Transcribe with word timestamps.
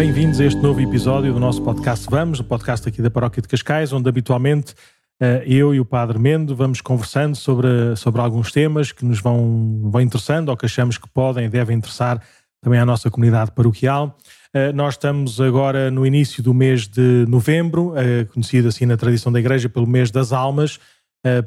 Bem-vindos 0.00 0.40
a 0.40 0.46
este 0.46 0.58
novo 0.62 0.80
episódio 0.80 1.30
do 1.30 1.38
nosso 1.38 1.62
podcast 1.62 2.06
Vamos, 2.08 2.40
o 2.40 2.44
podcast 2.44 2.88
aqui 2.88 3.02
da 3.02 3.10
Paróquia 3.10 3.42
de 3.42 3.46
Cascais, 3.46 3.92
onde 3.92 4.08
habitualmente 4.08 4.74
eh, 5.20 5.44
eu 5.46 5.74
e 5.74 5.78
o 5.78 5.84
Padre 5.84 6.18
Mendo 6.18 6.56
vamos 6.56 6.80
conversando 6.80 7.36
sobre, 7.36 7.68
sobre 7.96 8.18
alguns 8.22 8.50
temas 8.50 8.92
que 8.92 9.04
nos 9.04 9.20
vão, 9.20 9.90
vão 9.92 10.00
interessando 10.00 10.48
ou 10.48 10.56
que 10.56 10.64
achamos 10.64 10.96
que 10.96 11.06
podem 11.06 11.44
e 11.44 11.48
devem 11.50 11.76
interessar 11.76 12.18
também 12.62 12.80
à 12.80 12.86
nossa 12.86 13.10
comunidade 13.10 13.50
paroquial. 13.50 14.16
Eh, 14.54 14.72
nós 14.72 14.94
estamos 14.94 15.38
agora 15.38 15.90
no 15.90 16.06
início 16.06 16.42
do 16.42 16.54
mês 16.54 16.88
de 16.88 17.26
novembro, 17.28 17.92
eh, 17.94 18.24
conhecido 18.24 18.68
assim 18.68 18.86
na 18.86 18.96
tradição 18.96 19.30
da 19.30 19.38
Igreja 19.38 19.68
pelo 19.68 19.86
mês 19.86 20.10
das 20.10 20.32
almas, 20.32 20.80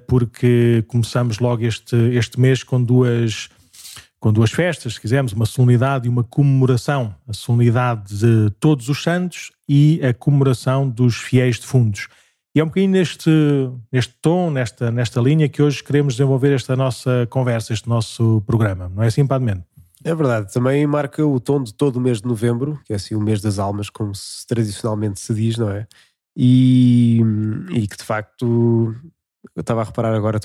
porque 0.05 0.83
começamos 0.87 1.39
logo 1.39 1.65
este, 1.65 1.95
este 1.95 2.39
mês 2.39 2.61
com 2.61 2.83
duas 2.83 3.49
com 4.23 4.31
duas 4.31 4.51
festas, 4.51 4.93
se 4.93 5.01
quisermos, 5.01 5.33
uma 5.33 5.45
solenidade 5.45 6.05
e 6.05 6.09
uma 6.09 6.23
comemoração. 6.23 7.13
A 7.27 7.33
solenidade 7.33 8.17
de 8.17 8.51
todos 8.51 8.87
os 8.87 9.03
santos 9.03 9.51
e 9.67 9.99
a 10.01 10.13
comemoração 10.13 10.89
dos 10.89 11.17
fiéis 11.17 11.59
defuntos. 11.59 12.07
E 12.55 12.61
é 12.61 12.63
um 12.63 12.67
bocadinho 12.67 12.93
neste, 12.93 13.29
neste 13.91 14.13
tom, 14.21 14.49
nesta, 14.49 14.89
nesta 14.89 15.19
linha, 15.19 15.49
que 15.49 15.61
hoje 15.61 15.83
queremos 15.83 16.13
desenvolver 16.13 16.53
esta 16.53 16.73
nossa 16.73 17.27
conversa, 17.29 17.73
este 17.73 17.89
nosso 17.89 18.41
programa. 18.47 18.89
Não 18.95 19.03
é 19.03 19.07
assim, 19.07 19.27
Padre 19.27 19.45
Mendo? 19.45 19.65
É 20.05 20.15
verdade. 20.15 20.53
Também 20.53 20.87
marca 20.87 21.25
o 21.25 21.37
tom 21.37 21.61
de 21.61 21.73
todo 21.73 21.97
o 21.97 22.01
mês 22.01 22.21
de 22.21 22.27
novembro, 22.29 22.79
que 22.85 22.93
é 22.93 22.95
assim 22.95 23.15
o 23.15 23.21
mês 23.21 23.41
das 23.41 23.59
almas, 23.59 23.89
como 23.89 24.15
se 24.15 24.47
tradicionalmente 24.47 25.19
se 25.19 25.33
diz, 25.33 25.57
não 25.57 25.69
é? 25.69 25.85
E, 26.33 27.19
e 27.71 27.85
que 27.89 27.97
de 27.97 28.03
facto 28.05 28.95
eu 29.55 29.61
estava 29.61 29.81
a 29.81 29.83
reparar 29.83 30.13
agora, 30.15 30.39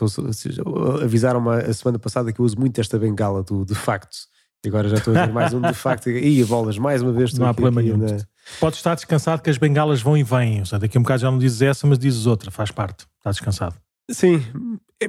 avisaram-me 1.03 1.51
a 1.51 1.73
semana 1.73 1.99
passada 1.99 2.33
que 2.33 2.41
eu 2.41 2.45
uso 2.45 2.59
muito 2.59 2.81
esta 2.81 2.99
bengala 2.99 3.43
do 3.43 3.65
de 3.65 3.75
facto. 3.75 4.17
E 4.65 4.69
agora 4.69 4.89
já 4.89 4.97
estou 4.97 5.17
a 5.17 5.27
ver 5.27 5.33
mais 5.33 5.55
um 5.55 5.61
de 5.61 5.73
facto. 5.73 6.11
E 6.11 6.45
bolas, 6.45 6.79
mais 6.79 7.01
uma 7.01 7.13
vez. 7.13 7.33
Não 7.35 7.47
há 7.47 7.55
problema 7.55 7.81
nenhum. 7.81 7.97
Na... 7.97 8.19
Podes 8.59 8.79
estar 8.79 8.95
descansado 8.95 9.41
que 9.41 9.51
as 9.51 9.57
bengalas 9.57 10.03
vão 10.03 10.17
e 10.17 10.25
vêm. 10.25 10.61
Ou 10.61 10.67
seja, 10.67 10.81
daqui 10.81 10.99
a 10.99 11.01
um 11.01 11.03
bocado 11.03 11.23
já 11.23 11.31
não 11.31 11.39
dizes 11.39 11.63
essa, 11.63 11.87
mas 11.87 11.99
dizes 11.99 12.27
outra, 12.27 12.51
faz 12.51 12.71
parte. 12.71 13.07
Está 13.19 13.31
descansado. 13.31 13.77
Sim, 14.11 14.43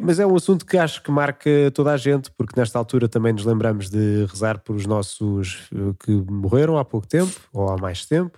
mas 0.02 0.20
é 0.20 0.26
um 0.26 0.36
assunto 0.36 0.66
que 0.66 0.78
acho 0.78 1.02
que 1.02 1.10
marca 1.10 1.50
toda 1.74 1.92
a 1.92 1.98
gente, 1.98 2.30
porque 2.38 2.60
nesta 2.60 2.78
altura 2.78 3.08
também 3.08 3.32
nos 3.32 3.46
lembramos 3.46 3.90
de 3.90 4.26
rezar 4.26 4.60
por 4.60 4.76
os 4.76 4.86
nossos 4.86 5.70
eh, 5.74 5.94
que 6.04 6.12
morreram 6.30 6.78
há 6.78 6.84
pouco 6.84 7.08
tempo 7.08 7.34
ou 7.54 7.70
há 7.70 7.78
mais 7.78 8.06
tempo. 8.06 8.38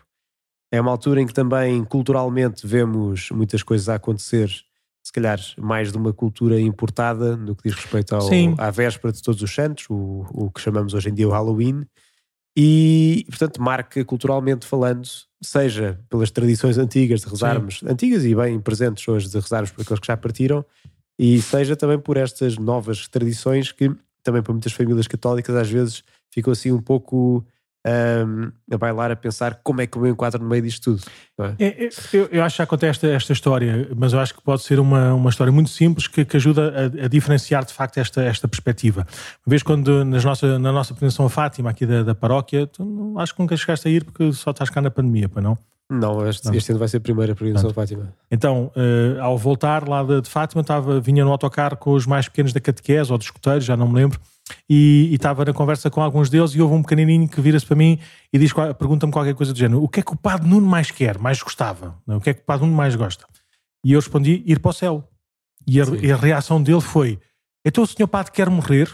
É 0.72 0.80
uma 0.80 0.92
altura 0.92 1.20
em 1.20 1.28
que 1.28 1.34
também 1.34 1.84
culturalmente 1.84 2.66
vemos 2.66 3.30
muitas 3.32 3.64
coisas 3.64 3.90
a 3.90 3.96
acontecer 3.96 4.50
se 5.04 5.12
calhar 5.12 5.40
mais 5.58 5.92
de 5.92 5.98
uma 5.98 6.14
cultura 6.14 6.60
importada 6.60 7.36
no 7.36 7.56
que 7.56 7.70
diz 7.70 7.76
respeito 7.76 8.16
ao, 8.16 8.22
à 8.58 8.70
véspera 8.70 9.12
de 9.12 9.22
Todos 9.22 9.42
os 9.42 9.54
Santos, 9.54 9.86
o, 9.90 10.26
o 10.32 10.52
que 10.52 10.62
chamamos 10.62 10.94
hoje 10.94 11.10
em 11.10 11.14
dia 11.14 11.28
o 11.28 11.32
Halloween, 11.32 11.86
e 12.56 13.26
portanto 13.30 13.62
marca 13.62 14.04
culturalmente 14.06 14.66
falando, 14.66 15.08
seja 15.42 16.00
pelas 16.10 16.30
tradições 16.30 16.78
antigas 16.78 17.22
de 17.22 17.28
rezarmos, 17.28 17.80
Sim. 17.80 17.88
antigas 17.90 18.24
e 18.26 18.36
bem 18.36 18.60
presentes 18.60 19.08
hoje 19.08 19.30
de 19.30 19.40
rezarmos 19.40 19.72
por 19.72 19.82
aqueles 19.82 20.00
que 20.00 20.08
já 20.08 20.18
partiram, 20.18 20.66
e 21.18 21.42
seja 21.42 21.76
também 21.76 22.00
por 22.00 22.18
estas 22.18 22.58
novas 22.58 23.08
tradições 23.08 23.72
que 23.72 23.92
também 24.24 24.42
para 24.42 24.54
muitas 24.54 24.74
famílias 24.74 25.08
católicas 25.08 25.56
às 25.56 25.70
vezes 25.70 26.04
ficam 26.30 26.54
assim 26.54 26.72
um 26.72 26.82
pouco 26.82 27.46
um, 27.88 28.52
a 28.72 28.78
bailar, 28.78 29.12
a 29.12 29.16
pensar 29.16 29.60
como 29.64 29.82
é 29.82 29.88
que 29.88 29.98
eu 29.98 30.02
me 30.02 30.10
enquadro 30.10 30.42
no 30.42 30.48
meio 30.48 30.62
disto 30.62 30.96
tudo. 30.96 31.04
É? 31.40 31.66
É, 31.66 31.86
é, 31.86 31.90
eu, 32.14 32.26
eu, 32.32 32.44
acho 32.44 32.56
que 32.56 32.62
já 32.62 32.68
contei 32.68 32.90
esta, 32.90 33.08
esta 33.08 33.34
história, 33.34 33.90
mas 33.96 34.14
eu 34.14 34.20
acho 34.20 34.36
que 34.36 34.42
pode 34.42 34.62
ser 34.62 34.80
uma, 34.80 35.14
uma 35.14 35.30
história 35.30 35.52
muito 35.52 35.70
simples 35.70 36.08
que, 36.08 36.24
que 36.24 36.38
ajuda 36.38 36.92
a, 37.02 37.06
a, 37.06 37.08
diferenciar 37.08 37.66
de 37.66 37.74
facto 37.74 37.98
esta, 37.98 38.22
esta 38.24 38.48
perspectiva. 38.48 39.08
Uma 39.46 39.50
vez 39.50 39.64
quando 39.64 40.06
nas 40.06 40.24
nossa, 40.24 40.60
na 40.60 40.72
nossa 40.72 40.94
peregrinação 40.94 41.26
a 41.26 41.30
Fátima, 41.30 41.70
aqui 41.72 41.86
da, 41.86 42.04
da 42.04 42.14
paróquia, 42.14 42.68
tu, 42.68 43.16
acho 43.18 43.34
que 43.34 43.40
nunca 43.40 43.58
chegaste 43.58 43.88
a 43.88 43.92
ir 43.92 44.04
porque 44.04 44.32
só 44.34 44.52
estás 44.52 44.70
cá 44.70 44.82
na 44.82 44.92
pandemia, 44.92 45.28
para 45.28 45.42
não? 45.42 45.58
Não, 45.90 46.26
este, 46.26 46.46
não. 46.46 46.54
este 46.54 46.72
ano 46.72 46.80
vai 46.80 46.88
ser 46.88 46.98
a 46.98 47.02
primeira 47.02 47.36
peregrinação 47.36 47.70
a 47.70 47.74
Fátima. 47.74 48.14
Então, 48.32 48.72
uh, 48.78 49.22
ao 49.22 49.38
voltar 49.38 49.86
lá 49.90 50.02
de, 50.04 50.22
de 50.22 50.30
Fátima, 50.30 50.62
estava, 50.62 51.02
vinha 51.02 51.26
no 51.26 51.32
autocarro 51.32 51.76
com 51.76 51.92
os 51.92 52.06
mais 52.06 52.30
pequenos 52.30 52.54
da 52.54 52.62
catequese 52.62 53.12
ou 53.12 53.18
dos 53.18 53.28
escuteiros, 53.28 53.66
já 53.66 53.76
não 53.76 53.90
me 53.90 53.96
lembro, 53.96 54.18
e, 54.70 55.10
estava 55.14 55.46
na 55.46 55.54
conversa 55.54 55.90
com 55.90 56.02
alguns 56.02 56.30
deles 56.30 56.52
e 56.52 56.62
houve 56.62 56.76
um 56.76 56.82
pequenininho 56.82 57.28
que 57.28 57.40
vira-se 57.42 57.66
para 57.66 57.76
mim 57.76 58.00
e 58.32 58.40
diz, 58.40 58.54
pergunta-me 58.54 59.12
qualquer 59.12 59.36
coisa 59.36 59.54
do 59.54 59.60
género, 59.60 59.84
o 59.84 59.88
que 59.88 60.00
é 60.00 60.04
que 60.04 60.14
o 60.14 60.18
Padre 60.18 60.48
Nuno 60.48 60.68
mais 60.68 60.92
quer, 60.92 61.18
mais 61.18 61.42
gostava? 61.42 61.98
O 62.08 62.20
que 62.20 62.30
é 62.30 62.34
que 62.34 62.42
o 62.42 62.46
Padre 62.46 62.66
Nuno 62.66 62.78
mais 62.78 62.96
gosta? 62.96 63.26
E 63.84 63.94
eu 63.94 64.00
respondi, 64.00 64.44
ir 64.46 64.60
para 64.60 64.70
o 64.70 64.74
céu. 64.74 65.08
E 65.68 65.80
a, 65.80 65.86
e 66.02 66.12
a 66.12 66.16
reação 66.16 66.62
dele 66.62 66.82
foi, 66.82 67.20
então 67.66 67.84
o 67.84 67.88
senhor 67.88 68.08
Padre 68.08 68.32
quer 68.32 68.50
morrer? 68.50 68.90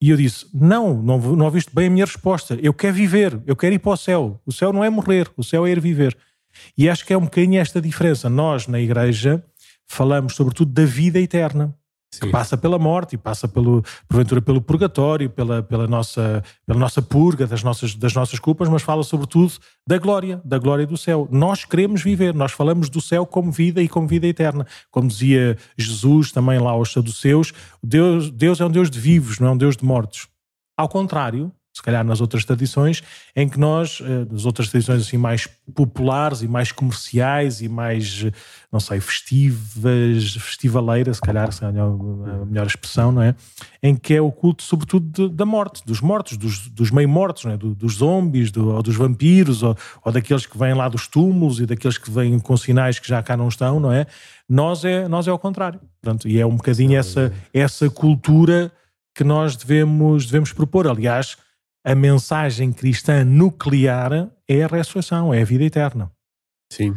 E 0.00 0.10
eu 0.10 0.16
disse, 0.16 0.46
não, 0.52 1.00
não, 1.02 1.18
não 1.18 1.46
ouviste 1.46 1.74
bem 1.74 1.86
a 1.86 1.90
minha 1.90 2.04
resposta, 2.04 2.58
eu 2.60 2.74
quero 2.74 2.94
viver, 2.94 3.40
eu 3.46 3.56
quero 3.56 3.74
ir 3.74 3.78
para 3.78 3.92
o 3.92 3.96
céu. 3.96 4.40
O 4.44 4.52
céu 4.52 4.72
não 4.72 4.84
é 4.84 4.90
morrer, 4.90 5.30
o 5.36 5.42
céu 5.42 5.66
é 5.66 5.70
ir 5.70 5.80
viver. 5.80 6.16
E 6.76 6.88
acho 6.88 7.04
que 7.06 7.12
é 7.12 7.16
um 7.16 7.22
bocadinho 7.22 7.60
esta 7.60 7.80
diferença. 7.80 8.28
Nós, 8.28 8.66
na 8.66 8.80
igreja, 8.80 9.42
falamos 9.86 10.34
sobretudo 10.34 10.72
da 10.72 10.84
vida 10.84 11.18
eterna. 11.18 11.76
Sim. 12.14 12.26
que 12.26 12.32
passa 12.32 12.56
pela 12.56 12.78
morte 12.78 13.14
e 13.14 13.18
passa 13.18 13.46
pelo, 13.48 13.82
porventura 14.08 14.40
pelo 14.40 14.60
purgatório, 14.60 15.28
pela, 15.30 15.62
pela, 15.62 15.86
nossa, 15.86 16.42
pela 16.66 16.78
nossa 16.78 17.02
purga 17.02 17.46
das 17.46 17.62
nossas, 17.62 17.94
das 17.94 18.14
nossas 18.14 18.38
culpas, 18.38 18.68
mas 18.68 18.82
fala 18.82 19.02
sobretudo 19.02 19.52
da 19.86 19.98
glória, 19.98 20.40
da 20.44 20.58
glória 20.58 20.86
do 20.86 20.96
céu. 20.96 21.28
Nós 21.30 21.64
queremos 21.64 22.02
viver, 22.02 22.34
nós 22.34 22.52
falamos 22.52 22.88
do 22.88 23.00
céu 23.00 23.26
como 23.26 23.50
vida 23.52 23.82
e 23.82 23.88
como 23.88 24.06
vida 24.06 24.26
eterna. 24.26 24.66
Como 24.90 25.08
dizia 25.08 25.56
Jesus 25.76 26.32
também 26.32 26.58
lá 26.58 26.70
aos 26.70 26.92
saduceus, 26.92 27.52
Deus, 27.82 28.30
Deus 28.30 28.60
é 28.60 28.64
um 28.64 28.70
Deus 28.70 28.90
de 28.90 28.98
vivos, 28.98 29.38
não 29.38 29.48
é 29.48 29.50
um 29.52 29.56
Deus 29.56 29.76
de 29.76 29.84
mortos. 29.84 30.28
Ao 30.76 30.88
contrário, 30.88 31.52
se 31.74 31.82
calhar 31.82 32.04
nas 32.04 32.20
outras 32.20 32.44
tradições, 32.44 33.02
em 33.34 33.48
que 33.48 33.58
nós, 33.58 34.00
eh, 34.00 34.26
nas 34.30 34.46
outras 34.46 34.68
tradições 34.68 35.02
assim 35.02 35.16
mais 35.16 35.48
populares 35.74 36.40
e 36.40 36.46
mais 36.46 36.70
comerciais 36.70 37.60
e 37.60 37.68
mais, 37.68 38.24
não 38.70 38.78
sei, 38.78 39.00
festivas, 39.00 40.36
festivaleiras, 40.36 41.16
se 41.16 41.22
calhar 41.22 41.50
se 41.52 41.64
é 41.64 41.66
a 41.66 42.44
melhor 42.46 42.66
expressão, 42.68 43.10
não 43.10 43.22
é? 43.22 43.34
Em 43.82 43.96
que 43.96 44.14
é 44.14 44.20
o 44.20 44.30
culto 44.30 44.62
sobretudo 44.62 45.28
de, 45.28 45.34
da 45.34 45.44
morte, 45.44 45.84
dos 45.84 46.00
mortos, 46.00 46.36
dos, 46.36 46.68
dos 46.68 46.92
meio-mortos, 46.92 47.44
é? 47.46 47.56
Do, 47.56 47.74
dos 47.74 47.94
zombies, 47.94 48.52
do, 48.52 48.68
ou 48.68 48.80
dos 48.80 48.94
vampiros, 48.94 49.64
ou, 49.64 49.76
ou 50.04 50.12
daqueles 50.12 50.46
que 50.46 50.56
vêm 50.56 50.74
lá 50.74 50.88
dos 50.88 51.08
túmulos 51.08 51.58
e 51.58 51.66
daqueles 51.66 51.98
que 51.98 52.08
vêm 52.08 52.38
com 52.38 52.56
sinais 52.56 53.00
que 53.00 53.08
já 53.08 53.20
cá 53.20 53.36
não 53.36 53.48
estão, 53.48 53.80
não 53.80 53.90
é? 53.90 54.06
Nós 54.48 54.84
é, 54.84 55.08
nós 55.08 55.26
é 55.26 55.30
ao 55.30 55.38
contrário. 55.40 55.80
Portanto, 56.00 56.28
e 56.28 56.38
é 56.38 56.46
um 56.46 56.54
bocadinho 56.54 56.96
essa, 56.96 57.32
essa 57.52 57.90
cultura 57.90 58.70
que 59.12 59.24
nós 59.24 59.56
devemos, 59.56 60.26
devemos 60.26 60.52
propor. 60.52 60.86
Aliás, 60.86 61.36
a 61.84 61.94
mensagem 61.94 62.72
cristã 62.72 63.24
nuclear 63.24 64.30
é 64.48 64.64
a 64.64 64.66
ressurreição, 64.66 65.34
é 65.34 65.42
a 65.42 65.44
vida 65.44 65.64
eterna. 65.64 66.10
Sim. 66.72 66.94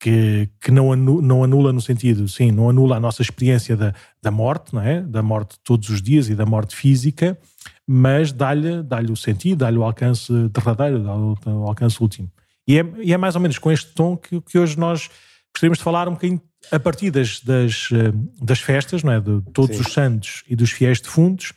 Que, 0.00 0.48
que 0.60 0.72
não, 0.72 0.90
anula, 0.90 1.22
não 1.22 1.44
anula 1.44 1.72
no 1.72 1.80
sentido, 1.80 2.26
sim, 2.26 2.50
não 2.50 2.68
anula 2.68 2.96
a 2.96 3.00
nossa 3.00 3.22
experiência 3.22 3.76
da, 3.76 3.94
da 4.20 4.32
morte, 4.32 4.74
não 4.74 4.82
é? 4.82 5.00
Da 5.00 5.22
morte 5.22 5.56
todos 5.62 5.88
os 5.90 6.02
dias 6.02 6.28
e 6.28 6.34
da 6.34 6.44
morte 6.44 6.74
física, 6.74 7.38
mas 7.86 8.32
dá-lhe 8.32 8.82
dá 8.82 9.00
o 9.00 9.16
sentido, 9.16 9.58
dá-lhe 9.58 9.78
o 9.78 9.84
alcance 9.84 10.32
derradeiro, 10.48 11.04
dá 11.04 11.14
o, 11.14 11.38
o 11.46 11.68
alcance 11.68 12.02
último. 12.02 12.28
E 12.66 12.78
é, 12.78 12.84
e 13.00 13.12
é, 13.12 13.16
mais 13.16 13.36
ou 13.36 13.40
menos 13.40 13.58
com 13.58 13.70
este 13.70 13.92
tom 13.94 14.16
que, 14.16 14.40
que 14.40 14.58
hoje 14.58 14.76
nós 14.78 15.08
gostaríamos 15.54 15.78
de 15.78 15.84
falar 15.84 16.08
um 16.08 16.12
bocadinho 16.12 16.40
a 16.70 16.80
partir 16.80 17.10
das, 17.10 17.40
das, 17.40 17.88
eh, 17.92 18.12
das 18.40 18.60
festas, 18.60 19.02
não 19.02 19.12
é? 19.12 19.20
De 19.20 19.42
todos 19.52 19.76
Sim. 19.76 19.82
os 19.82 19.92
santos 19.92 20.44
e 20.48 20.54
dos 20.54 20.70
fiéis 20.70 21.00
defuntos, 21.00 21.52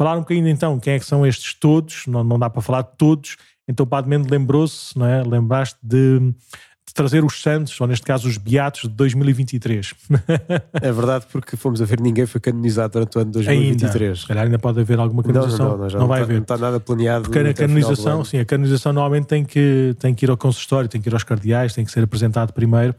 Falar 0.00 0.16
um 0.16 0.20
bocadinho 0.20 0.48
então 0.48 0.80
quem 0.80 0.94
é 0.94 0.98
que 0.98 1.04
são 1.04 1.26
estes 1.26 1.52
todos, 1.52 2.06
não, 2.06 2.24
não 2.24 2.38
dá 2.38 2.48
para 2.48 2.62
falar 2.62 2.80
de 2.80 2.96
todos, 2.96 3.36
então 3.68 3.84
o 3.84 3.86
Padre 3.86 4.08
Mendes 4.08 4.30
lembrou-se, 4.30 4.98
não 4.98 5.04
é? 5.04 5.22
Lembraste 5.22 5.78
de, 5.82 6.20
de, 6.20 6.94
trazer 6.94 7.22
os 7.22 7.42
santos, 7.42 7.78
ou 7.78 7.86
neste 7.86 8.06
caso 8.06 8.26
os 8.26 8.38
beatos 8.38 8.88
de 8.88 8.88
2023. 8.88 9.92
é 10.80 10.90
verdade, 10.90 11.26
porque 11.30 11.54
fomos 11.54 11.82
a 11.82 11.84
ver 11.84 12.00
ninguém 12.00 12.24
foi 12.24 12.40
canonizado 12.40 12.94
durante 12.94 13.18
o 13.18 13.20
ano 13.20 13.30
de 13.30 13.44
2023. 13.44 14.02
Ainda, 14.02 14.16
se 14.16 14.26
calhar 14.26 14.44
ainda 14.46 14.58
pode 14.58 14.80
haver 14.80 14.98
alguma 14.98 15.22
canonização. 15.22 15.68
Não, 15.68 15.76
não, 15.76 15.88
não, 15.88 16.00
não 16.00 16.08
vai 16.08 16.20
está, 16.20 16.24
haver. 16.24 16.34
Não 16.36 16.42
está 16.44 16.56
nada 16.56 16.80
planeado. 16.80 17.24
Porque 17.24 17.38
a 17.38 17.52
canonização, 17.52 18.24
sim, 18.24 18.38
a 18.38 18.44
canonização 18.46 18.94
normalmente 18.94 19.26
tem 19.26 19.44
que, 19.44 19.94
tem 19.98 20.14
que 20.14 20.24
ir 20.24 20.30
ao 20.30 20.36
consistório, 20.38 20.88
tem 20.88 20.98
que 20.98 21.10
ir 21.10 21.12
aos 21.12 21.24
cardeais, 21.24 21.74
tem 21.74 21.84
que 21.84 21.92
ser 21.92 22.02
apresentado 22.02 22.54
primeiro. 22.54 22.94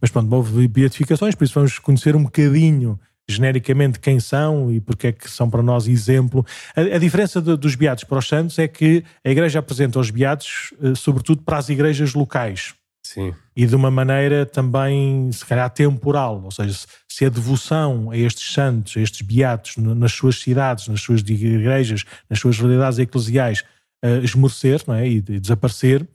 Mas 0.00 0.10
pronto, 0.10 0.34
houve 0.34 0.66
beatificações, 0.68 1.34
por 1.34 1.44
isso 1.44 1.52
vamos 1.52 1.78
conhecer 1.78 2.16
um 2.16 2.22
bocadinho 2.22 2.98
genericamente 3.28 3.98
quem 3.98 4.20
são 4.20 4.70
e 4.70 4.80
porque 4.80 5.08
é 5.08 5.12
que 5.12 5.28
são 5.30 5.50
para 5.50 5.62
nós 5.62 5.88
exemplo. 5.88 6.44
A, 6.74 6.80
a 6.80 6.98
diferença 6.98 7.40
de, 7.40 7.56
dos 7.56 7.74
beatos 7.74 8.04
para 8.04 8.18
os 8.18 8.28
santos 8.28 8.58
é 8.58 8.68
que 8.68 9.04
a 9.24 9.30
Igreja 9.30 9.58
apresenta 9.58 9.98
os 9.98 10.10
beatos, 10.10 10.72
eh, 10.82 10.94
sobretudo 10.94 11.42
para 11.42 11.58
as 11.58 11.68
igrejas 11.68 12.14
locais. 12.14 12.74
Sim. 13.02 13.32
E 13.54 13.66
de 13.66 13.74
uma 13.74 13.90
maneira 13.90 14.44
também, 14.44 15.30
se 15.32 15.44
calhar, 15.44 15.70
temporal. 15.70 16.42
Ou 16.44 16.50
seja, 16.50 16.86
se 17.08 17.24
a 17.24 17.28
devoção 17.28 18.10
a 18.10 18.16
estes 18.16 18.52
santos, 18.52 18.96
a 18.96 19.00
estes 19.00 19.22
beatos, 19.22 19.76
nas 19.76 20.12
suas 20.12 20.40
cidades, 20.40 20.88
nas 20.88 21.00
suas 21.00 21.20
igrejas, 21.20 22.04
nas 22.28 22.40
suas 22.40 22.58
realidades 22.58 22.98
eclesiais, 22.98 23.64
uh, 24.04 24.24
esmorecer 24.24 24.82
não 24.86 24.94
é? 24.94 25.08
e, 25.08 25.16
e 25.16 25.40
desaparecer, 25.40 26.06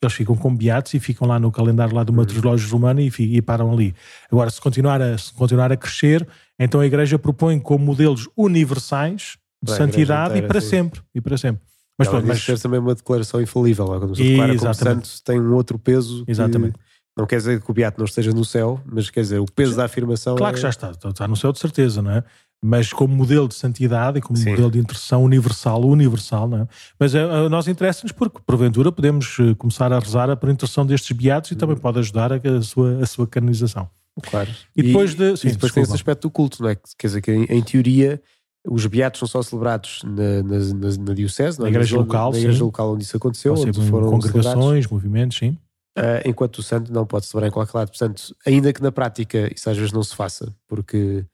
eles 0.00 0.14
ficam 0.14 0.36
com 0.36 0.54
beatos 0.54 0.94
e 0.94 1.00
ficam 1.00 1.26
lá 1.26 1.38
no 1.38 1.50
calendário 1.50 1.94
lá 1.94 2.04
do 2.04 2.12
Matrológio 2.12 2.70
Romano 2.70 3.00
e, 3.00 3.12
e, 3.18 3.42
param 3.42 3.72
ali. 3.72 3.94
Agora, 4.30 4.48
se 4.48 4.60
continuar, 4.60 5.02
a, 5.02 5.18
se 5.18 5.32
continuar 5.34 5.72
a 5.72 5.76
crescer, 5.76 6.26
então 6.58 6.80
a 6.80 6.86
Igreja 6.86 7.18
propõe 7.18 7.58
como 7.58 7.84
modelos 7.84 8.28
universais 8.36 9.38
de 9.62 9.72
santidade 9.72 10.38
e 10.38 10.42
para 10.42 10.60
sim. 10.60 10.68
sempre. 10.68 11.00
E 11.14 11.20
para 11.20 11.36
sempre. 11.36 11.62
Mas, 11.98 12.06
Ela 12.06 12.18
pronto, 12.18 12.28
mas 12.28 12.42
ser 12.42 12.58
também 12.60 12.78
uma 12.78 12.94
declaração 12.94 13.40
infalível. 13.40 13.86
Quando 13.86 14.14
se 14.14 14.22
declara 14.22 14.56
como 14.56 14.74
santo, 14.74 15.08
tem 15.24 15.40
um 15.40 15.52
outro 15.54 15.78
peso. 15.78 16.24
que 16.24 16.30
Exatamente. 16.30 16.78
Não 17.16 17.26
quer 17.26 17.38
dizer 17.38 17.60
que 17.60 17.68
o 17.68 17.74
beato 17.74 17.98
não 17.98 18.04
esteja 18.04 18.30
no 18.30 18.44
céu, 18.44 18.80
mas 18.86 19.10
quer 19.10 19.22
dizer, 19.22 19.40
o 19.40 19.46
peso 19.46 19.76
da 19.76 19.86
afirmação. 19.86 20.36
Claro 20.36 20.52
é... 20.52 20.54
que 20.54 20.60
já 20.60 20.68
está, 20.68 20.92
está 20.92 21.26
no 21.26 21.34
céu 21.34 21.52
de 21.52 21.58
certeza, 21.58 22.00
não 22.00 22.12
é? 22.12 22.22
Mas 22.62 22.92
como 22.92 23.14
modelo 23.14 23.48
de 23.48 23.54
santidade 23.54 24.18
e 24.18 24.20
como 24.20 24.36
Sim. 24.36 24.50
modelo 24.50 24.70
de 24.70 24.78
intercessão 24.78 25.24
universal, 25.24 25.84
universal, 25.84 26.46
não 26.46 26.58
é? 26.58 26.68
Mas 26.98 27.14
a, 27.16 27.22
a 27.24 27.48
nós 27.48 27.66
interessa-nos 27.66 28.12
porque, 28.12 28.38
porventura, 28.46 28.92
podemos 28.92 29.36
eh, 29.40 29.54
começar 29.56 29.92
a 29.92 29.98
rezar 29.98 30.36
por 30.36 30.48
intercessão 30.48 30.86
destes 30.86 31.16
beatos 31.16 31.50
e 31.50 31.56
também 31.56 31.74
Uhum. 31.74 31.82
pode 31.82 31.98
ajudar 31.98 32.32
a, 32.32 32.36
a 32.36 32.62
sua, 32.62 33.02
a 33.02 33.06
sua 33.06 33.26
canonização. 33.26 33.88
Claro. 34.22 34.50
E 34.76 34.82
depois 34.82 35.14
de- 35.14 35.32
e 35.32 35.36
sim, 35.36 35.48
depois 35.48 35.72
tem 35.72 35.82
esse 35.82 35.94
aspecto 35.94 36.22
do 36.22 36.30
culto, 36.30 36.62
não 36.62 36.70
é? 36.70 36.76
Quer 36.98 37.06
dizer 37.06 37.20
que, 37.20 37.30
em, 37.32 37.44
em 37.44 37.62
teoria, 37.62 38.20
os 38.66 38.84
beatos 38.86 39.18
são 39.20 39.28
só 39.28 39.42
celebrados 39.42 40.00
na, 40.04 40.42
na, 40.42 40.58
na- 40.58 40.96
na 41.06 41.14
diocese, 41.14 41.58
é? 41.60 41.62
Na 41.62 41.68
igreja 41.68 41.90
zona- 41.90 42.02
local, 42.02 42.32
na 42.32 42.38
igreja 42.38 42.58
sim. 42.58 42.64
local 42.64 42.92
onde 42.94 43.04
isso 43.04 43.16
aconteceu, 43.16 43.54
Pode 43.54 43.68
onde 43.68 43.80
foram 43.88 44.08
celebrados. 44.08 44.30
congregações, 44.32 44.86
movimentos, 44.88 45.38
sim. 45.38 45.56
Ah, 45.96 46.22
enquanto 46.24 46.58
o 46.58 46.62
santo 46.62 46.92
não 46.92 47.04
pode 47.06 47.26
celebrar 47.26 47.48
em 47.48 47.52
qualquer 47.52 47.76
lado. 47.78 47.88
Portanto, 47.88 48.34
ainda 48.46 48.72
que 48.72 48.80
na 48.82 48.92
prática 48.92 49.50
isso 49.54 49.68
às 49.68 49.76
vezes 49.76 49.92
não 49.92 50.02
se 50.02 50.14
faça, 50.14 50.54
porque 50.68 51.24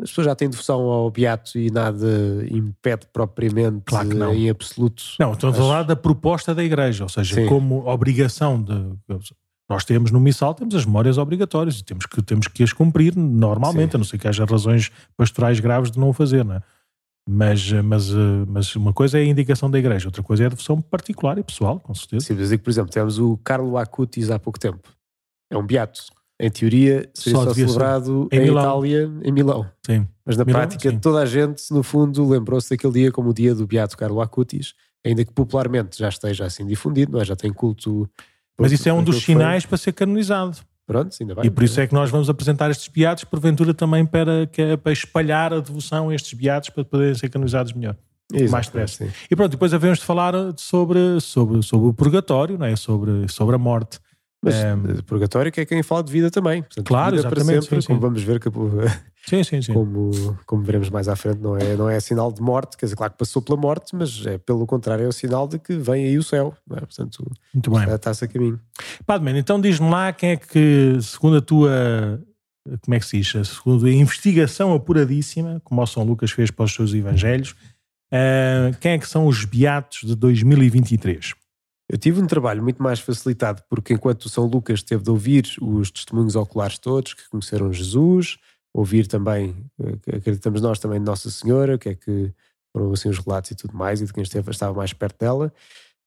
as 0.00 0.10
pessoas 0.10 0.26
já 0.26 0.34
têm 0.36 0.48
devoção 0.48 0.80
ao 0.82 1.10
beato 1.10 1.58
e 1.58 1.70
nada 1.70 2.06
impede 2.50 3.06
propriamente 3.12 3.82
Claro 3.84 4.08
que 4.08 4.14
não. 4.14 4.32
em 4.34 4.48
absoluto. 4.48 5.02
Não, 5.18 5.32
estamos 5.32 5.56
a 5.56 5.60
falar 5.60 5.82
da 5.82 5.96
proposta 5.96 6.54
da 6.54 6.62
Igreja, 6.62 7.02
ou 7.04 7.08
seja, 7.08 7.34
Sim. 7.34 7.46
como 7.46 7.84
obrigação 7.88 8.62
de. 8.62 8.72
Nós 9.68 9.84
temos 9.84 10.10
no 10.10 10.20
missal, 10.20 10.54
temos 10.54 10.74
as 10.74 10.84
memórias 10.84 11.18
obrigatórias 11.18 11.78
e 11.78 11.84
temos 11.84 12.04
que, 12.04 12.20
temos 12.22 12.48
que 12.48 12.62
as 12.62 12.72
cumprir 12.72 13.16
normalmente, 13.16 13.92
Sim. 13.92 13.96
a 13.96 13.98
não 13.98 14.04
ser 14.04 14.18
que 14.18 14.28
haja 14.28 14.44
razões 14.44 14.90
pastorais 15.16 15.60
graves 15.60 15.90
de 15.90 15.98
não 15.98 16.10
o 16.10 16.12
fazer, 16.12 16.44
não 16.44 16.56
é? 16.56 16.62
Mas, 17.28 17.70
mas, 17.70 18.10
eh, 18.10 18.44
mas 18.48 18.74
uma 18.74 18.92
coisa 18.92 19.18
é 19.18 19.22
a 19.22 19.24
indicação 19.24 19.70
da 19.70 19.78
Igreja, 19.78 20.08
outra 20.08 20.22
coisa 20.22 20.42
é 20.42 20.46
a 20.46 20.48
devoção 20.48 20.80
particular 20.80 21.38
e 21.38 21.42
pessoal, 21.42 21.78
com 21.78 21.94
certeza. 21.94 22.26
Sim, 22.26 22.34
mas 22.34 22.48
digo, 22.48 22.62
por 22.64 22.70
exemplo, 22.70 22.90
tivemos 22.90 23.18
o 23.18 23.36
Carlo 23.38 23.78
Acutis 23.78 24.28
há 24.28 24.38
pouco 24.38 24.58
tempo. 24.58 24.88
É 25.50 25.56
um 25.56 25.64
beato. 25.64 26.02
Em 26.40 26.50
teoria, 26.50 27.08
seria 27.14 27.38
Só 27.38 27.44
só, 27.44 27.54
celebrado 27.54 28.28
Em 28.32 28.40
em. 28.40 28.50
Itália, 28.50 29.12
em 29.22 29.30
Milão. 29.30 29.64
Sim. 29.86 30.08
Mas 30.26 30.36
na 30.36 30.44
Milão, 30.44 30.60
prática, 30.60 30.90
sim. 30.90 30.98
toda 30.98 31.20
a 31.20 31.26
gente, 31.26 31.62
no 31.70 31.84
fundo, 31.84 32.28
lembrou-se 32.28 32.70
daquele 32.70 32.92
dia 32.94 33.12
como 33.12 33.30
o 33.30 33.34
dia 33.34 33.54
do 33.54 33.64
beato 33.64 33.96
Carlo 33.96 34.20
Acutis, 34.20 34.74
ainda 35.06 35.24
que 35.24 35.32
popularmente 35.32 35.96
já 35.96 36.08
esteja 36.08 36.44
assim 36.44 36.66
difundido, 36.66 37.12
não 37.12 37.20
é? 37.20 37.24
já 37.24 37.36
tem 37.36 37.52
culto. 37.52 38.10
Mas 38.58 38.72
isso 38.72 38.88
é 38.88 38.92
um 38.92 39.02
dos 39.02 39.16
que 39.20 39.26
foi. 39.26 39.34
sinais 39.34 39.66
para 39.66 39.78
ser 39.78 39.92
canonizado. 39.92 40.58
Pronto, 40.86 41.16
ainda 41.20 41.34
bem. 41.36 41.46
E 41.46 41.50
por 41.50 41.62
isso 41.62 41.80
é 41.80 41.86
que 41.86 41.94
nós 41.94 42.10
vamos 42.10 42.28
apresentar 42.28 42.70
estes 42.70 42.88
beatos, 42.88 43.24
porventura 43.24 43.72
também 43.72 44.04
para, 44.04 44.46
que 44.46 44.60
é 44.60 44.76
para 44.76 44.92
espalhar 44.92 45.52
a 45.52 45.60
devoção 45.60 46.10
a 46.10 46.14
estes 46.14 46.32
beatos 46.34 46.70
para 46.70 46.84
poderem 46.84 47.14
ser 47.14 47.28
canonizados 47.28 47.72
melhor. 47.72 47.96
Exatamente, 48.30 48.50
mais 48.52 48.66
depressa. 48.66 49.08
E 49.30 49.36
pronto, 49.36 49.52
depois 49.52 49.72
havemos 49.74 49.98
de 49.98 50.04
falar 50.04 50.34
sobre, 50.56 51.20
sobre, 51.20 51.62
sobre 51.62 51.88
o 51.88 51.92
purgatório, 51.94 52.58
não 52.58 52.66
é? 52.66 52.74
sobre, 52.76 53.28
sobre 53.28 53.54
a 53.54 53.58
morte. 53.58 53.98
Mas 54.44 54.54
eh, 54.56 54.74
purgatório 55.06 55.52
que 55.52 55.60
é 55.60 55.64
quem 55.64 55.82
fala 55.82 56.02
de 56.02 56.10
vida 56.10 56.30
também. 56.30 56.62
Portanto, 56.62 56.86
Claro, 56.86 57.16
vida 57.16 57.28
para 57.28 57.36
exatamente, 57.40 57.64
sempre, 57.64 57.82
sim, 57.82 57.86
como 57.86 57.98
sim. 57.98 58.02
vamos 58.02 58.22
ver 58.22 58.40
que 58.40 58.48
Sim, 59.26 59.44
sim, 59.44 59.62
sim. 59.62 59.72
como, 59.72 60.10
como 60.46 60.62
veremos 60.62 60.90
mais 60.90 61.08
à 61.08 61.14
frente, 61.14 61.40
não 61.40 61.56
é, 61.56 61.76
não 61.76 61.88
é 61.88 62.00
sinal 62.00 62.32
de 62.32 62.42
morte, 62.42 62.76
quer 62.76 62.86
dizer, 62.86 62.96
claro 62.96 63.12
que 63.12 63.18
passou 63.18 63.40
pela 63.40 63.56
morte, 63.58 63.94
mas 63.94 64.26
é 64.26 64.36
pelo 64.38 64.66
contrário, 64.66 65.04
é 65.04 65.08
o 65.08 65.12
sinal 65.12 65.46
de 65.46 65.58
que 65.58 65.76
vem 65.76 66.06
aí 66.06 66.18
o 66.18 66.22
céu. 66.22 66.54
É? 66.72 66.80
Portanto, 66.80 67.24
Muito 67.54 67.70
bem. 67.70 67.94
está-se 67.94 68.24
a 68.24 68.28
caminho. 68.28 68.60
Padman, 69.06 69.38
então 69.38 69.60
diz-me 69.60 69.88
lá 69.88 70.12
quem 70.12 70.30
é 70.30 70.36
que, 70.36 70.98
segundo 71.00 71.36
a 71.36 71.40
tua, 71.40 72.20
como 72.82 72.94
é 72.94 72.98
que 72.98 73.06
se 73.06 73.20
diz? 73.20 73.48
Segundo 73.48 73.86
a 73.86 73.90
investigação 73.90 74.74
apuradíssima, 74.74 75.60
como 75.64 75.82
o 75.82 75.86
São 75.86 76.02
Lucas 76.02 76.30
fez 76.30 76.50
para 76.50 76.64
os 76.64 76.74
seus 76.74 76.92
evangelhos, 76.92 77.54
eh, 78.12 78.72
quem 78.80 78.92
é 78.92 78.98
que 78.98 79.08
são 79.08 79.26
os 79.26 79.44
beatos 79.44 80.00
de 80.02 80.14
2023? 80.14 81.34
Eu 81.88 81.98
tive 81.98 82.20
um 82.20 82.26
trabalho 82.26 82.62
muito 82.62 82.82
mais 82.82 83.00
facilitado, 83.00 83.62
porque 83.68 83.92
enquanto 83.92 84.24
o 84.24 84.28
São 84.28 84.46
Lucas 84.46 84.82
teve 84.82 85.02
de 85.02 85.10
ouvir 85.10 85.44
os 85.60 85.90
testemunhos 85.90 86.36
oculares 86.36 86.78
todos 86.78 87.14
que 87.14 87.28
conheceram 87.28 87.72
Jesus, 87.72 88.38
ouvir 88.74 89.06
também, 89.06 89.66
eh, 89.80 90.16
acreditamos 90.16 90.60
nós 90.60 90.78
também 90.78 90.98
de 90.98 91.04
Nossa 91.06 91.30
Senhora, 91.30 91.74
o 91.74 91.78
que 91.78 91.90
é 91.90 91.94
que 91.94 92.32
foram 92.74 92.92
assim 92.92 93.08
os 93.08 93.18
relatos 93.18 93.50
e 93.50 93.54
tudo 93.54 93.76
mais, 93.76 94.00
e 94.00 94.06
de 94.06 94.12
quem 94.12 94.22
esteve, 94.22 94.50
estava 94.50 94.74
mais 94.74 94.92
perto 94.92 95.18
dela. 95.18 95.52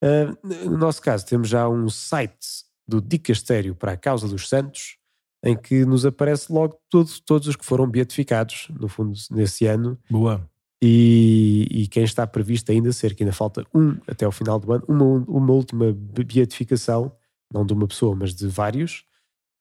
Ah, 0.01 0.35
no 0.65 0.77
nosso 0.77 1.01
caso, 1.01 1.25
temos 1.25 1.47
já 1.47 1.69
um 1.69 1.89
site 1.89 2.65
do 2.87 3.01
Dicastério 3.01 3.75
para 3.75 3.93
a 3.93 3.97
Causa 3.97 4.27
dos 4.27 4.47
Santos, 4.47 4.97
em 5.43 5.55
que 5.55 5.85
nos 5.85 6.05
aparece 6.05 6.51
logo 6.51 6.79
todo, 6.89 7.09
todos 7.25 7.47
os 7.47 7.55
que 7.55 7.65
foram 7.65 7.87
beatificados, 7.87 8.67
no 8.79 8.87
fundo, 8.87 9.13
nesse 9.29 9.67
ano, 9.67 9.97
Boa. 10.09 10.49
e, 10.81 11.67
e 11.69 11.87
quem 11.87 12.03
está 12.03 12.25
previsto 12.25 12.71
ainda 12.71 12.91
ser, 12.91 13.13
que 13.13 13.23
ainda 13.23 13.33
falta 13.33 13.63
um 13.73 13.97
até 14.07 14.25
ao 14.25 14.31
final 14.31 14.59
do 14.59 14.71
ano, 14.71 14.83
uma, 14.87 15.03
uma 15.05 15.53
última 15.53 15.93
be- 15.93 16.23
beatificação, 16.23 17.11
não 17.53 17.63
de 17.63 17.73
uma 17.73 17.87
pessoa, 17.87 18.15
mas 18.15 18.33
de 18.33 18.47
vários, 18.47 19.05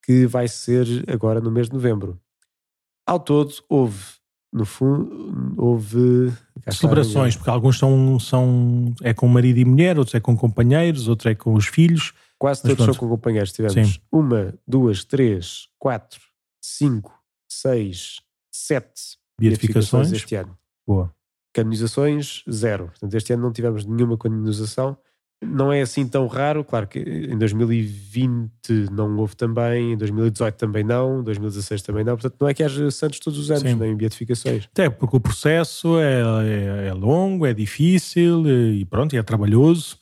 que 0.02 0.26
vai 0.26 0.48
ser 0.48 0.86
agora 1.06 1.40
no 1.40 1.50
mês 1.50 1.68
de 1.68 1.74
novembro. 1.74 2.18
Ao 3.06 3.20
todo, 3.20 3.52
houve, 3.68 4.02
no 4.52 4.64
fundo, 4.64 5.54
houve... 5.58 6.32
Celebrações, 6.70 7.36
porque 7.36 7.50
alguns 7.50 7.78
são, 7.78 8.18
são 8.18 8.94
é 9.02 9.12
com 9.12 9.28
marido 9.28 9.58
e 9.58 9.64
mulher, 9.64 9.98
outros 9.98 10.14
é 10.14 10.20
com 10.20 10.36
companheiros, 10.36 11.08
outros 11.08 11.30
é 11.30 11.34
com 11.34 11.54
os 11.54 11.66
filhos. 11.66 12.12
Quase 12.38 12.60
Mas 12.64 12.70
todos 12.72 12.84
são 12.84 12.94
pronto. 12.94 12.98
com 13.00 13.08
companheiros. 13.08 13.52
Tivemos 13.52 13.94
Sim. 13.94 14.00
uma, 14.10 14.54
duas, 14.66 15.04
três, 15.04 15.68
quatro, 15.78 16.20
cinco, 16.62 17.12
seis, 17.48 18.20
sete 18.50 19.18
Beatificações. 19.38 20.12
este 20.12 20.34
ano. 20.36 20.56
Boa. 20.86 21.14
Canonizações, 21.52 22.42
zero. 22.50 22.86
Portanto, 22.86 23.14
este 23.14 23.32
ano 23.32 23.42
não 23.42 23.52
tivemos 23.52 23.84
nenhuma 23.84 24.16
canonização. 24.18 24.96
Não 25.46 25.73
é 25.73 25.81
assim 25.82 26.06
tão 26.06 26.26
raro, 26.26 26.64
claro 26.64 26.87
que 26.87 26.99
em 26.99 27.37
2020 27.37 28.50
não 28.93 29.17
houve 29.17 29.37
também, 29.37 29.93
em 29.93 29.96
2018 29.96 30.55
também 30.56 30.82
não, 30.85 31.20
em 31.20 31.23
2016 31.25 31.82
também 31.82 32.05
não. 32.05 32.14
Portanto, 32.17 32.37
não 32.41 32.49
é 32.49 32.55
que 32.55 32.62
haja 32.62 32.91
santos 32.91 33.19
todos 33.19 33.38
os 33.38 33.50
anos, 33.50 33.62
Sim. 33.62 33.75
nem 33.75 33.96
beatificações. 33.96 34.64
Até 34.73 34.88
porque 34.91 35.17
o 35.17 35.20
processo 35.20 35.99
é, 35.99 36.23
é, 36.85 36.88
é 36.88 36.93
longo, 36.94 37.46
é 37.46 37.53
difícil 37.55 38.46
e 38.48 38.84
pronto, 38.84 39.15
e 39.15 39.19
é 39.19 39.22
trabalhoso. 39.22 39.98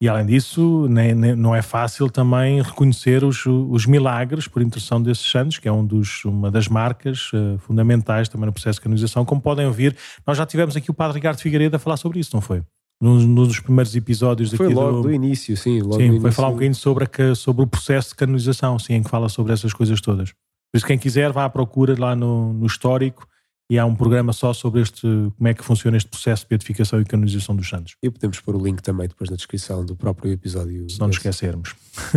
E 0.00 0.08
além 0.08 0.26
disso, 0.26 0.86
nem, 0.90 1.14
nem- 1.14 1.34
não 1.36 1.54
é 1.54 1.62
fácil 1.62 2.10
também 2.10 2.60
reconhecer 2.60 3.24
os, 3.24 3.46
os 3.46 3.86
milagres 3.86 4.46
por 4.46 4.60
intercessão 4.60 5.00
desses 5.00 5.30
santos, 5.30 5.58
que 5.58 5.68
é 5.68 5.72
um 5.72 5.86
dos, 5.86 6.24
uma 6.24 6.50
das 6.50 6.68
marcas 6.68 7.30
eh, 7.32 7.56
fundamentais 7.58 8.28
também 8.28 8.44
no 8.46 8.52
processo 8.52 8.80
de 8.80 8.82
canonização. 8.82 9.24
Como 9.24 9.40
podem 9.40 9.64
ouvir, 9.66 9.96
nós 10.26 10.36
já 10.36 10.44
tivemos 10.44 10.76
aqui 10.76 10.90
o 10.90 10.94
Padre 10.94 11.14
Ricardo 11.18 11.38
Figueiredo 11.40 11.76
a 11.76 11.78
falar 11.78 11.96
sobre 11.96 12.18
isso, 12.18 12.32
não 12.34 12.42
foi? 12.42 12.62
Num, 13.04 13.20
num 13.20 13.46
dos 13.46 13.60
primeiros 13.60 13.94
episódios 13.94 14.50
Foi 14.54 14.64
aqui 14.64 14.74
logo 14.74 14.96
do, 14.96 15.02
do 15.02 15.12
início, 15.12 15.54
sim. 15.58 15.80
Logo 15.82 15.96
Sim, 15.96 16.06
foi 16.06 16.16
início. 16.16 16.32
falar 16.32 16.48
um 16.48 16.52
bocadinho 16.52 16.74
sobre, 16.74 17.04
a, 17.04 17.34
sobre 17.34 17.62
o 17.62 17.66
processo 17.66 18.08
de 18.08 18.14
canonização, 18.14 18.78
sim, 18.78 18.94
em 18.94 19.02
que 19.02 19.10
fala 19.10 19.28
sobre 19.28 19.52
essas 19.52 19.74
coisas 19.74 20.00
todas. 20.00 20.30
Por 20.30 20.78
isso, 20.78 20.86
quem 20.86 20.98
quiser, 20.98 21.30
vá 21.30 21.44
à 21.44 21.50
procura 21.50 21.94
lá 21.98 22.16
no, 22.16 22.54
no 22.54 22.64
histórico 22.64 23.28
e 23.70 23.78
há 23.78 23.84
um 23.84 23.94
programa 23.94 24.32
só 24.32 24.54
sobre 24.54 24.80
este, 24.80 25.02
como 25.36 25.48
é 25.48 25.52
que 25.52 25.62
funciona 25.62 25.98
este 25.98 26.08
processo 26.08 26.44
de 26.44 26.48
beatificação 26.48 26.98
e 26.98 27.04
canonização 27.04 27.54
dos 27.54 27.68
santos, 27.68 27.94
E 28.02 28.10
podemos 28.10 28.40
pôr 28.40 28.56
o 28.56 28.64
link 28.64 28.80
também 28.82 29.06
depois 29.06 29.28
na 29.28 29.36
descrição 29.36 29.84
do 29.84 29.94
próprio 29.94 30.32
episódio. 30.32 30.88
se 30.88 30.98
não 30.98 31.06
nos 31.06 31.16
esquecermos. 31.16 31.74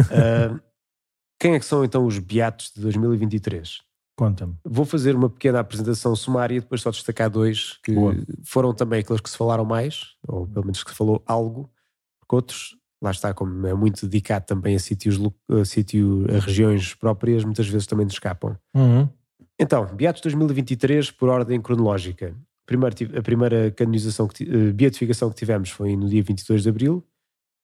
Ah, 0.10 0.58
quem 1.40 1.54
é 1.54 1.60
que 1.60 1.66
são 1.66 1.84
então 1.84 2.06
os 2.06 2.18
beatos 2.18 2.72
de 2.74 2.82
2023? 2.82 3.80
Conta-me. 4.18 4.56
Vou 4.66 4.84
fazer 4.84 5.16
uma 5.16 5.30
pequena 5.30 5.60
apresentação 5.60 6.16
sumária, 6.16 6.60
depois 6.60 6.82
só 6.82 6.90
destacar 6.90 7.30
dois 7.30 7.78
que 7.84 7.94
Boa. 7.94 8.16
foram 8.44 8.74
também 8.74 9.00
aqueles 9.02 9.22
que 9.22 9.30
se 9.30 9.38
falaram 9.38 9.64
mais, 9.64 10.16
ou 10.28 10.48
pelo 10.48 10.66
menos 10.66 10.84
que 10.84 10.90
se 10.90 10.98
falou 10.98 11.22
algo, 11.26 11.72
porque 12.20 12.36
outros, 12.36 12.76
lá 13.02 13.12
está, 13.12 13.32
como 13.32 13.68
é 13.68 13.76
muito 13.76 14.08
dedicado 14.08 14.46
também 14.48 14.76
a 14.76 14.80
sítios, 14.80 15.20
a, 15.52 15.64
sítio, 15.64 16.26
a 16.36 16.40
regiões 16.40 16.96
próprias, 16.96 17.44
muitas 17.44 17.68
vezes 17.68 17.86
também 17.86 18.06
nos 18.06 18.16
escapam. 18.16 18.58
Uhum. 18.76 19.08
Então, 19.60 19.86
Beatos 19.96 20.22
2023 20.24 21.12
por 21.12 21.30
ordem 21.30 21.62
cronológica. 21.62 22.36
Primeiro, 22.66 22.96
a 23.18 23.22
primeira 23.22 23.72
canonização, 23.72 24.28
que, 24.28 24.44
eh, 24.44 24.74
beatificação 24.74 25.30
que 25.30 25.36
tivemos 25.36 25.70
foi 25.70 25.96
no 25.96 26.10
dia 26.10 26.22
22 26.24 26.64
de 26.64 26.70
abril, 26.70 27.06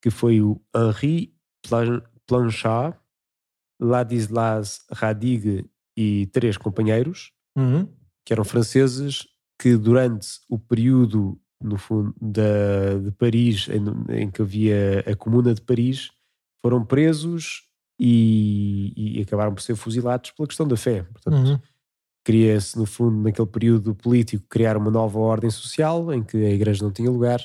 que 0.02 0.10
foi 0.12 0.40
o 0.40 0.62
Henri 0.76 1.34
Plan- 1.68 2.02
Planchard, 2.28 2.96
Ladislas 3.82 4.86
Radigue 4.92 5.66
e 5.98 6.28
três 6.28 6.58
companheiros, 6.58 7.32
Uhum. 7.58 7.88
que 8.26 8.34
eram 8.34 8.44
franceses, 8.44 9.28
que 9.62 9.78
durante 9.78 10.28
o 10.50 10.58
período, 10.58 11.40
no 11.64 11.78
fundo, 11.78 12.14
da, 12.20 12.98
de 13.04 13.12
Paris, 13.12 13.68
em, 13.70 14.22
em 14.24 14.32
que 14.32 14.42
havia 14.42 15.02
a 15.08 15.16
Comuna 15.16 15.54
de 15.54 15.62
Paris, 15.62 16.10
foram 16.66 16.84
presos 16.84 17.64
e, 18.00 18.92
e 18.96 19.22
acabaram 19.22 19.54
por 19.54 19.62
ser 19.62 19.76
fuzilados 19.76 20.32
pela 20.32 20.48
questão 20.48 20.68
da 20.68 20.76
fé. 20.76 21.04
Portanto, 21.04 21.36
Uhum. 21.48 21.60
queria-se, 22.26 22.78
no 22.78 22.86
fundo, 22.86 23.18
naquele 23.22 23.48
período 23.48 23.94
político, 23.96 24.46
criar 24.50 24.76
uma 24.78 24.90
nova 24.92 25.20
ordem 25.20 25.50
social 25.52 26.12
em 26.14 26.24
que 26.24 26.38
a 26.38 26.50
igreja 26.50 26.84
não 26.84 26.92
tinha 26.92 27.10
lugar. 27.12 27.40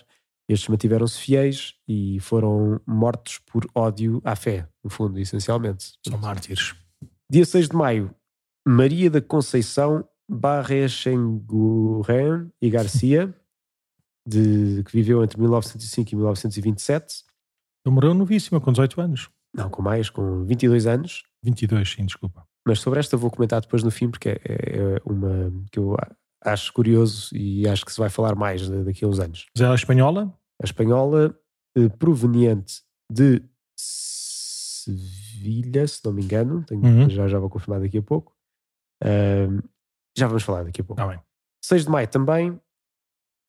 Estes 0.48 0.68
mantiveram-se 0.68 1.18
fiéis 1.20 1.74
e 1.86 2.18
foram 2.20 2.80
mortos 2.86 3.38
por 3.46 3.66
ódio 3.74 4.20
à 4.24 4.34
fé, 4.34 4.66
no 4.82 4.88
fundo, 4.88 5.18
essencialmente. 5.18 5.92
São 6.08 6.16
mártires. 6.18 6.74
Dia 7.30 7.44
6 7.44 7.68
de 7.68 7.76
maio, 7.76 8.10
Maria 8.68 9.10
da 9.10 9.20
Conceição 9.20 10.06
Barrechenguren 10.30 12.50
e 12.60 12.70
Garcia. 12.70 13.34
de, 14.26 14.82
que 14.84 14.92
viveu 14.92 15.24
entre 15.24 15.40
1905 15.40 16.12
e 16.12 16.16
1927. 16.16 17.24
Ele 17.86 17.94
morreu 17.94 18.12
novíssimo, 18.12 18.60
com 18.60 18.70
18 18.70 19.00
anos. 19.00 19.30
Não, 19.54 19.70
com 19.70 19.80
mais, 19.80 20.10
com 20.10 20.44
22 20.44 20.86
anos. 20.86 21.22
22, 21.42 21.90
sim, 21.90 22.04
desculpa. 22.04 22.46
Mas 22.66 22.80
sobre 22.80 23.00
esta 23.00 23.16
vou 23.16 23.30
comentar 23.30 23.62
depois 23.62 23.82
no 23.82 23.90
fim, 23.90 24.10
porque 24.10 24.28
é, 24.28 24.38
é 24.44 25.00
uma 25.06 25.50
que 25.72 25.78
eu 25.78 25.96
acho 26.44 26.70
curioso 26.74 27.34
e 27.34 27.66
acho 27.66 27.86
que 27.86 27.92
se 27.92 27.98
vai 27.98 28.10
falar 28.10 28.34
mais 28.34 28.68
daqui 28.68 29.02
a 29.02 29.08
uns 29.08 29.18
anos. 29.18 29.46
Mas 29.56 29.62
ela 29.64 29.72
é 29.72 29.76
espanhola? 29.76 30.38
A 30.62 30.66
espanhola, 30.66 31.34
eh, 31.78 31.88
proveniente 31.88 32.82
de 33.10 33.42
Sevilha, 33.78 35.88
se 35.88 36.04
não 36.04 36.12
me 36.12 36.22
engano, 36.22 36.62
tenho, 36.64 36.84
Uhum. 36.84 37.08
já, 37.08 37.26
já 37.28 37.38
vou 37.38 37.48
confirmar 37.48 37.80
daqui 37.80 37.96
a 37.96 38.02
pouco. 38.02 38.36
Ahm, 39.02 39.60
já 40.16 40.26
vamos 40.26 40.42
falar 40.42 40.64
daqui 40.64 40.80
a 40.80 40.84
pouco. 40.84 41.00
Está 41.00 41.12
bem. 41.12 41.20
6 41.64 41.84
de 41.84 41.90
maio 41.90 42.08
também, 42.08 42.60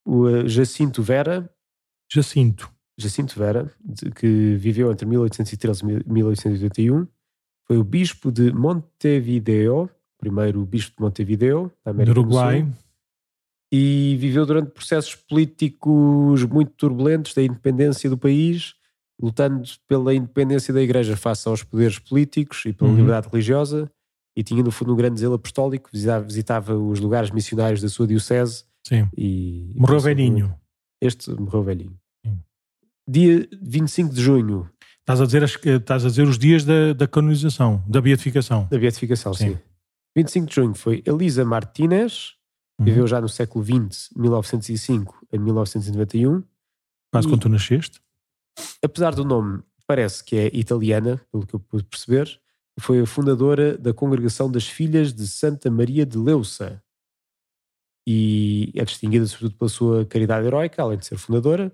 o 0.05 0.27
eh, 0.27 0.47
Jacinto 0.47 1.01
Vera, 1.03 1.49
Jacinto. 2.11 2.71
Jacinto 2.99 3.37
Vera, 3.37 3.71
de- 3.83 4.11
que 4.11 4.55
viveu 4.55 4.91
entre 4.91 5.05
1813 5.05 5.81
e 5.83 6.11
1881, 6.11 7.07
foi 7.67 7.77
o 7.77 7.83
bispo 7.83 8.31
de 8.31 8.51
Montevideo, 8.51 9.89
primeiro 10.17 10.65
bispo 10.65 10.95
de 10.97 11.01
Montevideo, 11.03 11.71
da 11.85 11.91
América 11.91 12.13
do 12.15 12.19
Uruguai. 12.21 12.61
Sul, 12.63 12.73
e 13.71 14.17
viveu 14.19 14.45
durante 14.45 14.71
processos 14.71 15.15
políticos 15.15 16.43
muito 16.45 16.71
turbulentos 16.73 17.33
da 17.35 17.43
independência 17.43 18.09
do 18.09 18.17
país, 18.17 18.73
lutando 19.21 19.61
pela 19.87 20.13
independência 20.13 20.73
da 20.73 20.81
Igreja 20.81 21.15
face 21.15 21.47
aos 21.47 21.63
poderes 21.63 21.99
políticos 21.99 22.63
e 22.65 22.73
pela 22.73 22.89
Uhum. 22.89 22.97
liberdade 22.97 23.27
religiosa, 23.29 23.89
e 24.39 24.43
tinha 24.43 24.63
no 24.63 24.71
fundo 24.71 24.93
um 24.93 24.95
grande 24.95 25.19
zelo 25.19 25.33
apostólico, 25.35 25.89
visitava, 25.91 26.23
visitava 26.25 26.73
os 26.77 26.99
lugares 26.99 27.29
missionários 27.31 27.81
da 27.81 27.89
sua 27.89 28.07
diocese 28.07 28.63
Sim. 28.87 29.07
e... 29.17 29.73
Morreu 29.75 29.99
velhinho. 29.99 30.55
Este 31.01 31.29
morreu 31.31 31.61
velhinho. 31.63 31.99
Sim. 32.25 32.39
Dia 33.07 33.47
25 33.61 34.13
de 34.13 34.21
junho, 34.21 34.69
Estás 35.01 35.21
a 35.21 35.25
dizer, 35.25 35.43
as- 35.43 35.55
estás 35.65 36.05
a 36.05 36.09
dizer 36.09 36.27
os 36.27 36.37
dias 36.37 36.63
da, 36.63 36.93
da 36.93 37.07
canonização, 37.07 37.83
da 37.87 37.99
beatificação. 37.99 38.67
da 38.69 38.77
beatificação, 38.77 39.33
sim. 39.33 39.53
Sim. 39.55 39.59
25 40.15 40.47
de 40.47 40.55
junho 40.55 40.73
foi 40.75 41.01
Elisa 41.05 41.43
Martínez, 41.43 42.35
Uhum. 42.79 42.85
viveu 42.85 43.05
já 43.07 43.19
no 43.19 43.27
século 43.27 43.65
XX, 43.65 44.09
1905 44.15 45.25
a 45.33 45.37
1991. 45.37 46.43
Quase 47.11 47.27
quando 47.27 47.41
tu 47.41 47.49
nasceste. 47.49 47.99
apesar 48.83 49.13
do 49.15 49.25
nome, 49.25 49.61
parece 49.87 50.23
que 50.23 50.35
é 50.37 50.49
italiana, 50.53 51.19
pelo 51.31 51.45
que 51.45 51.55
eu 51.55 51.59
pude 51.59 51.83
perceber, 51.85 52.39
foi 52.79 53.01
a 53.01 53.05
fundadora 53.05 53.77
da 53.77 53.93
Congregação 53.93 54.49
das 54.51 54.67
Filhas 54.67 55.13
de 55.13 55.27
Santa 55.27 55.69
Maria 55.69 56.05
de 56.05 56.17
Leusa. 56.17 56.81
E 58.07 58.71
é 58.75 58.83
distinguida 58.83 59.25
sobretudo 59.27 59.57
pela 59.57 59.69
sua 59.69 60.05
caridade 60.05 60.47
heroica, 60.47 60.81
além 60.81 60.97
de 60.97 61.05
ser 61.05 61.17
fundadora, 61.17 61.71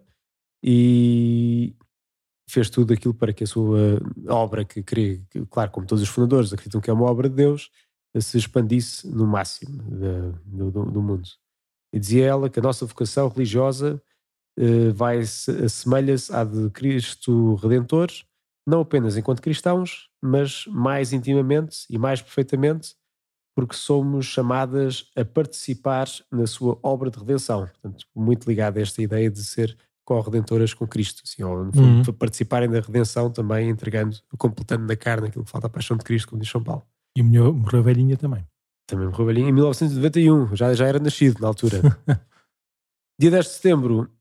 e 0.64 1.76
fez 2.50 2.70
tudo 2.70 2.94
aquilo 2.94 3.14
para 3.14 3.34
que 3.34 3.44
a 3.44 3.48
sua 3.48 4.00
obra, 4.28 4.66
que 4.66 4.84
que, 4.84 5.22
claro, 5.50 5.72
como 5.72 5.88
todos 5.88 6.02
os 6.02 6.10
fundadores 6.10 6.52
acreditam 6.52 6.82
que 6.82 6.90
é 6.90 6.94
uma 6.94 7.06
obra 7.10 7.30
de 7.30 7.36
Deus, 7.36 7.72
se 8.20 8.38
expandisse 8.38 9.08
no 9.08 9.26
máximo 9.28 9.82
do, 10.46 10.72
do- 10.72 10.92
do 10.92 11.02
mundo. 11.02 11.28
E 11.94 12.00
dizia 12.00 12.26
ela 12.26 12.50
que 12.50 12.60
a 12.60 12.64
nossa 12.64 12.86
vocação 12.86 13.28
religiosa 13.28 14.02
eh, 14.58 14.90
vai 14.92 15.24
se- 15.26 15.52
assemelha-se 15.66 16.34
à 16.34 16.44
de 16.44 16.70
Cristo 16.72 17.56
Redentor, 17.56 18.10
não 18.68 18.82
apenas 18.82 19.16
enquanto 19.18 19.42
cristãos, 19.42 20.10
mas 20.22 20.66
mais 20.68 21.14
intimamente 21.14 21.86
e 21.90 21.98
mais 21.98 22.22
perfeitamente, 22.22 22.96
porque 23.56 23.76
somos 23.76 24.26
chamadas 24.26 25.10
a 25.16 25.24
participar 25.24 26.08
na 26.32 26.46
sua 26.46 26.78
obra 26.84 27.10
de 27.10 27.18
redenção. 27.20 27.68
Portanto, 27.68 28.06
muito 28.16 28.48
ligado 28.50 28.78
a 28.78 28.82
esta 28.82 29.02
ideia 29.02 29.30
de 29.30 29.44
ser 29.44 29.78
co-redentoras 30.06 30.74
com 30.74 30.88
Cristo, 30.88 31.24
assim, 31.26 31.42
ou 31.44 31.58
Uhum. 31.58 32.04
participarem 32.18 32.70
da 32.70 32.80
redenção 32.80 33.32
também 33.32 33.70
entregando, 33.70 34.18
completando 34.38 34.86
na 34.86 34.96
carne 34.96 35.28
aquilo 35.28 35.46
que 35.46 35.50
falta 35.52 35.68
à 35.68 35.70
paixão 35.70 35.98
de 35.98 36.04
Cristo, 36.04 36.30
como 36.30 36.42
diz 36.42 36.50
São 36.52 36.64
Paulo. 36.64 36.86
E 37.18 37.24
morreu, 37.24 37.54
morreu 37.54 37.82
velhinha 37.82 38.18
também. 38.18 38.46
Também 38.88 39.08
morreu 39.08 39.26
velhinho 39.26 39.50
em 39.50 39.52
1991, 39.52 40.56
já, 40.56 40.74
já 40.76 40.86
era 40.86 41.00
nascido 41.00 41.40
na 41.40 41.48
altura. 41.48 41.80
Dia 43.20 43.32
10 43.32 43.46
de 43.46 43.52
setembro, 43.54 44.12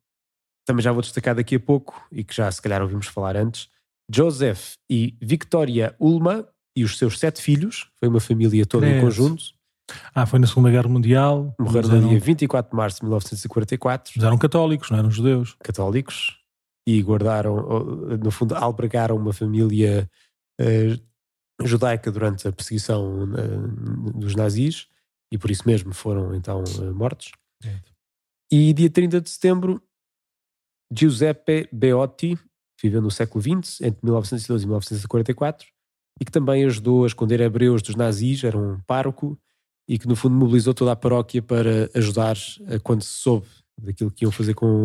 também 0.65 0.83
já 0.83 0.93
vou 0.93 1.03
destacar 1.03 1.35
daqui 1.35 1.57
a 1.57 1.61
pouco, 1.61 2.07
e 2.11 2.25
que 2.25 2.35
já 2.35 2.51
se 2.51 2.63
calhar 2.63 2.81
ouvimos 2.81 3.07
falar 3.09 3.37
antes, 3.37 3.69
Joseph 4.13 4.75
e 4.91 5.17
Victoria 5.21 5.95
Ulma 5.99 6.49
e 6.77 6.85
os 6.85 6.99
seus 6.99 7.19
sete 7.19 7.41
filhos, 7.41 7.89
foi 7.99 8.09
uma 8.09 8.21
família 8.21 8.67
toda 8.67 8.89
em 8.89 9.01
conjunto, 9.01 9.45
Ah, 10.15 10.27
foi 10.27 10.39
na 10.39 10.47
Segunda 10.47 10.71
Guerra 10.71 10.89
Mundial. 10.89 11.55
morreram 11.59 11.89
no 12.01 12.09
dia 12.09 12.19
24 12.19 12.71
de 12.71 12.77
março 12.77 12.99
de 12.99 13.05
1944, 13.05 14.13
mas 14.17 14.25
eram 14.25 14.39
católicos, 14.39 14.91
não 14.91 14.99
eram 14.99 15.11
judeus. 15.11 15.57
católicos, 15.63 16.39
e 16.87 17.01
guardaram, 17.03 17.55
oh, 17.57 18.17
no 18.17 18.31
fundo, 18.31 18.55
albergaram 18.55 19.17
uma 19.17 19.33
família 19.33 20.11
eh, 20.61 20.99
judaica 21.63 22.11
durante 22.11 22.49
a 22.49 22.53
perseguição 22.53 23.29
eh, 23.37 24.19
dos 24.19 24.35
nazis, 24.35 24.89
e 25.33 25.39
por 25.39 25.51
isso 25.51 25.63
mesmo 25.67 25.93
foram 25.95 26.35
então 26.35 26.65
eh, 26.81 26.91
mortos. 26.91 27.31
E 28.51 28.73
dia 28.73 28.91
30 28.91 29.21
de 29.21 29.31
setembro, 29.31 29.83
Giuseppe 30.93 31.69
Beotti, 31.73 32.39
que 32.85 32.89
viveu 32.89 33.01
no 33.01 33.11
século 33.11 33.41
XX, 33.41 33.81
entre 33.81 33.99
1912 34.03 34.63
e 34.63 34.67
1944, 34.67 35.67
e 36.21 36.25
que 36.25 36.31
também 36.31 36.65
ajudou 36.65 37.05
a 37.05 37.07
esconder 37.07 37.41
hebreus 37.41 37.81
dos 37.81 37.97
nazis, 37.97 38.45
era 38.45 38.59
um 38.59 38.79
pároco, 38.87 39.39
e 39.89 39.99
que 39.99 40.07
no 40.07 40.15
fundo 40.15 40.35
mobilizou 40.35 40.75
toda 40.75 40.93
a 40.93 40.97
paróquia 40.97 41.41
para 41.41 41.89
ajudar 41.95 42.37
quando 42.83 43.03
se 43.03 43.09
soube 43.09 43.47
daquilo 43.81 44.11
que 44.11 44.27
iam 44.27 44.31
fazer 44.31 44.53
com, 44.53 44.85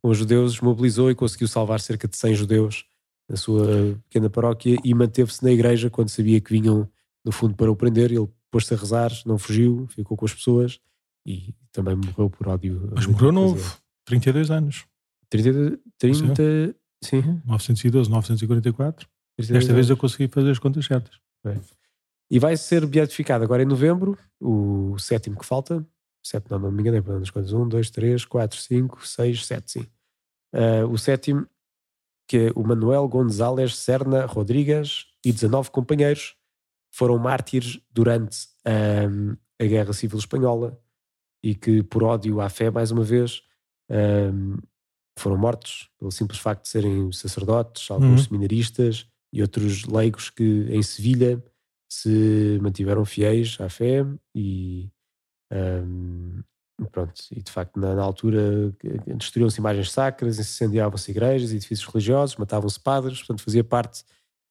com 0.00 0.08
os 0.08 0.16
judeus, 0.16 0.58
mobilizou 0.60 1.10
e 1.10 1.14
conseguiu 1.14 1.48
salvar 1.48 1.80
cerca 1.80 2.08
de 2.08 2.16
100 2.16 2.34
judeus 2.34 2.84
na 3.28 3.36
sua 3.36 4.00
pequena 4.08 4.30
paróquia 4.30 4.78
e 4.82 4.94
manteve-se 4.94 5.44
na 5.44 5.50
igreja 5.50 5.90
quando 5.90 6.08
sabia 6.08 6.40
que 6.40 6.50
vinham 6.50 6.88
no 7.22 7.30
fundo 7.30 7.54
para 7.54 7.70
o 7.70 7.76
prender, 7.76 8.10
ele 8.10 8.26
pôs-se 8.50 8.72
a 8.72 8.76
rezar, 8.76 9.12
não 9.26 9.36
fugiu, 9.36 9.86
ficou 9.88 10.16
com 10.16 10.24
as 10.24 10.32
pessoas 10.32 10.80
e 11.26 11.54
também 11.72 11.94
morreu 11.94 12.30
por 12.30 12.48
ódio. 12.48 12.90
Mas 12.94 13.04
morreu 13.04 13.32
novo, 13.32 13.76
32 14.06 14.50
anos. 14.50 14.86
30, 15.28 15.78
30 15.98 16.74
sim, 17.02 17.22
912, 17.44 18.10
944. 18.10 19.08
32 19.36 19.48
Desta 19.48 19.74
vez 19.74 19.90
eu 19.90 19.96
consegui 19.96 20.28
fazer 20.28 20.50
as 20.50 20.58
contas 20.58 20.84
certas. 20.84 21.18
E 22.30 22.38
vai 22.38 22.56
ser 22.56 22.84
beatificado 22.84 23.44
agora 23.44 23.62
em 23.62 23.66
novembro, 23.66 24.18
o 24.40 24.98
sétimo 24.98 25.38
que 25.38 25.46
falta. 25.46 25.86
Sétimo, 26.22 26.58
não, 26.58 26.66
não 26.66 26.72
me 26.72 26.82
enganei, 26.82 27.00
para 27.00 27.16
as 27.18 27.30
coisas. 27.30 27.52
Um, 27.52 27.66
dois, 27.66 27.90
três, 27.90 28.24
quatro, 28.24 28.58
cinco, 28.58 29.06
seis, 29.06 29.46
sete, 29.46 29.70
sim. 29.70 29.86
Ah, 30.52 30.84
o 30.86 30.98
sétimo, 30.98 31.46
que 32.26 32.36
é 32.36 32.52
o 32.54 32.62
Manuel 32.62 33.08
González 33.08 33.76
Serna 33.76 34.26
Rodrigues 34.26 35.06
e 35.24 35.32
19 35.32 35.70
companheiros 35.70 36.36
foram 36.90 37.18
mártires 37.18 37.80
durante 37.90 38.48
ahm, 38.64 39.36
a 39.58 39.64
Guerra 39.64 39.92
Civil 39.92 40.18
Espanhola 40.18 40.78
e 41.42 41.54
que, 41.54 41.82
por 41.82 42.02
ódio 42.02 42.40
à 42.40 42.48
fé, 42.48 42.70
mais 42.70 42.90
uma 42.90 43.04
vez, 43.04 43.42
ahm, 43.90 44.56
foram 45.18 45.36
mortos 45.36 45.88
pelo 45.98 46.10
simples 46.10 46.38
facto 46.40 46.62
de 46.62 46.68
serem 46.68 47.10
sacerdotes, 47.12 47.90
alguns 47.90 48.20
Uhum. 48.20 48.26
seminaristas 48.26 49.06
e 49.32 49.42
outros 49.42 49.84
leigos 49.84 50.30
que 50.30 50.66
em 50.70 50.82
Sevilha 50.82 51.42
se 51.90 52.58
mantiveram 52.62 53.04
fiéis 53.04 53.56
à 53.60 53.68
fé 53.68 54.04
e 54.34 54.90
ahm, 55.52 56.40
pronto, 56.92 57.14
e 57.32 57.42
de 57.42 57.50
facto 57.50 57.78
na, 57.80 57.94
na 57.94 58.02
altura 58.02 58.72
destruíam-se 59.16 59.58
imagens 59.58 59.90
sacras, 59.90 60.38
incendiavam-se 60.38 61.10
igrejas, 61.10 61.50
edifícios 61.52 61.88
religiosos, 61.92 62.36
matavam-se 62.36 62.78
padres, 62.80 63.18
portanto 63.18 63.42
fazia 63.42 63.64
parte 63.64 64.04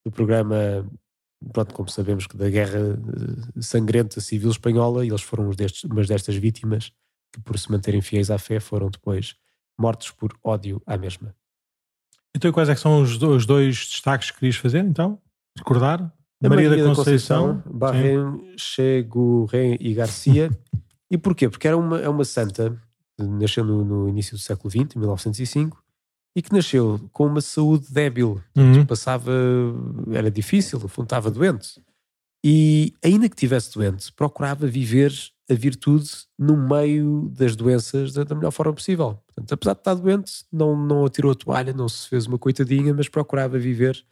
do 0.06 0.12
programa, 0.12 0.90
pronto, 1.54 1.74
como 1.74 1.90
sabemos 1.90 2.28
que 2.28 2.36
da 2.38 2.50
guerra 2.50 2.80
eh, 2.80 3.62
sangrenta 3.62 4.20
civil 4.20 4.50
espanhola 4.50 5.06
e 5.06 5.10
eles 5.10 5.22
foram 5.22 5.50
destes, 5.52 5.84
umas 5.84 6.08
destas 6.08 6.36
vítimas 6.36 6.92
que 7.34 7.42
por 7.42 7.58
se 7.58 7.72
manterem 7.72 8.02
fiéis 8.02 8.32
à 8.32 8.38
fé 8.38 8.60
foram 8.60 8.90
depois 8.90 9.36
mortos 9.78 10.12
por 10.12 10.34
ódio 10.44 10.82
à 10.86 10.98
mesma. 10.98 11.36
Então, 12.36 12.52
quais 12.52 12.70
é 12.70 12.76
que 12.76 12.82
são 12.82 13.02
os 13.02 13.22
os 13.22 13.46
dois 13.46 13.76
destaques 13.76 14.32
que 14.32 14.40
querias 14.40 14.56
fazer, 14.56 14.84
então? 14.84 15.20
Recordar? 15.58 16.14
Maria, 16.42 16.70
da 16.70 16.96
Conceição. 16.96 17.64
sim. 17.64 17.78
Barren, 17.78 18.54
Cheguren 18.58 19.78
e 19.80 19.94
Garcia. 19.94 20.52
e 21.10 21.18
porquê? 21.18 21.50
Porque 21.50 21.68
era 21.68 21.76
uma, 21.76 22.00
é 22.00 22.08
uma 22.08 22.24
santa, 22.24 22.80
nasceu 23.20 23.64
no, 23.64 23.84
no 23.84 24.10
início 24.10 24.38
do 24.38 24.40
século 24.40 24.70
XX, 24.70 24.96
em 24.96 25.00
1905, 25.00 25.84
e 26.36 26.42
que 26.42 26.54
nasceu 26.54 27.10
com 27.12 27.26
uma 27.26 27.42
saúde 27.42 27.92
débil. 27.92 28.40
Uhum. 28.56 28.86
Passava, 28.86 29.32
era 30.12 30.30
difícil, 30.30 30.80
no 30.80 30.88
fundo 30.88 31.06
estava 31.06 31.32
doente. 31.32 31.82
E 32.46 32.94
ainda 33.04 33.28
que 33.28 33.36
estivesse 33.36 33.74
doente, 33.74 34.14
procurava 34.14 34.68
viver 34.68 35.12
a 35.50 35.54
virtude 35.54 36.10
no 36.38 36.58
meio 36.58 37.30
das 37.30 37.56
doenças 37.56 38.14
da, 38.14 38.24
da 38.24 38.36
melhor 38.36 38.52
forma 38.52 38.74
possível. 38.74 39.20
Portanto, 39.28 39.54
apesar 39.54 39.74
de 39.74 39.80
estar 39.80 39.96
doente, 39.96 40.46
não, 40.52 40.76
não 40.76 41.06
atirou 41.06 41.32
a 41.32 41.36
toalha, 41.36 41.74
não 41.74 41.88
se 41.88 42.10
fez 42.10 42.26
uma 42.26 42.38
coitadinha, 42.38 42.94
mas 42.94 43.08
procurava 43.08 43.58
viver 43.58 44.04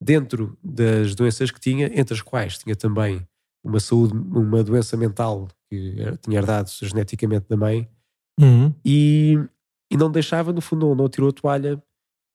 dentro 0.00 0.56
das 0.62 1.14
doenças 1.14 1.50
que 1.50 1.60
tinha, 1.60 1.86
entre 1.94 2.14
as 2.14 2.22
quais 2.22 2.58
tinha 2.58 2.74
também 2.74 3.26
uma 3.62 3.78
saúde, 3.78 4.14
uma 4.14 4.64
doença 4.64 4.96
mental 4.96 5.46
que 5.68 5.94
tinha 6.22 6.38
herdado 6.38 6.70
geneticamente 6.82 7.46
da 7.48 7.56
mãe, 7.56 7.88
Uhum. 8.40 8.72
e 8.82 9.38
e 9.92 9.96
não 9.96 10.10
deixava, 10.10 10.52
no 10.52 10.60
fundo, 10.60 10.86
não, 10.86 10.94
não 10.94 11.08
tirou 11.08 11.28
a 11.30 11.32
toalha. 11.32 11.82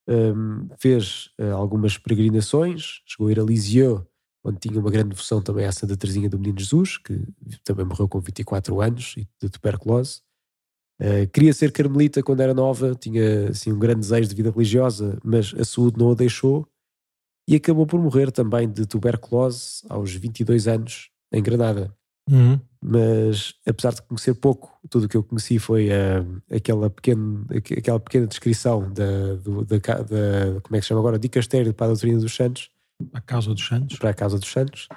Um, 0.08 0.68
fez 0.78 1.30
uh, 1.40 1.54
algumas 1.54 1.98
peregrinações, 1.98 3.00
chegou 3.06 3.26
a 3.26 3.32
ir 3.32 3.40
a 3.40 3.42
Lisieux, 3.42 4.02
onde 4.46 4.58
tinha 4.58 4.78
uma 4.78 4.90
grande 4.90 5.08
devoção 5.10 5.42
também 5.42 5.66
à 5.66 5.72
Santa 5.72 5.96
Teresinha 5.96 6.28
do 6.28 6.38
Menino 6.38 6.58
Jesus, 6.58 6.98
que 6.98 7.20
também 7.64 7.84
morreu 7.84 8.08
com 8.08 8.20
24 8.20 8.80
anos 8.80 9.16
de 9.42 9.48
tuberculose. 9.50 10.20
Uh, 11.00 11.28
queria 11.32 11.52
ser 11.52 11.72
carmelita 11.72 12.22
quando 12.22 12.40
era 12.40 12.54
nova, 12.54 12.94
tinha 12.94 13.50
assim, 13.50 13.72
um 13.72 13.78
grande 13.78 14.00
desejo 14.00 14.28
de 14.28 14.34
vida 14.34 14.50
religiosa, 14.50 15.18
mas 15.22 15.52
a 15.58 15.64
saúde 15.64 15.98
não 15.98 16.12
a 16.12 16.14
deixou 16.14 16.66
e 17.48 17.56
acabou 17.56 17.86
por 17.86 18.00
morrer 18.00 18.30
também 18.30 18.68
de 18.70 18.86
tuberculose 18.86 19.82
aos 19.88 20.14
22 20.14 20.68
anos 20.68 21.10
em 21.32 21.42
Granada. 21.42 21.94
Uhum. 22.30 22.58
Mas 22.80 23.54
apesar 23.66 23.94
de 23.94 24.02
conhecer 24.02 24.34
pouco, 24.34 24.72
tudo 24.88 25.06
o 25.06 25.08
que 25.08 25.16
eu 25.16 25.22
conheci 25.22 25.58
foi 25.58 25.88
uh, 25.88 26.42
aquela, 26.50 26.88
pequena, 26.88 27.44
aquela 27.76 28.00
pequena 28.00 28.26
descrição 28.26 28.92
da, 28.92 29.34
do, 29.34 29.64
da, 29.64 29.76
da, 29.78 30.60
como 30.62 30.76
é 30.76 30.78
que 30.78 30.82
se 30.82 30.88
chama 30.88 31.00
agora? 31.00 31.18
Dicastério 31.18 31.74
para 31.74 31.86
a 31.86 31.88
doutrina 31.90 32.18
dos 32.20 32.34
santos. 32.34 32.70
A 33.12 33.20
causa 33.20 33.52
dos 33.52 33.66
santos. 33.66 33.98
Para 33.98 34.10
a 34.10 34.14
causa 34.14 34.38
dos 34.38 34.50
santos. 34.50 34.88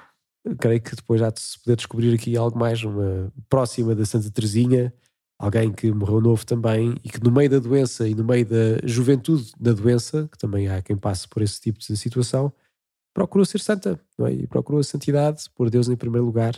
creio 0.58 0.80
que 0.80 0.96
depois 0.96 1.20
já 1.20 1.32
se 1.34 1.58
poder 1.58 1.76
descobrir 1.76 2.14
aqui 2.14 2.36
algo 2.36 2.58
mais, 2.58 2.82
uma 2.82 3.32
próxima 3.48 3.94
da 3.94 4.04
Santa 4.06 4.30
Teresinha, 4.30 4.92
alguém 5.38 5.72
que 5.72 5.90
morreu 5.92 6.20
novo 6.20 6.44
também 6.44 6.94
e 7.04 7.08
que 7.08 7.22
no 7.22 7.30
meio 7.30 7.50
da 7.50 7.58
doença 7.58 8.08
e 8.08 8.14
no 8.14 8.24
meio 8.24 8.46
da 8.46 8.78
juventude 8.84 9.52
da 9.58 9.72
doença, 9.72 10.28
que 10.30 10.38
também 10.38 10.68
há 10.68 10.82
quem 10.82 10.96
passe 10.96 11.28
por 11.28 11.42
esse 11.42 11.60
tipo 11.60 11.78
de 11.78 11.96
situação, 11.96 12.52
procurou 13.14 13.44
ser 13.44 13.60
santa, 13.60 14.00
não 14.18 14.26
é? 14.26 14.32
E 14.32 14.46
procurou 14.46 14.80
a 14.80 14.84
santidade, 14.84 15.44
pôr 15.54 15.70
Deus 15.70 15.88
em 15.88 15.96
primeiro 15.96 16.26
lugar 16.26 16.54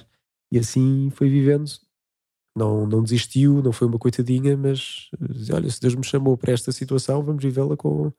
e 0.50 0.58
assim 0.58 1.11
foi 1.11 1.28
vivendo. 1.28 1.70
Não, 2.54 2.87
não 2.87 3.02
desistiu, 3.02 3.62
não 3.62 3.72
foi 3.72 3.88
uma 3.88 3.99
coitadinha, 3.99 4.56
mas 4.56 5.08
olha, 5.50 5.70
se 5.70 5.80
Deus 5.80 5.94
me 5.94 6.04
chamou 6.04 6.37
para 6.37 6.52
esta 6.52 6.70
situação, 6.70 7.25
vamos 7.25 7.42
vivê-la 7.42 7.76
com, 7.78 8.12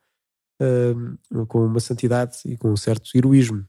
com 1.47 1.65
uma 1.65 1.79
santidade 1.79 2.37
e 2.45 2.57
com 2.57 2.71
um 2.71 2.77
certo 2.77 3.09
heroísmo. 3.15 3.65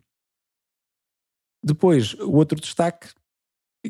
Depois, 1.63 2.15
o 2.15 2.33
outro 2.33 2.61
destaque 2.61 3.09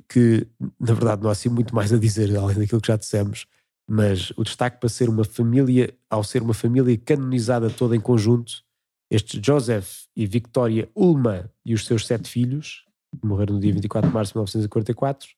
que 0.08 0.46
na 0.80 0.92
verdade 0.92 1.22
não 1.22 1.28
há 1.28 1.32
assim 1.32 1.48
muito 1.48 1.74
mais 1.74 1.92
a 1.92 1.98
dizer 1.98 2.36
além 2.36 2.58
daquilo 2.58 2.80
que 2.80 2.88
já 2.88 2.96
dissemos, 2.96 3.46
mas 3.88 4.30
o 4.36 4.42
destaque 4.42 4.80
para 4.80 4.88
ser 4.88 5.08
uma 5.08 5.24
família, 5.24 5.94
ao 6.08 6.24
ser 6.24 6.42
uma 6.42 6.54
família 6.54 6.96
canonizada 6.98 7.70
toda 7.70 7.94
em 7.94 8.00
conjunto, 8.00 8.64
estes 9.10 9.40
Joseph 9.44 10.06
e 10.16 10.26
Victoria 10.26 10.88
Ulma 10.96 11.50
e 11.64 11.74
os 11.74 11.84
seus 11.84 12.06
sete 12.06 12.28
filhos, 12.28 12.84
que 13.20 13.26
morreram 13.26 13.54
no 13.54 13.60
dia 13.60 13.72
24 13.72 14.08
de 14.08 14.14
março 14.14 14.32
de 14.32 14.38
1944, 14.38 15.28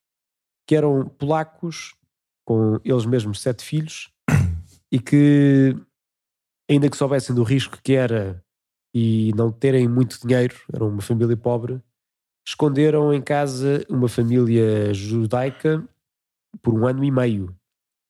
que 0.66 0.76
eram 0.76 1.08
polacos, 1.08 1.94
com 2.44 2.80
eles 2.84 3.04
mesmos 3.04 3.40
sete 3.40 3.64
filhos, 3.64 4.10
e 4.90 4.98
que, 4.98 5.76
ainda 6.68 6.90
que 6.90 6.96
soubessem 6.96 7.34
do 7.34 7.42
risco 7.42 7.78
que 7.82 7.92
era 7.92 8.42
e 8.94 9.32
não 9.36 9.52
terem 9.52 9.86
muito 9.88 10.18
dinheiro, 10.20 10.56
eram 10.72 10.88
uma 10.88 11.02
família 11.02 11.36
pobre, 11.36 11.80
esconderam 12.46 13.12
em 13.12 13.20
casa 13.20 13.84
uma 13.88 14.08
família 14.08 14.94
judaica 14.94 15.86
por 16.62 16.72
um 16.72 16.86
ano 16.86 17.04
e 17.04 17.10
meio. 17.10 17.54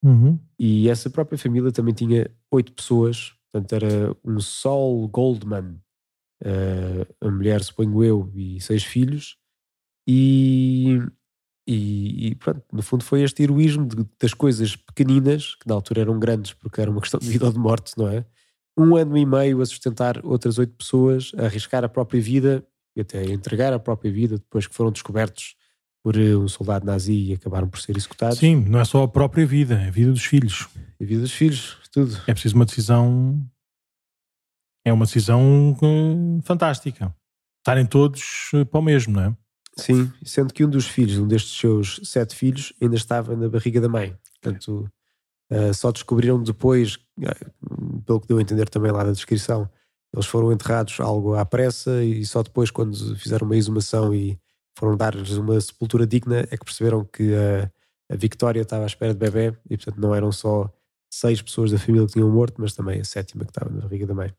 Uhum. 0.05 0.39
E 0.59 0.89
essa 0.89 1.11
própria 1.11 1.39
família 1.39 1.73
também 1.73 1.95
tinha 1.95 2.31
oito 2.51 2.73
pessoas, 2.73 3.35
portanto 3.51 3.73
era 3.73 4.17
um 4.25 4.39
Sol 4.39 5.09
Goldman, 5.09 5.81
uh, 6.45 7.27
a 7.27 7.31
mulher, 7.31 7.63
suponho 7.65 8.05
eu, 8.05 8.31
e 8.35 8.61
seis 8.61 8.85
filhos. 8.85 9.37
E, 10.09 11.01
e, 11.67 12.29
e 12.29 12.35
pronto, 12.37 12.63
no 12.73 12.83
fundo 12.83 13.03
foi 13.03 13.23
este 13.23 13.43
heroísmo 13.43 13.87
de, 13.87 14.07
das 14.21 14.33
coisas 14.33 14.77
pequeninas, 14.77 15.57
que 15.57 15.67
na 15.67 15.75
altura 15.75 16.03
eram 16.03 16.19
grandes 16.21 16.53
porque 16.53 16.81
era 16.81 16.91
uma 16.91 17.01
questão 17.01 17.19
de 17.19 17.29
vida 17.29 17.47
ou 17.47 17.53
de 17.53 17.59
morte, 17.59 17.93
não 17.97 18.07
é? 18.09 18.25
Um 18.77 18.95
ano 18.97 19.17
e 19.17 19.25
meio 19.25 19.61
a 19.61 19.67
sustentar 19.67 20.25
outras 20.25 20.59
oito 20.59 20.75
pessoas, 20.75 21.33
a 21.37 21.47
arriscar 21.47 21.83
a 21.85 21.89
própria 21.89 22.21
vida 22.21 22.67
e 22.95 23.01
até 23.01 23.25
entregar 23.25 23.73
a 23.73 23.79
própria 23.79 24.11
vida 24.11 24.37
depois 24.37 24.67
que 24.67 24.75
foram 24.75 24.93
descobertos 24.93 25.57
por 26.03 26.17
eh, 26.17 26.37
um 26.37 26.47
soldado 26.47 26.87
nazi 26.87 27.31
e 27.31 27.33
acabaram 27.33 27.69
por 27.69 27.81
ser 27.81 27.97
executados. 27.97 28.39
Sim, 28.39 28.65
não 28.69 28.79
é 28.79 28.85
só 28.85 29.03
a 29.03 29.09
própria 29.09 29.45
vida, 29.45 29.75
é 29.75 29.89
a 29.89 29.91
vida 29.91 30.13
dos 30.13 30.25
filhos. 30.25 30.69
A 31.01 31.05
vida 31.05 31.23
dos 31.23 31.33
filhos, 31.33 31.79
tudo. 31.91 32.17
É 32.27 32.33
preciso 32.33 32.55
uma 32.55 32.65
decisão. 32.65 33.45
É 34.85 34.93
uma 34.93 35.05
decisão 35.05 35.77
eh, 35.83 36.43
fantástica. 36.45 37.15
Estarem 37.59 37.85
todos 37.85 38.51
eh, 38.55 38.65
para 38.65 38.79
o 38.79 38.83
mesmo, 38.83 39.15
não 39.15 39.23
é? 39.23 39.37
Sim, 39.79 40.11
sendo 40.25 40.55
que 40.55 40.65
um 40.65 40.71
dos 40.71 40.87
filhos, 40.87 41.19
um 41.19 41.27
destes 41.27 41.59
seus 41.59 42.01
sete 42.05 42.35
filhos, 42.35 42.73
ainda 42.81 42.97
estava 42.97 43.37
na 43.37 43.49
barriga 43.49 43.81
da 43.81 43.89
mãe. 43.89 44.17
Portanto, 44.41 44.91
uh, 45.53 45.75
só 45.75 45.93
descobriram 45.93 46.43
depois, 46.43 46.99
pelo 48.05 48.21
que 48.21 48.29
deu 48.29 48.39
a 48.39 48.43
entender 48.43 48.69
também 48.69 48.93
lá 48.93 49.05
da 49.05 49.13
descrição, 49.13 49.69
eles 50.15 50.27
foram 50.27 50.53
enterrados 50.53 50.99
algo 51.01 51.35
à 51.35 51.45
pressa 51.45 52.03
e 52.03 52.25
só 52.25 52.43
depois, 52.43 52.71
quando 52.71 53.17
fizeram 53.17 53.47
uma 53.47 53.57
exumação 53.57 54.15
e 54.15 54.39
foram 54.79 54.97
dar-lhes 54.97 55.33
uma 55.33 55.61
sepultura 55.61 56.07
digna, 56.07 56.41
é 56.51 56.57
que 56.57 56.65
perceberam 56.65 57.05
que 57.05 57.35
a, 57.35 57.71
a 58.13 58.17
Victória 58.17 58.61
estava 58.61 58.85
à 58.85 58.87
espera 58.87 59.13
de 59.13 59.19
bebê 59.19 59.57
e, 59.69 59.77
portanto, 59.77 60.01
não 60.01 60.15
eram 60.15 60.31
só 60.31 60.71
seis 61.11 61.41
pessoas 61.41 61.71
da 61.71 61.79
família 61.79 62.07
que 62.07 62.15
tinham 62.15 62.31
morto, 62.31 62.61
mas 62.61 62.75
também 62.75 63.01
a 63.01 63.05
sétima 63.05 63.45
que 63.45 63.51
estava 63.51 63.71
na 63.71 63.83
barriga 63.83 64.07
da 64.07 64.15
mãe. 64.15 64.35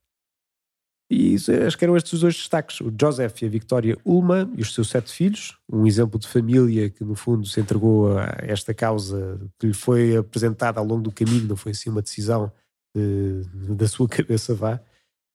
E 1.09 1.35
isso, 1.35 1.51
acho 1.51 1.77
que 1.77 1.85
eram 1.85 1.95
estes 1.95 2.13
os 2.13 2.19
dois 2.19 2.35
destaques: 2.35 2.81
o 2.81 2.93
Joseph 2.99 3.41
e 3.41 3.45
a 3.45 3.49
Victoria 3.49 3.97
Ulma 4.05 4.49
e 4.55 4.61
os 4.61 4.73
seus 4.73 4.89
sete 4.89 5.11
filhos, 5.11 5.57
um 5.71 5.87
exemplo 5.87 6.19
de 6.19 6.27
família 6.27 6.89
que, 6.89 7.03
no 7.03 7.15
fundo, 7.15 7.45
se 7.45 7.59
entregou 7.61 8.17
a 8.17 8.25
esta 8.39 8.73
causa 8.73 9.39
que 9.57 9.67
lhe 9.67 9.73
foi 9.73 10.17
apresentada 10.17 10.79
ao 10.79 10.85
longo 10.85 11.03
do 11.03 11.11
caminho, 11.11 11.47
não 11.47 11.55
foi 11.55 11.71
assim 11.71 11.89
uma 11.89 12.01
decisão 12.01 12.51
de, 12.97 13.75
da 13.75 13.87
sua 13.87 14.07
cabeça, 14.07 14.53
vá 14.53 14.79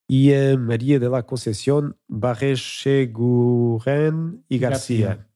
e 0.08 0.32
a 0.34 0.56
Maria 0.58 0.98
de 1.00 1.08
la 1.08 1.22
Conceição 1.22 1.94
Barrecheguren 2.06 4.38
e 4.50 4.58
Garcia. 4.58 5.26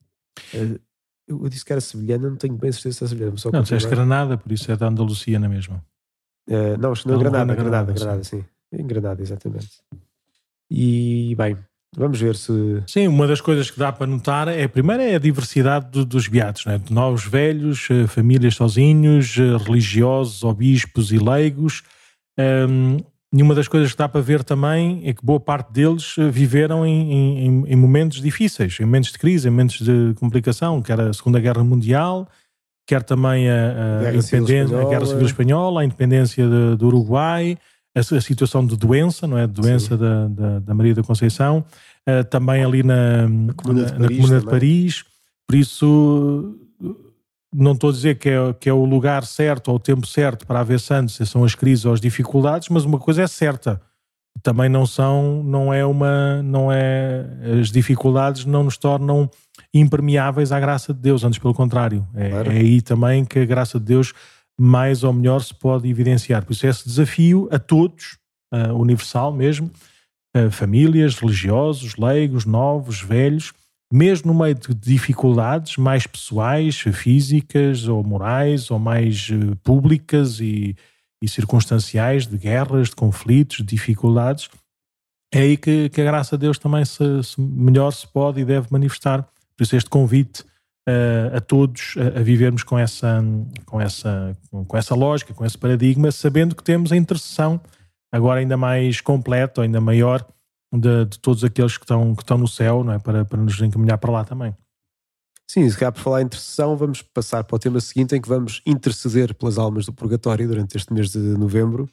Eh, 0.53 0.79
eu 1.27 1.49
disse 1.49 1.65
que 1.65 1.73
era 1.73 1.81
sevilhana, 1.81 2.29
não 2.29 2.37
tenho 2.37 2.59
bem 2.59 2.71
certeza 2.71 2.99
se 2.99 3.05
é 3.05 3.09
sevilhana. 3.09 3.39
Só 3.39 3.51
não, 3.51 3.63
disseste 3.63 3.89
Granada, 3.89 4.37
por 4.37 4.53
isso 4.53 4.71
é 4.71 4.77
da 4.77 4.89
Andalucia 4.89 5.39
na 5.39 5.49
mesma. 5.49 5.83
Uh, 6.47 6.77
não, 6.79 6.93
acho 6.93 7.05
que 7.05 7.09
não, 7.09 7.19
Granada, 7.19 7.55
Granada, 7.55 7.87
Granada, 7.87 7.93
Granada, 7.95 8.25
sim. 8.25 8.45
Em 8.71 8.87
Granada, 8.87 9.23
exatamente. 9.23 9.81
E, 10.71 11.35
bem, 11.37 11.57
vamos 11.97 12.21
ver 12.21 12.37
se... 12.37 12.53
Sim, 12.87 13.09
uma 13.09 13.27
das 13.27 13.41
coisas 13.41 13.71
que 13.71 13.79
dá 13.79 13.91
para 13.91 14.07
notar 14.07 14.47
é, 14.47 14.69
primeiro, 14.69 15.03
é 15.03 15.15
a 15.15 15.19
diversidade 15.19 15.91
do, 15.91 16.05
dos 16.05 16.29
beatos, 16.29 16.67
né? 16.67 16.77
de 16.79 16.93
novos 16.93 17.25
velhos, 17.25 17.89
eh, 17.91 18.07
famílias 18.07 18.55
sozinhos, 18.55 19.37
religiosos, 19.65 20.45
obispos 20.45 21.11
e 21.11 21.19
leigos, 21.19 21.83
um, 22.39 22.99
e 23.33 23.43
uma 23.43 23.55
das 23.55 23.69
coisas 23.69 23.93
que 23.93 23.99
dá 23.99 24.09
para 24.09 24.21
ver 24.21 24.45
também 24.45 25.03
é 25.05 25.13
que 25.13 25.25
boa 25.25 25.41
parte 25.41 25.73
deles 25.73 26.15
eh, 26.17 26.31
viveram 26.31 26.87
em, 26.87 27.13
em, 27.13 27.65
em 27.67 27.77
momentos 27.77 28.21
difíceis, 28.21 28.79
em 28.81 28.85
momentos 28.85 29.13
de 29.13 29.19
crise, 29.19 29.49
em 29.49 29.51
momentos 29.51 29.81
de 29.81 30.15
complicação, 30.19 30.81
quer 30.81 30.99
a 31.01 31.13
Segunda 31.13 31.41
Guerra 31.41 31.63
Mundial, 31.65 32.29
quer 32.87 33.03
também 33.03 33.51
a, 33.51 34.09
a, 34.09 34.15
independência, 34.15 34.81
a 34.81 34.85
Guerra 34.89 35.07
Civil 35.07 35.27
Espanhola, 35.27 35.81
a 35.81 35.85
independência 35.85 36.49
de, 36.49 36.77
do 36.77 36.87
Uruguai, 36.87 37.59
a, 37.95 38.01
a, 38.01 38.21
situação 38.21 38.65
de 38.65 38.77
doença, 38.77 39.27
não 39.27 39.37
é? 39.37 39.47
De 39.47 39.53
doença 39.53 39.97
da, 39.97 40.29
da, 40.29 40.59
da, 40.61 40.75
Maria 40.75 40.95
da 40.95 41.03
Conceição, 41.03 41.65
uh, 42.09 42.25
também 42.31 42.65
ali 42.65 42.83
na, 42.83 43.29
na 43.29 43.53
Comuna 43.55 43.85
de, 43.85 43.93
Paris, 43.93 44.31
na 44.31 44.39
de 44.39 44.47
Paris. 44.47 45.05
Por 45.49 45.57
isso, 45.57 46.57
não 47.57 47.73
estou 47.73 47.91
a 47.91 47.93
dizer 47.93 48.19
que 48.19 48.29
é, 48.29 48.53
que 48.61 48.69
é 48.69 48.73
o 48.73 48.85
lugar 48.85 49.25
certo 49.25 49.69
ou 49.69 49.77
o 49.77 49.81
tempo 49.81 50.07
certo 50.07 50.47
para 50.47 50.61
haver 50.61 50.79
santos, 50.79 51.17
são 51.29 51.43
as 51.43 51.55
crises 51.55 51.87
ou 51.87 51.95
as 51.95 52.01
dificuldades, 52.01 52.69
mas 52.69 52.85
uma 52.85 52.99
coisa 52.99 53.23
é 53.23 53.27
certa, 53.27 53.81
também 54.43 54.69
não 54.69 54.85
são, 54.85 55.43
não 55.43 55.73
é 55.73 55.85
uma, 55.85 56.43
não 56.43 56.71
é, 56.71 57.25
as 57.61 57.71
dificuldades 57.71 58.45
não 58.45 58.65
nos 58.65 58.77
tornam 58.77 59.31
impermeáveis 59.73 60.53
à 60.53 60.61
graça 60.61 60.93
de 60.93 61.01
Deus, 61.01 61.25
antes 61.25 61.39
pelo 61.39 61.55
contrário, 61.55 62.07
é, 62.15 62.29
claro. 62.29 62.53
é 62.53 62.57
aí 62.57 62.83
também 62.83 63.25
que 63.25 63.39
a 63.39 63.45
graça 63.47 63.81
de 63.81 63.87
Deus 63.87 64.13
mais 64.59 65.03
ou 65.03 65.13
melhor 65.13 65.41
se 65.41 65.55
pode 65.55 65.89
evidenciar, 65.89 66.45
por 66.45 66.53
isso 66.53 66.67
é 66.67 66.71
esse 66.71 66.87
desafio 66.87 67.49
a 67.51 67.59
todos, 67.59 68.19
uh, 68.53 68.75
universal 68.75 69.33
mesmo, 69.33 69.71
uh, 70.37 70.51
famílias, 70.51 71.15
religiosos, 71.17 71.97
leigos, 71.97 72.45
novos, 72.45 73.01
velhos, 73.01 73.53
mesmo 73.93 74.33
no 74.33 74.39
meio 74.39 74.55
de 74.55 74.75
dificuldades 74.75 75.77
mais 75.77 76.07
pessoais, 76.07 76.77
físicas 76.77 77.87
ou 77.87 78.03
morais, 78.03 78.71
ou 78.71 78.79
mais 78.79 79.29
eh, 79.31 79.55
públicas 79.63 80.41
e, 80.41 80.77
e 81.23 81.29
circunstanciais, 81.29 82.27
de 82.27 82.37
guerras, 82.37 82.89
de 82.89 82.97
conflitos, 82.97 83.59
de 83.59 83.65
dificuldades, 83.65 84.51
é 85.33 85.41
aí 85.41 85.57
que, 85.57 85.89
que 85.89 86.01
a 86.01 86.05
graça 86.05 86.37
de 86.37 86.43
Deus 86.43 86.59
também 86.59 86.85
se, 86.85 87.23
se, 87.23 87.41
melhor 87.41 87.91
se 87.91 88.07
pode 88.07 88.41
e 88.41 88.45
deve 88.45 88.69
manifestar. 88.71 89.23
Por 89.57 89.63
isso, 89.63 89.77
este 89.77 89.91
convite 89.91 90.43
uh, 90.89 91.37
a 91.37 91.41
todos 91.41 91.95
a, 91.97 92.21
a, 92.21 92.23
vivermos 92.23 92.63
com 92.63 92.79
essa, 92.79 93.23
com, 93.65 93.81
essa, 93.81 94.37
com 94.67 94.77
essa 94.77 94.95
lógica, 94.95 95.35
com 95.35 95.45
esse 95.45 95.59
paradigma, 95.59 96.11
sabendo 96.11 96.55
que 96.55 96.63
temos 96.63 96.93
a 96.93 96.97
intercessão 96.97 97.61
agora 98.11 98.41
ainda 98.41 98.57
mais 98.57 99.01
completa, 99.01 99.63
ainda 99.63 99.81
maior 99.81 100.27
de, 100.73 101.05
de, 101.07 101.19
todos 101.19 101.45
aqueles 101.45 101.77
que 101.77 101.85
estão, 101.85 102.15
que 102.15 102.23
estão 102.23 102.39
no 102.39 102.49
céu, 102.49 102.83
não 102.85 102.93
é? 102.93 102.99
Para, 102.99 103.25
para 103.25 103.41
nos 103.41 103.61
encaminhar 103.61 103.99
para 103.99 104.13
lá 104.13 104.25
também. 104.25 104.55
Sim, 105.49 105.71
se 105.71 105.79
calhar 105.79 105.93
por 105.93 106.01
falar 106.01 106.23
em 106.23 106.25
intercessão, 106.25 106.77
vamos 106.77 107.03
passar 107.03 107.45
para 107.45 107.55
o 107.55 107.59
tema 107.59 107.79
seguinte 107.81 108.17
em 108.17 108.21
que 108.21 108.29
vamos 108.29 108.61
interceder 108.67 109.33
pelas 109.33 109.59
almas 109.59 109.87
do 109.87 109.93
purgatório 109.93 110.49
durante 110.49 110.77
este 110.77 110.93
mês 110.93 111.11
de 111.11 111.19
novembro. 111.19 111.85
O 111.85 111.89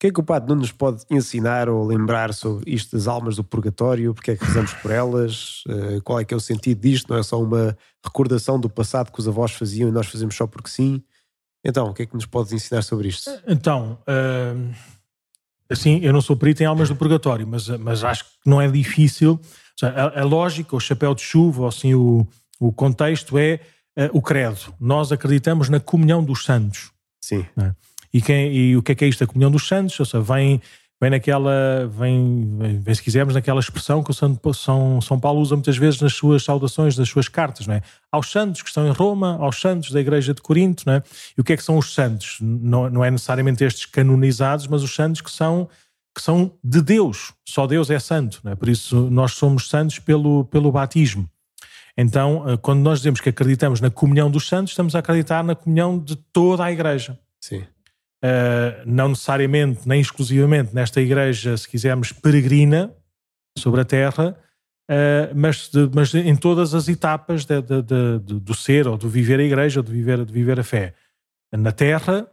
que 0.00 0.06
é 0.06 0.10
que 0.10 0.20
o 0.20 0.22
Padre 0.22 0.48
não 0.48 0.56
nos 0.56 0.72
pode 0.72 1.04
ensinar 1.10 1.68
ou 1.68 1.86
lembrar 1.86 2.32
sobre 2.32 2.72
isto 2.72 2.96
das 2.96 3.06
almas 3.06 3.36
do 3.36 3.44
purgatório? 3.44 4.14
Porque 4.14 4.30
é 4.30 4.36
que 4.36 4.44
rezamos 4.44 4.72
por 4.74 4.90
elas? 4.90 5.62
Uh, 5.68 6.02
qual 6.02 6.18
é 6.18 6.24
que 6.24 6.32
é 6.32 6.36
o 6.36 6.40
sentido 6.40 6.80
disto? 6.80 7.10
Não 7.10 7.18
é 7.18 7.22
só 7.22 7.40
uma 7.42 7.76
recordação 8.02 8.58
do 8.58 8.70
passado 8.70 9.12
que 9.12 9.20
os 9.20 9.28
avós 9.28 9.52
faziam 9.52 9.90
e 9.90 9.92
nós 9.92 10.06
fazemos 10.06 10.34
só 10.34 10.46
porque 10.46 10.70
sim? 10.70 11.02
Então, 11.62 11.88
o 11.88 11.94
que 11.94 12.02
é 12.02 12.06
que 12.06 12.14
nos 12.14 12.26
podes 12.26 12.52
ensinar 12.52 12.82
sobre 12.82 13.08
isto? 13.08 13.30
Então, 13.46 13.98
uh, 14.02 14.74
assim, 15.74 16.00
eu 16.02 16.12
não 16.12 16.20
sou 16.20 16.36
perito 16.36 16.62
em 16.62 16.66
almas 16.66 16.88
do 16.88 16.96
purgatório, 16.96 17.46
mas, 17.46 17.68
mas 17.68 18.02
acho 18.02 18.24
que 18.24 18.30
não 18.46 18.60
é 18.60 18.68
difícil. 18.68 19.38
A, 19.82 20.20
a, 20.20 20.24
lógica, 20.24 20.74
o 20.74 20.80
chapéu 20.80 21.14
de 21.14 21.22
chuva, 21.22 21.62
ou 21.62 21.68
assim, 21.68 21.94
o, 21.94 22.26
o 22.58 22.72
contexto 22.72 23.36
é 23.38 23.60
uh, 23.98 24.16
o 24.16 24.22
credo. 24.22 24.74
Nós 24.80 25.12
acreditamos 25.12 25.68
na 25.68 25.80
comunhão 25.80 26.22
dos 26.22 26.44
santos. 26.44 26.90
Sim. 27.20 27.44
Né? 27.56 27.74
E, 28.12 28.22
quem, 28.22 28.54
e 28.54 28.76
o 28.76 28.82
que 28.82 28.92
é 28.92 28.94
que 28.94 29.04
é 29.04 29.08
isto, 29.08 29.24
a 29.24 29.26
comunhão 29.26 29.50
dos 29.50 29.66
santos? 29.66 29.98
Ou 29.98 30.06
seja, 30.06 30.22
vem 30.22 30.62
vem 31.04 31.10
naquela, 31.10 31.86
vem, 31.86 32.78
vem, 32.80 32.94
se 32.94 33.02
quisermos, 33.02 33.34
naquela 33.34 33.60
expressão 33.60 34.02
que 34.02 34.10
o 34.10 34.14
São, 34.14 34.38
São, 34.54 35.00
São 35.02 35.20
Paulo 35.20 35.38
usa 35.40 35.54
muitas 35.54 35.76
vezes 35.76 36.00
nas 36.00 36.14
suas 36.14 36.42
saudações, 36.42 36.96
nas 36.96 37.10
suas 37.10 37.28
cartas, 37.28 37.66
não 37.66 37.74
é? 37.74 37.82
Aos 38.10 38.30
santos 38.30 38.62
que 38.62 38.68
estão 38.68 38.86
em 38.86 38.90
Roma, 38.90 39.36
aos 39.38 39.60
santos 39.60 39.90
da 39.90 40.00
Igreja 40.00 40.32
de 40.32 40.40
Corinto, 40.40 40.84
não 40.86 40.94
é? 40.94 41.02
E 41.36 41.40
o 41.42 41.44
que 41.44 41.52
é 41.52 41.56
que 41.58 41.62
são 41.62 41.76
os 41.76 41.92
santos? 41.92 42.38
Não, 42.40 42.88
não 42.88 43.04
é 43.04 43.10
necessariamente 43.10 43.62
estes 43.62 43.84
canonizados, 43.84 44.66
mas 44.66 44.82
os 44.82 44.94
santos 44.94 45.20
que 45.20 45.30
são 45.30 45.68
que 46.16 46.22
são 46.22 46.52
de 46.62 46.80
Deus, 46.80 47.32
só 47.44 47.66
Deus 47.66 47.90
é 47.90 47.98
santo, 47.98 48.40
não 48.44 48.52
é? 48.52 48.54
por 48.54 48.68
isso 48.68 49.10
nós 49.10 49.32
somos 49.32 49.68
santos 49.68 49.98
pelo, 49.98 50.44
pelo 50.44 50.70
batismo. 50.70 51.28
Então, 51.98 52.48
eh, 52.48 52.56
quando 52.56 52.82
nós 52.82 53.00
dizemos 53.00 53.20
que 53.20 53.30
acreditamos 53.30 53.80
na 53.80 53.90
comunhão 53.90 54.30
dos 54.30 54.46
santos, 54.46 54.70
estamos 54.70 54.94
a 54.94 55.00
acreditar 55.00 55.42
na 55.42 55.56
comunhão 55.56 55.98
de 55.98 56.14
toda 56.14 56.64
a 56.64 56.70
Igreja. 56.70 57.18
Uh, 58.24 58.80
não 58.86 59.10
necessariamente, 59.10 59.86
nem 59.86 60.00
exclusivamente 60.00 60.74
nesta 60.74 60.98
igreja, 60.98 61.58
se 61.58 61.68
quisermos, 61.68 62.10
peregrina 62.10 62.90
sobre 63.58 63.82
a 63.82 63.84
terra, 63.84 64.34
uh, 64.90 65.34
mas, 65.36 65.68
de, 65.68 65.90
mas 65.94 66.14
em 66.14 66.34
todas 66.34 66.72
as 66.72 66.88
etapas 66.88 67.44
de, 67.44 67.60
de, 67.60 68.18
do 68.40 68.54
ser, 68.54 68.88
ou 68.88 68.96
do 68.96 69.10
viver 69.10 69.38
a 69.40 69.42
igreja, 69.42 69.82
de 69.82 69.92
viver, 69.92 70.24
de 70.24 70.32
viver 70.32 70.58
a 70.58 70.64
fé. 70.64 70.94
Na 71.52 71.70
terra, 71.70 72.26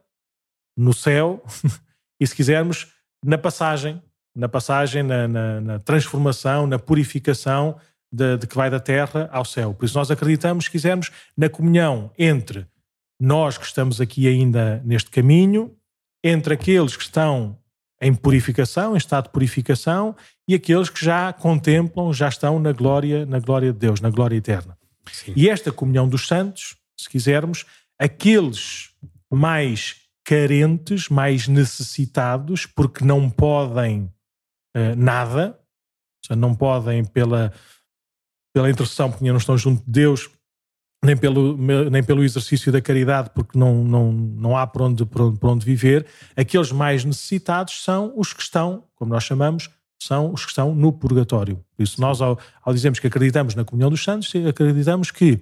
no 0.78 0.94
céu, 0.94 1.44
e 2.22 2.26
se 2.26 2.34
quisermos, 2.34 2.88
na 3.22 3.38
passagem, 3.38 4.02
na 4.34 4.48
passagem, 4.48 5.04
na, 5.04 5.28
na, 5.28 5.60
na 5.60 5.80
transformação, 5.80 6.68
na 6.68 6.80
purificação 6.80 7.78
de, 8.10 8.38
de, 8.38 8.48
que 8.48 8.56
vai 8.56 8.70
da 8.70 8.80
terra 8.80 9.30
ao 9.30 9.44
céu. 9.44 9.74
Por 9.74 9.84
isso 9.84 9.98
nós 9.98 10.10
acreditamos, 10.10 10.66
se 10.66 10.72
quisermos, 10.72 11.12
na 11.36 11.50
comunhão 11.50 12.14
entre 12.18 12.66
nós 13.20 13.58
que 13.58 13.66
estamos 13.66 14.00
aqui 14.00 14.26
ainda 14.26 14.82
neste 14.86 15.12
caminho 15.12 15.76
entre 16.24 16.54
aqueles 16.54 16.96
que 16.96 17.04
estão 17.04 17.58
em 18.02 18.14
purificação, 18.14 18.94
em 18.94 18.98
estado 18.98 19.26
de 19.26 19.32
purificação, 19.32 20.16
e 20.48 20.56
aqueles 20.56 20.90
que 20.90 21.04
já 21.04 21.32
contemplam, 21.32 22.12
já 22.12 22.28
estão 22.28 22.60
na 22.60 22.72
glória, 22.72 23.26
na 23.26 23.40
glória 23.40 23.72
de 23.72 23.78
Deus, 23.78 24.02
na 24.02 24.10
glória 24.10 24.36
eterna. 24.36 24.78
Sim. 25.12 25.34
E 25.36 25.48
esta 25.48 25.72
comunhão 25.72 26.10
dos 26.10 26.28
santos, 26.28 26.76
se 26.98 27.08
quisermos, 27.08 27.66
aqueles 28.00 28.90
mais 29.32 29.98
carentes, 30.24 31.10
mais 31.10 31.48
necessitados, 31.48 32.66
porque 32.66 33.06
não 33.06 33.30
podem 33.30 34.12
uh, 34.76 34.96
nada, 34.98 35.60
seja, 36.26 36.36
não 36.36 36.56
podem 36.56 37.04
pela, 37.06 37.54
pela 38.54 38.70
intercessão, 38.70 39.12
porque 39.12 39.26
não 39.30 39.38
estão 39.38 39.58
junto 39.58 39.84
de 39.86 39.92
Deus, 39.92 40.30
nem 41.04 41.18
pelo, 41.18 41.58
nem 41.90 42.04
pelo 42.04 42.24
exercício 42.24 42.72
da 42.72 42.80
caridade, 42.80 43.32
porque 43.34 43.58
não, 43.58 43.84
não, 43.84 44.12
não 44.12 44.58
há 44.58 44.68
por 44.68 44.84
onde, 44.84 45.04
por, 45.06 45.22
onde, 45.22 45.40
por 45.40 45.50
onde 45.50 45.66
viver. 45.66 46.06
Aqueles 46.36 46.72
mais 46.72 47.04
necessitados 47.04 47.84
são 47.84 48.14
os 48.16 48.34
que 48.34 48.42
estão, 48.42 48.84
como 48.96 49.12
nós 49.12 49.24
chamamos, 49.24 49.70
são 50.02 50.32
os 50.34 50.44
que 50.44 50.52
estão 50.52 50.76
no 50.76 50.92
purgatório. 50.94 51.64
Por 51.76 51.84
isso, 51.84 52.00
nós, 52.00 52.22
ao, 52.22 52.38
ao 52.64 52.74
dizermos 52.74 53.00
que 53.00 53.08
acreditamos 53.08 53.56
na 53.56 53.66
comunhão 53.66 53.90
dos 53.90 54.04
santos, 54.04 54.32
acreditamos 54.48 55.10
que 55.10 55.40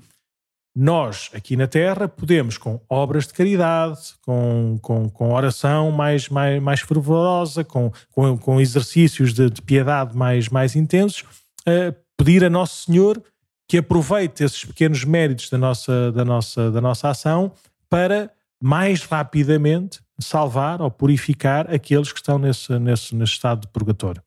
nós, 0.75 1.29
aqui 1.33 1.57
na 1.57 1.67
Terra, 1.67 2.07
podemos, 2.07 2.57
com 2.57 2.79
obras 2.87 3.27
de 3.27 3.33
caridade, 3.33 3.99
com, 4.21 4.77
com, 4.81 5.09
com 5.09 5.33
oração 5.33 5.91
mais, 5.91 6.29
mais, 6.29 6.61
mais 6.61 6.79
fervorosa, 6.81 7.63
com, 7.65 7.91
com, 8.11 8.37
com 8.37 8.61
exercícios 8.61 9.33
de, 9.33 9.49
de 9.49 9.61
piedade 9.61 10.15
mais, 10.15 10.47
mais 10.47 10.75
intensos, 10.75 11.21
uh, 11.67 11.93
pedir 12.17 12.45
a 12.45 12.49
Nosso 12.49 12.85
Senhor 12.85 13.21
que 13.69 13.77
aproveite 13.77 14.43
esses 14.43 14.65
pequenos 14.65 15.03
méritos 15.03 15.47
da 15.47 15.57
nossa, 15.57 16.11
da 16.11 16.25
nossa, 16.25 16.71
da 16.71 16.81
nossa 16.81 17.09
ação 17.09 17.53
para 17.87 18.31
mais 18.59 19.03
rapidamente 19.03 20.01
salvar 20.19 20.81
ou 20.81 20.89
purificar 20.89 21.71
aqueles 21.71 22.11
que 22.11 22.17
estão 22.17 22.39
nesse, 22.39 22.77
nesse, 22.79 23.15
nesse 23.15 23.33
estado 23.33 23.61
de 23.61 23.67
purgatório. 23.67 24.23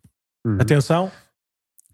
Uhum. 0.47 0.59
Atenção, 0.61 1.11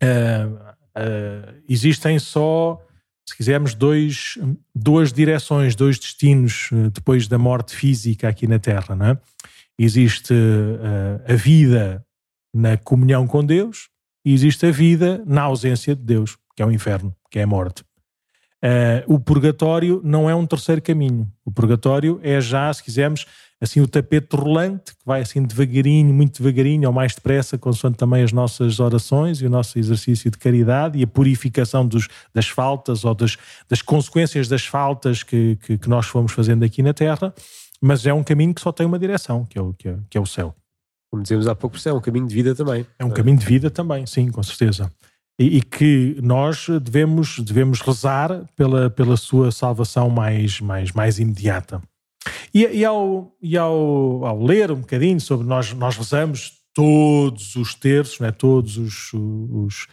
uh, 0.03 0.55
uh, 0.55 1.55
existem 1.67 2.19
só, 2.19 2.85
se 3.27 3.35
quisermos, 3.35 3.73
dois, 3.73 4.37
duas 4.75 5.11
direções, 5.11 5.75
dois 5.75 5.99
destinos 5.99 6.69
uh, 6.71 6.91
depois 6.91 7.27
da 7.29 7.39
morte 7.39 7.75
física 7.75 8.29
aqui 8.29 8.47
na 8.47 8.59
Terra. 8.59 8.95
Não 8.95 9.07
é? 9.07 9.19
Existe 9.79 10.35
a 11.25 11.35
vida 11.35 12.05
na 12.53 12.77
comunhão 12.77 13.29
com 13.29 13.45
Deus 13.45 13.89
e 14.25 14.35
existe 14.35 14.67
a 14.67 14.73
vida 14.73 15.23
na 15.25 15.43
ausência 15.43 15.95
de 15.95 16.03
Deus 16.03 16.37
que 16.59 16.63
é 16.63 16.67
o 16.67 16.73
inferno, 16.73 17.15
que 17.31 17.39
é 17.39 17.45
a 17.45 17.47
morte. 17.47 17.85
Uh, 18.61 19.15
o 19.15 19.21
purgatório 19.21 20.01
não 20.03 20.29
é 20.29 20.35
um 20.35 20.45
terceiro 20.45 20.83
caminho. 20.83 21.31
O 21.45 21.53
purgatório 21.53 22.19
é 22.21 22.41
já, 22.41 22.75
se 22.75 22.83
quisermos, 22.83 23.27
assim 23.61 23.81
o 23.81 23.87
tapete 23.87 24.35
rolante, 24.35 24.91
que 24.91 25.07
vai 25.07 25.21
assim 25.21 25.41
devagarinho, 25.41 26.13
muito 26.13 26.43
devagarinho, 26.43 26.89
ou 26.89 26.93
mais 26.93 27.15
depressa, 27.15 27.57
consoante 27.57 27.97
também 27.97 28.25
as 28.25 28.33
nossas 28.33 28.81
orações 28.81 29.41
e 29.41 29.47
o 29.47 29.51
nosso 29.51 29.79
exercício 29.79 30.33
de 30.33 30.37
caridade 30.37 30.99
e 30.99 31.05
a 31.05 31.07
purificação 31.07 31.87
dos, 31.87 32.09
das 32.35 32.49
faltas 32.49 33.05
ou 33.05 33.15
das, 33.15 33.37
das 33.69 33.81
consequências 33.81 34.49
das 34.49 34.67
faltas 34.67 35.23
que, 35.23 35.57
que, 35.63 35.79
que, 35.79 35.89
nós 35.89 36.07
fomos 36.07 36.33
fazendo 36.33 36.65
aqui 36.65 36.83
na 36.83 36.93
Terra, 36.93 37.33
mas 37.81 38.05
é 38.05 38.13
um 38.13 38.25
caminho 38.25 38.53
que 38.53 38.61
só 38.61 38.73
tem 38.73 38.85
uma 38.85 38.99
direção, 38.99 39.45
que 39.45 39.57
é 39.57 39.63
o, 39.63 39.73
que 39.75 39.91
é, 39.91 39.97
que 40.11 40.19
é 40.19 40.21
o 40.21 40.27
céu. 40.27 40.53
Como 41.09 41.23
dizemos 41.23 41.47
há 41.47 41.55
pouco, 41.55 41.77
é 41.85 41.93
um 41.93 42.01
caminho 42.01 42.27
de 42.27 42.35
vida 42.35 42.53
também. 42.53 42.85
É 42.99 43.05
um 43.05 43.11
caminho 43.11 43.39
de 43.39 43.47
vida 43.47 43.71
também, 43.71 44.05
sim, 44.07 44.29
com 44.29 44.43
certeza 44.43 44.93
e, 45.39 45.59
e, 45.59 45.63
que 45.63 46.19
nós 46.23 46.67
devemos, 46.83 47.39
devemos 47.39 47.81
rezar 47.81 48.45
pela, 48.57 48.91
pela 48.91 49.17
sua 49.17 49.53
salvação 49.53 50.11
mais, 50.11 50.61
mais, 50.61 50.93
mais 50.93 51.19
imediata. 51.19 51.81
E, 52.53 52.65
e, 52.67 52.85
ao, 52.85 53.33
e 53.41 53.57
ao, 53.57 54.27
ao 54.27 54.43
ler 54.43 54.71
um 54.71 54.81
bocadinho 54.81 55.21
sobre 55.21 55.47
nós, 55.47 55.73
nós 55.73 55.97
rezamos 55.97 56.59
todos 56.75 57.57
os 57.57 57.75
terços, 57.75 58.21
né, 58.21 58.31
todos 58.31 58.77
os, 58.77 59.13
os, 59.13 59.87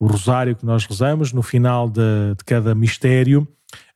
o 0.00 0.06
rosário 0.06 0.56
que 0.56 0.66
nós 0.66 0.84
rezamos 0.84 1.32
no 1.32 1.42
final 1.42 1.88
de, 1.88 2.34
de 2.36 2.44
cada 2.44 2.74
mistério, 2.74 3.46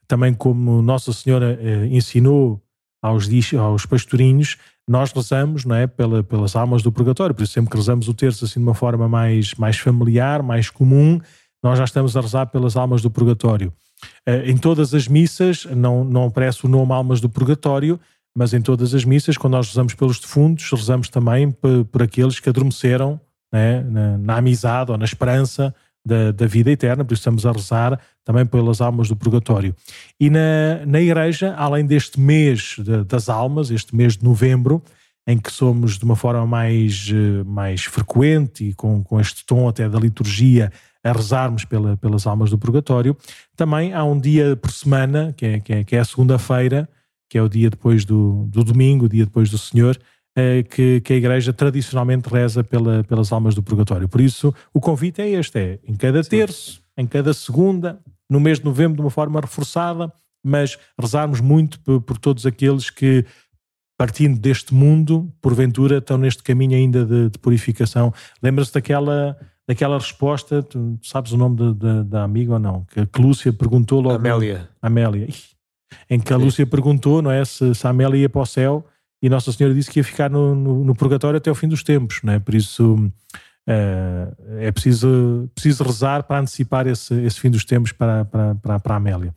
também 0.06 0.32
como 0.32 0.80
Nossa 0.80 1.12
Senhora 1.12 1.58
eh, 1.60 1.86
ensinou 1.86 2.62
aos, 3.02 3.28
aos 3.54 3.86
pastorinhos, 3.86 4.56
nós 4.88 5.12
rezamos 5.12 5.64
não 5.64 5.76
é, 5.76 5.86
Pela, 5.86 6.22
pelas 6.22 6.56
almas 6.56 6.82
do 6.82 6.90
purgatório, 6.90 7.34
por 7.34 7.42
isso 7.42 7.52
sempre 7.52 7.70
que 7.70 7.76
rezamos 7.76 8.08
o 8.08 8.14
terço 8.14 8.44
assim 8.44 8.58
de 8.58 8.66
uma 8.66 8.74
forma 8.74 9.08
mais, 9.08 9.54
mais 9.54 9.78
familiar, 9.78 10.42
mais 10.42 10.70
comum, 10.70 11.20
nós 11.62 11.78
já 11.78 11.84
estamos 11.84 12.16
a 12.16 12.20
rezar 12.20 12.46
pelas 12.46 12.76
almas 12.76 13.02
do 13.02 13.10
purgatório. 13.10 13.72
Uh, 14.28 14.46
em 14.46 14.56
todas 14.56 14.94
as 14.94 15.08
missas, 15.08 15.66
não, 15.66 16.04
não 16.04 16.26
aparece 16.26 16.64
o 16.64 16.68
nome 16.68 16.92
almas 16.92 17.20
do 17.20 17.28
purgatório, 17.28 18.00
mas 18.34 18.54
em 18.54 18.62
todas 18.62 18.94
as 18.94 19.04
missas, 19.04 19.36
quando 19.36 19.54
nós 19.54 19.68
rezamos 19.68 19.94
pelos 19.94 20.20
defuntos, 20.20 20.70
rezamos 20.70 21.08
também 21.08 21.50
por, 21.50 21.84
por 21.86 22.02
aqueles 22.02 22.38
que 22.38 22.48
adormeceram 22.48 23.20
né, 23.52 23.82
na, 23.82 24.18
na 24.18 24.36
amizade 24.36 24.92
ou 24.92 24.98
na 24.98 25.04
esperança 25.04 25.74
da, 26.08 26.32
da, 26.32 26.46
vida 26.46 26.70
eterna, 26.70 27.04
por 27.04 27.12
isso 27.12 27.20
estamos 27.20 27.44
a 27.44 27.52
rezar 27.52 28.00
também 28.24 28.46
pelas 28.46 28.80
almas 28.80 29.08
do 29.08 29.16
purgatório. 29.16 29.74
E 30.18 30.30
na, 30.30 30.84
na 30.86 31.00
Igreja, 31.00 31.54
além 31.56 31.86
deste 31.86 32.18
mês 32.18 32.76
de, 32.78 33.04
das 33.04 33.28
almas, 33.28 33.70
este 33.70 33.94
mês 33.94 34.16
de 34.16 34.24
novembro, 34.24 34.82
em 35.26 35.36
que 35.36 35.52
somos 35.52 35.98
de 35.98 36.04
uma 36.04 36.16
forma 36.16 36.46
mais, 36.46 37.10
eh, 37.12 37.44
mais 37.44 37.84
frequente 37.84 38.70
e 38.70 38.74
com, 38.74 39.04
com 39.04 39.20
este 39.20 39.44
tom 39.44 39.68
até 39.68 39.86
da 39.86 39.98
liturgia 39.98 40.72
a 41.04 41.12
rezarmos 41.12 41.66
pela, 41.66 41.98
pelas 41.98 42.26
almas 42.26 42.50
do 42.50 42.58
purgatório, 42.58 43.14
também 43.54 43.92
há 43.92 44.02
um 44.04 44.18
dia 44.18 44.56
por 44.56 44.72
semana, 44.72 45.34
que 45.36 45.44
é, 45.44 45.60
que 45.60 45.72
é, 45.72 45.84
que 45.84 45.96
é 45.96 46.00
a 46.00 46.04
segunda-feira, 46.04 46.88
que 47.28 47.36
é 47.36 47.42
o 47.42 47.48
dia 47.48 47.68
depois 47.68 48.06
do, 48.06 48.46
do 48.48 48.64
domingo, 48.64 49.04
o 49.04 49.08
dia 49.08 49.26
depois 49.26 49.50
do 49.50 49.58
Senhor, 49.58 49.98
que, 50.70 51.00
que, 51.00 51.12
a 51.12 51.16
Igreja 51.16 51.52
tradicionalmente 51.52 52.28
reza 52.28 52.62
pela, 52.62 53.02
pelas 53.04 53.32
almas 53.32 53.54
do 53.54 53.62
purgatório. 53.62 54.08
Por 54.08 54.20
isso, 54.20 54.54
o 54.72 54.80
convite 54.80 55.20
é 55.20 55.28
este: 55.30 55.58
é 55.58 55.78
em 55.84 55.94
cada 55.94 56.22
terço, 56.22 56.82
em 56.96 57.06
cada 57.06 57.34
segunda, 57.34 57.98
no 58.30 58.38
mês 58.38 58.58
de 58.58 58.64
novembro, 58.64 58.96
de 58.96 59.00
uma 59.02 59.10
forma 59.10 59.40
reforçada, 59.40 60.12
mas 60.44 60.78
rezarmos 61.00 61.40
muito 61.40 61.80
por, 61.80 62.00
por 62.00 62.18
todos 62.18 62.46
aqueles 62.46 62.88
que, 62.90 63.24
partindo 63.96 64.38
deste 64.38 64.72
mundo, 64.72 65.32
porventura 65.40 65.98
estão 65.98 66.16
neste 66.16 66.42
caminho 66.42 66.76
ainda 66.76 67.04
de, 67.04 67.30
de 67.30 67.38
purificação. 67.38 68.12
Lembra-se 68.42 68.72
daquela 68.72 69.36
daquela 69.68 69.98
resposta, 69.98 70.62
tu 70.62 70.98
sabes 71.02 71.32
o 71.32 71.36
nome 71.36 71.56
da, 71.56 71.72
da, 71.72 72.02
da 72.02 72.24
amiga 72.24 72.54
ou 72.54 72.58
não? 72.58 72.86
Que, 72.86 73.04
que 73.04 73.20
Lúcia 73.20 73.52
perguntou 73.52 74.00
logo. 74.00 74.16
Amélia. 74.16 74.66
Amélia. 74.80 75.28
Em 76.08 76.18
que 76.18 76.32
a 76.32 76.38
Lúcia 76.38 76.66
perguntou, 76.66 77.20
não 77.20 77.30
é? 77.30 77.44
Se, 77.44 77.74
se 77.74 77.86
a 77.86 77.90
Amélia 77.90 78.22
ia 78.22 78.28
para 78.30 78.40
o 78.40 78.46
céu 78.46 78.86
e 79.20 79.28
Nossa 79.28 79.52
Senhora 79.52 79.74
disse 79.74 79.90
que 79.90 79.98
ia 79.98 80.04
ficar 80.04 80.30
no, 80.30 80.54
no, 80.54 80.84
no 80.84 80.94
purgatório 80.94 81.38
até 81.38 81.50
o 81.50 81.54
fim 81.54 81.68
dos 81.68 81.82
tempos, 81.82 82.20
não 82.22 82.32
é? 82.32 82.38
Por 82.38 82.54
isso 82.54 82.94
uh, 82.94 84.36
é 84.58 84.70
preciso, 84.70 85.50
preciso 85.54 85.84
rezar 85.84 86.22
para 86.22 86.40
antecipar 86.40 86.86
esse, 86.86 87.14
esse 87.22 87.40
fim 87.40 87.50
dos 87.50 87.64
tempos 87.64 87.92
para, 87.92 88.24
para, 88.24 88.54
para, 88.54 88.78
para 88.78 88.94
a 88.94 88.96
Amélia. 88.96 89.34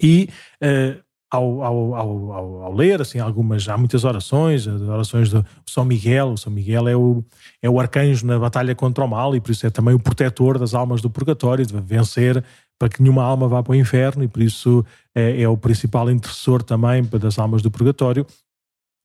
E 0.00 0.28
uh, 0.62 1.00
ao, 1.30 1.62
ao, 1.62 1.94
ao, 1.94 2.32
ao, 2.62 2.74
ler 2.74 3.00
assim 3.00 3.18
algumas 3.18 3.68
há 3.68 3.76
muitas 3.76 4.04
orações 4.04 4.66
orações 4.66 5.28
do 5.28 5.44
São 5.66 5.84
Miguel 5.84 6.28
o 6.28 6.38
São 6.38 6.50
Miguel 6.50 6.88
é 6.88 6.96
o 6.96 7.22
é 7.60 7.68
o 7.68 7.78
arcanjo 7.78 8.24
na 8.26 8.38
batalha 8.38 8.74
contra 8.74 9.04
o 9.04 9.08
mal 9.08 9.36
e 9.36 9.40
por 9.40 9.50
isso 9.50 9.66
é 9.66 9.70
também 9.70 9.94
o 9.94 9.98
protetor 9.98 10.58
das 10.58 10.72
almas 10.72 11.02
do 11.02 11.10
purgatório 11.10 11.66
de 11.66 11.78
vencer 11.80 12.42
para 12.78 12.88
que 12.88 13.02
nenhuma 13.02 13.24
alma 13.24 13.46
vá 13.46 13.62
para 13.62 13.72
o 13.72 13.76
inferno 13.76 14.24
e 14.24 14.28
por 14.28 14.40
isso 14.40 14.84
é, 15.14 15.42
é 15.42 15.48
o 15.48 15.56
principal 15.56 16.10
intercessor 16.10 16.62
também 16.62 17.02
das 17.04 17.38
almas 17.38 17.60
do 17.60 17.70
purgatório 17.70 18.26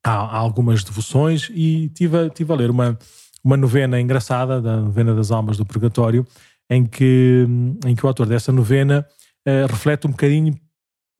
há, 0.03 0.37
algumas 0.37 0.83
devoções 0.83 1.49
e 1.53 1.89
tive, 1.89 2.29
tive 2.29 2.51
a 2.51 2.55
ler 2.55 2.69
uma 2.69 2.97
uma 3.43 3.57
novena 3.57 3.99
engraçada 3.99 4.61
da 4.61 4.77
novena 4.77 5.13
das 5.13 5.29
almas 5.29 5.57
do 5.57 5.65
purgatório 5.65 6.25
em 6.69 6.85
que 6.85 7.45
em 7.85 7.93
que 7.93 8.05
o 8.05 8.07
autor 8.07 8.25
dessa 8.25 8.53
novena 8.53 9.05
uh, 9.45 9.67
reflete 9.67 10.07
um 10.07 10.11
bocadinho 10.11 10.57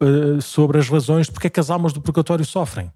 eh, 0.02 0.42
sobre 0.42 0.80
as 0.80 0.90
razões 0.90 1.28
de 1.28 1.32
porque 1.32 1.48
é 1.48 1.50
que 1.50 1.60
as 1.60 1.70
almas 1.70 1.94
do 1.94 2.02
purgatório 2.02 2.44
sofrem. 2.44 2.92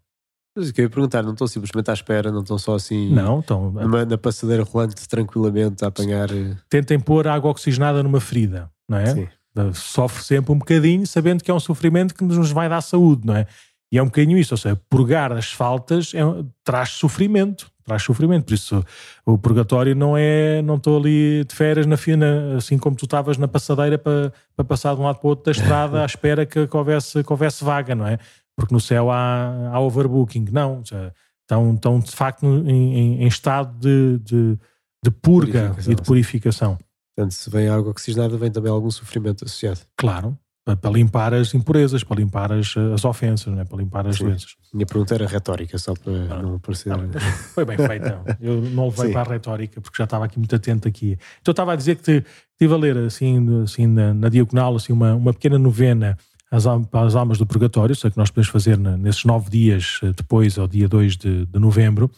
Mas 0.56 0.74
eu 0.76 0.84
ia 0.84 0.90
perguntar, 0.90 1.22
não 1.24 1.34
estão 1.34 1.48
simplesmente 1.48 1.90
à 1.90 1.94
espera, 1.94 2.32
não 2.32 2.42
estão 2.42 2.58
só 2.58 2.76
assim 2.76 3.14
não, 3.14 3.40
estão, 3.40 3.72
numa, 3.72 4.04
na 4.06 4.18
passadeira 4.18 4.64
rolante 4.64 5.08
tranquilamente 5.08 5.86
a 5.86 5.88
apanhar. 5.88 6.30
Eh, 6.32 6.56
Tentem 6.70 7.00
pôr 7.00 7.28
água 7.28 7.52
oxigenada 7.52 8.02
numa 8.02 8.20
ferida, 8.20 8.70
não 8.90 8.98
é? 8.98 9.14
Sim. 9.14 9.28
Sofre 9.74 10.24
sempre 10.24 10.52
um 10.52 10.58
bocadinho, 10.58 11.06
sabendo 11.08 11.44
que 11.44 11.50
é 11.50 11.54
um 11.54 11.60
sofrimento 11.60 12.14
que 12.14 12.24
nos 12.24 12.52
vai 12.52 12.70
dar 12.70 12.82
saúde, 12.82 13.26
não 13.26 13.36
é? 13.36 13.48
E 13.92 13.98
é 13.98 14.04
um 14.04 14.08
bocadinho 14.08 14.38
isso, 14.38 14.54
ou 14.54 14.58
seja, 14.58 14.76
purgar 14.90 15.32
as 15.32 15.52
faltas 15.52 16.14
é, 16.14 16.20
traz 16.64 16.90
sofrimento, 16.90 17.72
traz 17.86 18.04
sofrimento. 18.04 18.46
Por 18.46 18.54
isso, 18.54 18.84
o 19.26 19.38
purgatório 19.38 19.96
não 19.96 20.18
é, 20.18 20.62
não 20.62 20.76
estou 20.76 20.98
ali 20.98 21.46
de 21.46 21.56
férias 21.56 21.86
na 21.86 21.96
fina, 21.96 22.58
assim 22.58 22.78
como 22.78 22.98
tu 22.98 23.06
estavas 23.06 23.38
na 23.38 23.48
passadeira 23.48 23.98
para, 23.98 24.34
para 24.56 24.66
passar 24.66 24.94
de 24.94 25.02
um 25.02 25.06
lado 25.06 25.20
para 25.20 25.28
o 25.28 25.30
outro 25.30 25.46
da 25.46 25.52
estrada 25.52 26.02
à 26.04 26.06
espera 26.06 26.46
que, 26.46 26.68
que, 26.68 26.78
houvesse, 26.78 27.24
que 27.24 27.32
houvesse 27.32 27.64
vaga, 27.64 27.96
não 27.96 28.06
é? 28.06 28.20
Porque 28.58 28.74
no 28.74 28.82
céu 28.82 29.10
há, 29.10 29.70
há 29.72 29.80
overbooking. 29.80 30.48
Não, 30.52 30.82
estão, 30.82 31.74
estão 31.74 32.00
de 32.00 32.12
facto 32.12 32.46
em, 32.46 33.24
em, 33.24 33.28
estado 33.28 33.74
de, 33.80 34.20
de, 34.20 34.60
de 35.04 35.12
purga 35.12 35.76
e 35.88 35.96
de 35.96 36.02
purificação. 36.02 36.78
Portanto, 37.16 37.32
se 37.34 37.50
vem 37.50 37.70
água 37.70 37.92
oxigenada, 37.92 38.38
vem 38.38 38.52
também 38.52 38.72
algum 38.72 38.92
sofrimento 38.92 39.46
associado. 39.46 39.80
Claro, 39.96 40.38
para, 40.76 40.92
limpar 40.92 41.34
as 41.34 41.54
impurezas, 41.54 42.04
para 42.04 42.18
limpar 42.18 42.52
as, 42.52 42.76
as 42.94 43.06
ofensas, 43.06 43.54
não 43.54 43.62
é? 43.62 43.66
para 43.66 43.78
limpar 43.78 44.08
as 44.08 44.18
doenças. 44.18 44.56
Minha 44.74 44.86
pergunta 44.86 45.16
era 45.16 45.26
retórica, 45.26 45.78
só 45.78 45.94
para 45.94 46.12
não, 46.12 46.42
não 46.42 46.60
parecer. 46.60 46.90
Não, 46.90 47.10
foi 47.54 47.66
bem 47.66 47.78
feito, 47.78 48.04
não. 48.10 48.24
Eu 48.42 48.62
não 48.62 48.86
levei 48.86 49.08
Sim. 49.08 49.14
para 49.14 49.22
a 49.22 49.34
retórica, 49.34 49.80
porque 49.80 49.98
já 49.98 50.04
estava 50.04 50.26
aqui 50.26 50.38
muito 50.38 50.56
atento 50.56 50.88
aqui. 50.88 51.18
Então 51.42 51.52
estava 51.52 51.74
a 51.74 51.76
dizer 51.76 51.96
que 51.96 52.04
te, 52.04 52.26
estive 52.52 52.74
a 52.74 52.78
ler 52.78 52.98
assim, 52.98 53.64
assim 53.64 53.88
na, 53.88 54.14
na 54.14 54.30
diagonal 54.30 54.76
assim, 54.76 54.92
uma, 54.92 55.14
uma 55.16 55.34
pequena 55.34 55.58
novena 55.58 56.18
às, 56.52 56.66
às 56.66 57.16
almas 57.16 57.38
do 57.38 57.46
purgatório, 57.46 57.96
sei 57.96 58.12
que 58.12 58.18
nós 58.18 58.30
podemos 58.30 58.50
fazer 58.50 58.78
na, 58.78 58.98
nesses 58.98 59.24
nove 59.26 59.50
dias 59.50 60.00
depois, 60.16 60.58
ao 60.58 60.68
dia 60.68 60.88
2 60.88 61.18
de, 61.18 61.46
de 61.46 61.60
novembro, 61.60 62.12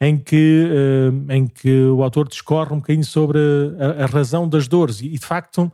em 0.00 0.16
que, 0.16 0.68
em 1.28 1.46
que 1.46 1.84
o 1.86 2.02
autor 2.02 2.28
discorre 2.28 2.72
um 2.72 2.78
bocadinho 2.78 3.04
sobre 3.04 3.38
a, 3.78 4.04
a 4.04 4.06
razão 4.06 4.48
das 4.48 4.68
dores. 4.68 5.00
E, 5.00 5.10
de 5.10 5.26
facto, 5.26 5.70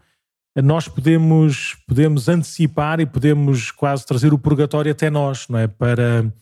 nós 0.62 0.87
podemos, 0.87 1.77
podemos 1.87 2.29
antecipar 2.29 3.01
e 3.01 3.07
podemos 3.07 3.71
quase 3.71 4.07
trazer 4.07 4.33
o 4.33 4.38
purgatório 4.38 4.93
até 4.93 5.11
nós, 5.11 5.49
não 5.49 5.59
é? 5.59 5.67
Para, 5.67 6.33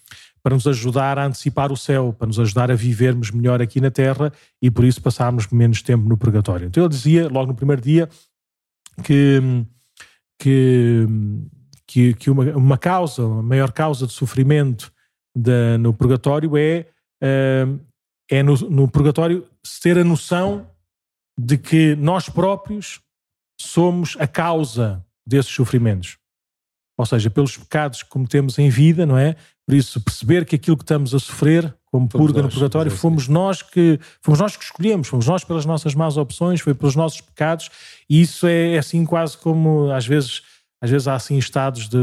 para 0.43 0.55
nos 0.55 0.67
ajudar 0.67 1.19
a 1.19 1.27
antecipar 1.27 1.73
o 1.73 1.77
céu, 1.77 2.15
para 2.17 2.27
nos 2.27 2.39
ajudar 2.39 2.71
a 2.71 2.75
vivermos 2.75 3.31
melhor 3.31 3.63
aqui 3.63 3.81
na 3.81 3.91
Terra 3.91 4.33
e 4.61 4.71
por 4.71 4.85
isso 4.85 5.01
passarmos 5.01 5.47
menos 5.49 5.81
tempo 5.81 6.07
no 6.07 6.17
purgatório. 6.17 6.67
Então 6.67 6.83
ele 6.83 6.91
dizia, 6.91 7.29
logo 7.29 7.53
no 7.53 7.55
primeiro 7.55 7.81
dia, 7.81 8.09
que, 9.03 9.41
que, 10.39 11.07
que, 11.87 12.15
que 12.15 12.31
uma, 12.31 12.45
uma 12.57 12.79
causa, 12.79 13.23
a 13.23 13.43
maior 13.43 13.73
causa 13.73 14.07
de 14.07 14.13
sofrimento 14.13 14.93
de, 15.35 15.79
no 15.79 15.95
purgatório 15.95 16.57
é, 16.57 16.87
eh, 17.23 17.67
é 18.31 18.43
no, 18.43 18.55
no 18.69 18.89
purgatório 18.89 19.47
ter 19.83 19.97
a 19.97 20.05
noção 20.05 20.67
de 21.39 21.57
que 21.57 21.97
nós 21.97 22.29
próprios 22.29 23.01
somos 23.63 24.17
a 24.19 24.27
causa 24.27 25.05
desses 25.27 25.53
sofrimentos. 25.53 26.19
Ou 26.97 27.07
seja, 27.07 27.31
pelos 27.31 27.57
pecados 27.57 28.03
que 28.03 28.09
cometemos 28.09 28.59
em 28.59 28.69
vida, 28.69 29.07
não 29.07 29.17
é? 29.17 29.35
Por 29.67 29.75
isso, 29.75 30.01
perceber 30.01 30.45
que 30.45 30.57
aquilo 30.57 30.77
que 30.77 30.83
estamos 30.83 31.15
a 31.15 31.19
sofrer, 31.19 31.75
como 31.87 32.09
fomos 32.11 32.27
purga 32.27 32.43
nós, 32.43 32.53
no 32.53 32.59
purgatório, 32.59 32.91
fomos 32.91 33.29
nós 33.29 33.63
que 33.63 33.99
fomos 34.21 34.41
nós 34.41 34.57
que 34.57 34.65
escolhemos, 34.65 35.09
fomos 35.09 35.27
nós 35.27 35.45
pelas 35.45 35.65
nossas 35.65 35.95
más 35.95 36.17
opções, 36.17 36.61
foi 36.61 36.75
pelos 36.75 36.97
nossos 36.97 37.21
pecados, 37.21 37.71
e 38.09 38.21
isso 38.21 38.47
é, 38.47 38.75
é 38.75 38.79
assim 38.79 39.05
quase 39.05 39.39
como 39.39 39.91
às 39.91 40.07
vezes 40.07 40.43
às 40.83 40.91
vezes 40.91 41.07
há 41.07 41.15
assim 41.15 41.39
estados 41.39 41.89
de 41.89 41.99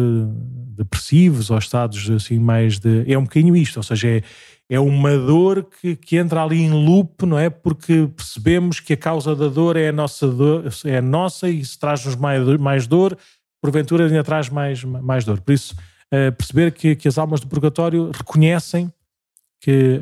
depressivos 0.78 1.52
ou 1.52 1.58
estados 1.58 2.10
assim 2.10 2.40
mais 2.40 2.80
de 2.80 3.04
é 3.12 3.18
um 3.18 3.24
bocadinho 3.24 3.56
isto, 3.56 3.78
ou 3.78 3.84
seja, 3.84 4.08
é, 4.08 4.24
é 4.70 4.80
uma 4.80 5.18
dor 5.18 5.66
que, 5.66 5.98
que 5.98 6.18
entra 6.18 6.42
ali 6.42 6.62
em 6.62 6.72
loop, 6.72 7.26
não 7.26 7.38
é? 7.38 7.50
Porque 7.50 8.10
percebemos 8.16 8.80
que 8.80 8.94
a 8.94 8.98
causa 8.98 9.36
da 9.36 9.50
dor 9.50 9.76
é 9.76 9.90
a 9.90 9.92
nossa 9.92 10.28
dor, 10.28 10.64
é 10.86 10.98
a 10.98 11.02
nossa 11.02 11.50
e 11.50 11.60
isso 11.60 11.78
traz-nos 11.78 12.16
mais, 12.16 12.42
mais 12.58 12.88
dor, 12.88 13.18
porventura 13.62 14.06
ainda 14.06 14.24
traz 14.24 14.48
mais, 14.48 14.82
mais 14.84 15.26
dor. 15.26 15.42
Por 15.42 15.52
isso, 15.52 15.76
uh, 16.14 16.32
perceber 16.32 16.72
que, 16.72 16.96
que 16.96 17.08
as 17.08 17.18
almas 17.18 17.42
do 17.42 17.48
purgatório 17.48 18.12
reconhecem 18.14 18.90
que 19.62 20.00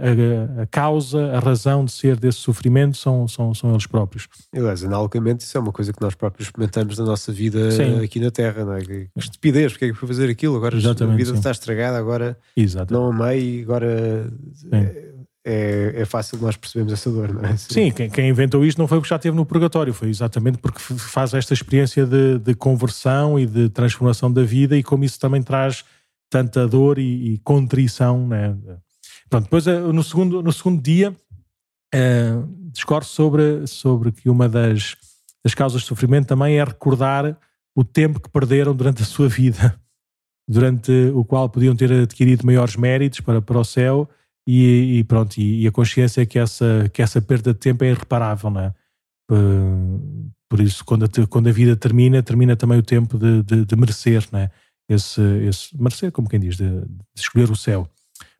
a, 0.57 0.61
a, 0.61 0.65
causa, 0.67 1.31
a 1.31 1.39
razão 1.39 1.83
de 1.83 1.91
ser 1.91 2.15
desse 2.17 2.37
sofrimento 2.37 2.95
são, 2.95 3.27
são, 3.27 3.53
são 3.55 3.71
eles 3.71 3.87
próprios. 3.87 4.27
Aliás, 4.55 4.83
analogamente, 4.83 5.43
isso 5.43 5.57
é 5.57 5.59
uma 5.59 5.71
coisa 5.71 5.91
que 5.91 5.99
nós 5.99 6.13
próprios 6.13 6.47
experimentamos 6.47 6.97
na 6.99 7.05
nossa 7.05 7.31
vida 7.31 7.71
sim. 7.71 7.99
aqui 7.99 8.19
na 8.19 8.29
Terra, 8.29 8.63
não 8.63 8.73
é? 8.73 8.81
Que 8.81 9.09
estupidez, 9.15 9.71
porque 9.71 9.85
é 9.85 9.87
que 9.89 9.95
fui 9.95 10.07
fazer 10.07 10.29
aquilo? 10.29 10.55
Agora 10.55 10.77
Exatamente, 10.77 11.15
a 11.15 11.17
vida 11.17 11.31
sim. 11.31 11.37
está 11.37 11.49
estragada, 11.49 11.97
agora 11.97 12.37
Exatamente. 12.55 12.93
não 12.93 13.11
amei, 13.11 13.63
agora 13.63 14.31
é, 14.71 15.11
é, 15.43 16.01
é, 16.01 16.05
fácil 16.05 16.37
nós 16.39 16.55
percebermos 16.55 16.93
essa 16.93 17.09
dor, 17.09 17.33
não 17.33 17.41
é? 17.41 17.57
Sim, 17.57 17.73
sim 17.73 17.91
quem, 17.91 18.09
quem, 18.11 18.29
inventou 18.29 18.63
isto 18.63 18.77
não 18.77 18.87
foi 18.87 18.99
porque 18.99 19.09
já 19.09 19.15
esteve 19.15 19.35
no 19.35 19.45
purgatório, 19.45 19.91
foi 19.91 20.09
exatamente 20.09 20.59
porque 20.59 20.79
faz 20.79 21.33
esta 21.33 21.55
experiência 21.55 22.05
de, 22.05 22.37
de 22.37 22.53
conversão 22.53 23.39
e 23.39 23.47
de 23.47 23.69
transformação 23.69 24.31
da 24.31 24.43
vida 24.43 24.77
e 24.77 24.83
como 24.83 25.03
isso 25.03 25.19
também 25.19 25.41
traz 25.41 25.83
tanta 26.29 26.67
dor 26.67 26.99
e, 26.99 27.33
e 27.33 27.37
contrição, 27.39 28.27
né? 28.27 28.55
Pronto, 29.29 29.43
depois 29.43 29.67
eh, 29.67 29.79
no 29.79 30.03
segundo, 30.03 30.41
no 30.41 30.51
segundo 30.51 30.81
dia 30.81 31.11
uh, 31.93 32.71
discorre 32.71 33.05
sobre, 33.05 33.67
sobre 33.67 34.11
que 34.11 34.29
uma 34.29 34.47
das, 34.47 34.95
das 35.43 35.53
causas 35.53 35.81
de 35.81 35.87
sofrimento 35.87 36.27
também 36.27 36.57
é 36.57 36.63
recordar 36.63 37.37
o 37.75 37.83
tempo 37.83 38.19
que 38.19 38.29
perderam 38.29 38.75
durante 38.75 39.03
a 39.03 39.05
sua 39.05 39.27
vida, 39.27 39.79
durante 40.47 40.91
o 41.13 41.23
qual 41.25 41.49
podiam 41.49 41.75
ter 41.75 41.91
adquirido 41.91 42.45
maiores 42.45 42.75
méritos 42.75 43.19
para, 43.19 43.41
para 43.41 43.59
o 43.59 43.65
céu 43.65 44.09
e, 44.47 44.99
e 44.99 45.03
pronto, 45.03 45.37
e, 45.37 45.63
e, 45.63 45.67
a 45.67 45.71
consciência 45.71 46.25
que 46.25 46.39
essa, 46.39 46.89
que 46.93 47.01
essa 47.01 47.21
perda 47.21 47.53
de 47.53 47.59
tempo 47.59 47.83
é 47.83 47.89
irreparável, 47.89 48.49
não 48.49 48.61
é? 48.61 48.73
Por, 49.27 49.37
por 50.49 50.61
isso, 50.61 50.85
quando 50.85 51.03
a, 51.03 51.27
quando 51.27 51.49
a 51.49 51.51
vida 51.51 51.75
termina, 51.75 52.23
termina 52.23 52.55
também 52.55 52.79
o 52.79 52.83
tempo 52.83 53.17
de, 53.17 53.43
de, 53.43 53.65
de 53.65 53.75
merecer, 53.75 54.25
não 54.31 54.39
é? 54.39 54.49
Esse, 54.89 55.21
esse, 55.45 55.77
merecer, 55.77 56.13
como 56.13 56.29
quem 56.29 56.39
diz, 56.39 56.55
de, 56.55 56.79
de 56.79 57.21
escolher 57.21 57.51
o 57.51 57.55
céu. 57.55 57.89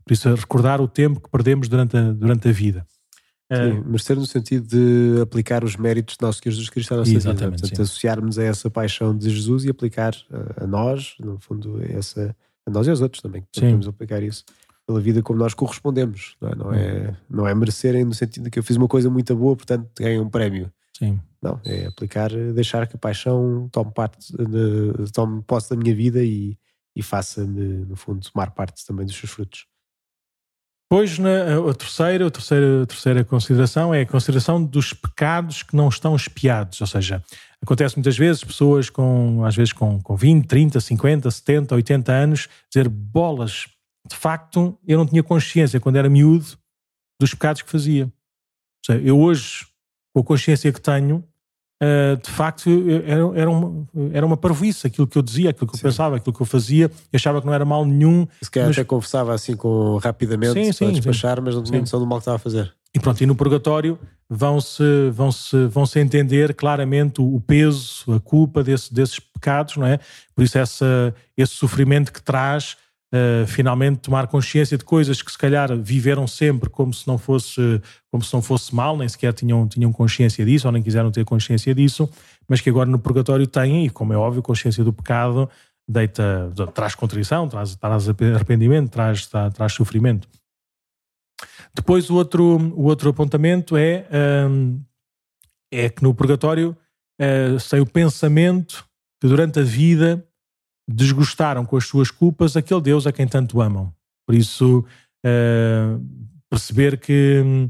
Por 0.08 0.14
isso, 0.14 0.34
recordar 0.34 0.80
o 0.80 0.88
tempo 0.88 1.20
que 1.20 1.30
perdemos 1.30 1.68
durante 1.68 1.98
a, 1.98 2.14
durante 2.14 2.48
a 2.48 2.52
vida. 2.52 2.88
Sim, 3.52 3.82
merecer 3.86 4.18
no 4.18 4.26
sentido 4.26 4.68
de 4.68 5.22
aplicar 5.22 5.64
os 5.64 5.78
méritos 5.78 6.18
de 6.18 6.26
nosso 6.26 6.40
Senhor 6.42 6.52
Jesus 6.52 6.70
Cristo 6.70 6.94
à 6.94 6.98
nossa 6.98 7.12
Exatamente, 7.12 7.40
vida. 7.40 7.52
Portanto, 7.52 7.76
sim. 7.76 7.82
associarmos 7.82 8.38
a 8.38 8.44
essa 8.44 8.70
paixão 8.70 9.18
de 9.18 9.30
Jesus 9.30 9.64
e 9.64 9.70
aplicar 9.70 10.14
a, 10.30 10.64
a 10.66 10.68
nós, 10.68 11.16
no 11.20 11.40
fundo, 11.40 11.82
essa, 11.84 12.36
a 12.66 12.72
nós 12.72 12.88
e 12.88 12.90
aos 12.90 13.02
outros 13.02 13.22
também, 13.22 13.42
que 13.42 13.48
podemos 13.54 13.88
aplicar 13.88 14.22
isso 14.22 14.44
pela 14.86 15.00
vida 15.00 15.22
como 15.22 15.40
nós 15.40 15.54
correspondemos. 15.54 16.36
Não 16.42 16.50
é, 16.50 16.56
não 16.56 16.74
é, 16.74 17.18
não 17.30 17.48
é 17.48 17.56
merecerem 17.56 18.04
no 18.04 18.14
sentido 18.14 18.46
de 18.46 18.50
que 18.50 18.60
eu 18.60 18.64
fiz 18.64 18.76
uma 18.76 18.88
coisa 18.88 19.10
muito 19.10 19.34
boa, 19.36 19.56
portanto 19.56 19.90
ganho 19.98 20.24
um 20.24 20.30
prémio. 20.30 20.72
Sim. 20.98 21.20
Não, 21.42 21.62
é 21.66 21.86
aplicar, 21.86 22.30
deixar 22.54 22.88
que 22.88 22.96
a 22.96 23.00
paixão 23.00 23.70
tome 23.72 23.92
parte, 23.92 24.34
tome 25.14 25.42
posse 25.44 25.70
da 25.70 25.76
minha 25.76 25.94
vida 25.94 26.24
e, 26.24 26.58
e 26.96 27.04
faça-me, 27.04 27.86
no 27.86 27.96
fundo, 27.96 28.30
tomar 28.30 28.52
parte 28.52 28.86
também 28.86 29.06
dos 29.06 29.16
seus 29.16 29.32
frutos. 29.32 29.66
Depois, 30.90 31.20
na, 31.20 31.70
a, 31.70 31.74
terceira, 31.74 32.28
a, 32.28 32.32
terceira, 32.32 32.84
a 32.84 32.86
terceira 32.86 33.24
consideração 33.26 33.94
é 33.94 34.02
a 34.02 34.06
consideração 34.06 34.64
dos 34.64 34.94
pecados 34.94 35.62
que 35.62 35.76
não 35.76 35.90
estão 35.90 36.16
espiados. 36.16 36.80
Ou 36.80 36.88
seja, 36.88 37.22
acontece 37.62 37.98
muitas 37.98 38.18
vezes 38.18 38.42
pessoas 38.42 38.90
com, 38.90 39.44
às 39.44 39.54
vezes 39.54 39.74
com, 39.74 40.02
com 40.02 40.16
20, 40.16 40.48
30, 40.48 40.80
50, 40.80 41.30
70, 41.30 41.76
80 41.76 42.12
anos, 42.14 42.48
dizer 42.74 42.88
bolas, 42.88 43.68
de 44.10 44.16
facto, 44.16 44.80
eu 44.88 44.98
não 44.98 45.06
tinha 45.06 45.22
consciência 45.22 45.78
quando 45.78 45.98
era 45.98 46.10
miúdo 46.10 46.58
dos 47.20 47.32
pecados 47.32 47.62
que 47.62 47.70
fazia. 47.70 48.06
Ou 48.06 48.14
seja, 48.86 49.06
eu 49.06 49.20
hoje, 49.20 49.68
com 50.14 50.22
a 50.22 50.24
consciência 50.24 50.72
que 50.72 50.80
tenho, 50.80 51.22
Uh, 51.80 52.18
de 52.20 52.32
facto 52.32 52.70
era, 53.06 53.40
era, 53.40 53.50
uma, 53.52 53.88
era 54.12 54.26
uma 54.26 54.36
parvoíce 54.36 54.88
aquilo 54.88 55.06
que 55.06 55.16
eu 55.16 55.22
dizia, 55.22 55.52
aquilo 55.52 55.68
que 55.68 55.76
eu 55.76 55.78
sim. 55.78 55.84
pensava, 55.84 56.16
aquilo 56.16 56.36
que 56.36 56.42
eu 56.42 56.46
fazia, 56.46 56.86
eu 56.86 56.92
achava 57.14 57.40
que 57.40 57.46
não 57.46 57.54
era 57.54 57.66
mal 57.66 57.86
nenhum. 57.86 58.28
Se 58.42 58.50
calhar 58.50 58.70
mas... 58.70 58.78
até 58.78 58.84
conversava 58.84 59.34
assim 59.34 59.56
com, 59.56 59.98
rapidamente 59.98 60.54
sim, 60.54 60.72
sim, 60.72 60.86
para 60.86 60.94
despachar, 60.94 61.42
mas 61.42 61.56
não 61.56 61.64
tinha 61.64 61.80
noção 61.80 62.00
do 62.00 62.08
mal 62.08 62.18
que 62.18 62.24
estava 62.24 62.38
a 62.38 62.40
fazer. 62.40 62.74
E 62.96 63.00
pronto, 63.00 63.22
e 63.22 63.28
no 63.28 63.36
purgatório 63.36 64.00
vão-se 64.28 65.10
vão 65.12 65.32
-se, 65.32 65.68
vão 65.68 65.86
-se 65.86 66.00
entender 66.00 66.56
claramente 66.56 67.22
o 67.22 67.40
peso, 67.40 68.12
a 68.12 68.20
culpa 68.20 68.64
desse, 68.64 68.92
desses 68.92 69.20
pecados, 69.20 69.78
não 69.78 69.86
é? 69.86 70.00
Por 70.36 70.44
isso 70.44 70.58
essa, 70.58 71.14
esse 71.38 71.54
sofrimento 71.54 72.12
que 72.12 72.22
traz 72.22 72.76
Uh, 73.18 73.48
finalmente 73.48 74.00
tomar 74.00 74.28
consciência 74.28 74.78
de 74.78 74.84
coisas 74.84 75.22
que 75.22 75.32
se 75.32 75.38
calhar 75.38 75.76
viveram 75.78 76.28
sempre 76.28 76.70
como 76.70 76.94
se 76.94 77.08
não 77.08 77.18
fosse 77.18 77.82
como 78.12 78.22
se 78.22 78.34
não 78.34 78.42
fosse 78.42 78.76
mal, 78.76 78.98
nem 78.98 79.08
sequer 79.08 79.34
tinham, 79.34 79.68
tinham 79.68 79.94
consciência 79.94 80.46
disso 80.46 80.68
ou 80.68 80.72
nem 80.74 80.84
quiseram 80.84 81.10
ter 81.10 81.24
consciência 81.24 81.74
disso, 81.74 82.10
mas 82.48 82.60
que 82.60 82.70
agora 82.70 82.90
no 82.90 83.00
purgatório 83.00 83.48
têm, 83.48 83.86
e 83.86 83.90
como 83.90 84.12
é 84.12 84.18
óbvio, 84.18 84.42
consciência 84.42 84.84
do 84.84 84.92
pecado 84.92 85.50
deita, 85.88 86.52
traz 86.74 86.96
contrição, 86.96 87.48
traz, 87.48 87.76
traz 87.76 88.10
arrependimento, 88.10 88.92
traz, 88.92 89.26
traz, 89.28 89.54
traz 89.54 89.74
sofrimento. 89.74 90.28
Depois 91.74 92.10
o 92.10 92.16
outro, 92.16 92.58
o 92.76 92.84
outro 92.84 93.10
apontamento 93.10 93.78
é, 93.78 94.06
um, 94.50 94.82
é 95.72 95.90
que 95.90 96.04
no 96.04 96.14
purgatório 96.14 96.76
uh, 97.22 97.60
sem 97.60 97.80
o 97.80 97.86
pensamento 97.86 98.86
que 99.22 99.28
durante 99.28 99.60
a 99.60 99.64
vida 99.64 100.27
desgostaram 100.88 101.66
com 101.66 101.76
as 101.76 101.86
suas 101.86 102.10
culpas 102.10 102.56
aquele 102.56 102.82
Deus 102.82 103.06
a 103.06 103.12
quem 103.12 103.28
tanto 103.28 103.62
amam. 103.62 103.94
Por 104.26 104.36
isso, 104.36 104.86
uh, 105.26 106.04
perceber 106.50 106.98
que, 106.98 107.70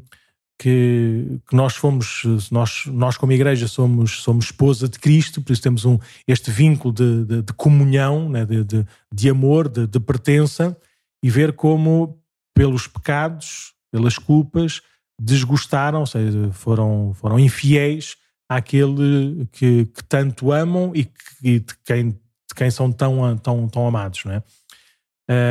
que, 0.59 1.39
que, 1.47 1.55
nós 1.55 1.75
fomos, 1.75 2.23
nós, 2.51 2.85
nós 2.87 3.17
como 3.17 3.31
igreja 3.31 3.67
somos, 3.67 4.21
somos 4.21 4.45
esposa 4.45 4.87
de 4.87 4.99
Cristo, 4.99 5.41
por 5.41 5.53
isso 5.53 5.61
temos 5.61 5.85
um, 5.85 5.97
este 6.27 6.51
vínculo 6.51 6.93
de, 6.93 7.25
de, 7.25 7.41
de 7.41 7.53
comunhão, 7.53 8.29
né, 8.29 8.45
de, 8.45 8.63
de, 8.63 8.85
de, 9.13 9.29
amor, 9.29 9.67
de, 9.67 9.87
de 9.87 9.99
pertença, 9.99 10.77
e 11.23 11.29
ver 11.29 11.53
como 11.53 12.19
pelos 12.55 12.87
pecados, 12.87 13.73
pelas 13.91 14.17
culpas, 14.17 14.81
desgostaram, 15.19 16.01
ou 16.01 16.05
seja, 16.05 16.51
foram, 16.51 17.13
foram 17.15 17.39
infiéis 17.39 18.15
àquele 18.49 19.47
que, 19.51 19.85
que 19.85 20.03
tanto 20.03 20.51
amam 20.51 20.91
e, 20.95 21.05
que, 21.05 21.13
e 21.43 21.59
de 21.59 21.73
quem 21.83 22.19
quem 22.57 22.71
são 22.71 22.91
tão, 22.91 23.37
tão, 23.37 23.69
tão 23.69 23.87
amados. 23.87 24.25
Não 24.25 24.33
é? 24.33 24.43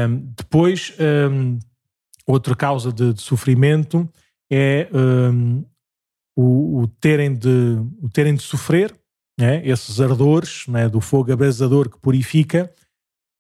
Um, 0.09 0.33
depois, 0.37 0.93
um, 1.31 1.59
outra 2.27 2.57
causa 2.57 2.93
de, 2.93 3.15
de 3.15 3.23
sofrimento 3.23 4.09
é 4.51 4.89
um, 4.93 5.65
o, 6.37 6.81
o, 6.83 6.87
terem 7.01 7.35
de, 7.35 7.79
o 8.03 8.09
terem 8.09 8.35
de 8.35 8.43
sofrer 8.43 8.95
é? 9.39 9.67
esses 9.69 10.01
ardores 10.01 10.65
é? 10.75 10.89
do 10.89 11.01
fogo 11.01 11.33
abrasador 11.33 11.89
que 11.89 11.99
purifica, 11.99 12.73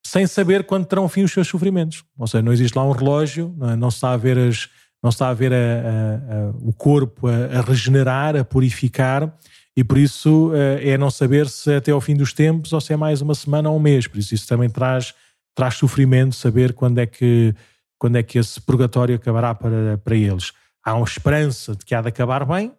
sem 0.07 0.27
saber 0.27 0.65
quando 0.65 0.87
terão 0.87 1.09
fim 1.09 1.25
os 1.25 1.33
seus 1.33 1.49
sofrimentos. 1.49 2.05
Ou 2.17 2.27
seja, 2.27 2.43
não 2.43 2.53
existe 2.53 2.77
lá 2.77 2.85
um 2.85 2.93
relógio, 2.93 3.55
não, 3.57 3.71
é? 3.71 3.77
não 3.77 3.91
se 3.91 3.97
está 3.97 4.13
a 4.13 4.17
ver, 4.17 4.39
as, 4.39 4.69
não 5.03 5.11
está 5.11 5.29
a 5.29 5.35
ver 5.35 5.53
a, 5.53 5.57
a, 5.57 5.59
a, 5.59 6.51
o 6.63 6.73
corpo 6.73 7.27
a, 7.27 7.61
regenerar, 7.63 8.37
a 8.37 8.45
purificar, 8.45 9.35
e 9.77 9.85
por 9.85 9.99
isso 9.99 10.53
eh, 10.55 10.91
é 10.91 10.99
não 10.99 11.11
saber 11.11 11.49
se 11.49 11.75
até 11.75 11.93
ao 11.93 12.01
fim 12.01 12.17
dos 12.17 12.33
tempos 12.33 12.73
ou 12.73 12.81
se 12.81 12.93
é 12.93 12.97
mais 12.97 13.21
uma 13.21 13.35
semana 13.35 13.69
ou 13.69 13.77
um 13.77 13.81
mês. 13.81 14.07
Por 14.07 14.19
isso 14.19 14.35
isso 14.35 14.49
também 14.49 14.71
traz, 14.71 15.15
traz 15.55 15.75
sofrimento 15.75 16.35
saber 16.35 16.73
quando 16.73 16.99
é 16.99 17.07
que 17.07 17.55
quando 17.99 18.17
é 18.17 18.23
que 18.23 18.39
esse 18.39 18.61
purgatório 18.61 19.17
acabará 19.17 19.55
para, 19.55 19.99
para 19.99 20.17
eles. 20.17 20.53
Há 20.85 20.95
uma 20.95 21.07
esperança 21.07 21.75
de 21.75 21.85
que 21.85 21.95
há 21.95 22.03
de 22.03 22.09
acabar 22.09 22.45
bem, 22.45 22.73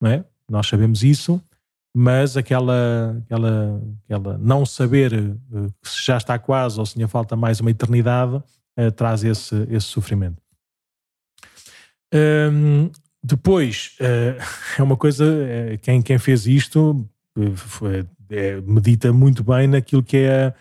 não 0.00 0.10
é? 0.10 0.24
Nós 0.50 0.66
sabemos 0.66 1.02
isso, 1.02 1.40
mas 1.94 2.36
aquela, 2.36 3.16
aquela, 3.24 3.80
aquela 4.04 4.38
não 4.38 4.66
saber 4.66 5.12
uh, 5.14 5.72
se 5.82 6.04
já 6.04 6.16
está 6.16 6.38
quase 6.38 6.78
ou 6.78 6.86
se 6.86 6.98
ainda 6.98 7.08
falta 7.08 7.36
mais 7.36 7.60
uma 7.60 7.70
eternidade 7.70 8.36
uh, 8.36 8.92
traz 8.96 9.22
esse, 9.22 9.54
esse 9.70 9.86
sofrimento. 9.86 10.42
Um, 12.12 12.90
depois, 13.22 13.96
uh, 14.00 14.40
é 14.78 14.82
uma 14.82 14.96
coisa, 14.96 15.24
uh, 15.24 15.78
quem, 15.80 16.02
quem 16.02 16.18
fez 16.18 16.46
isto 16.46 17.08
foi, 17.54 18.06
é, 18.30 18.60
medita 18.60 19.12
muito 19.12 19.42
bem 19.42 19.66
naquilo 19.66 20.02
que 20.02 20.18
é, 20.18 20.54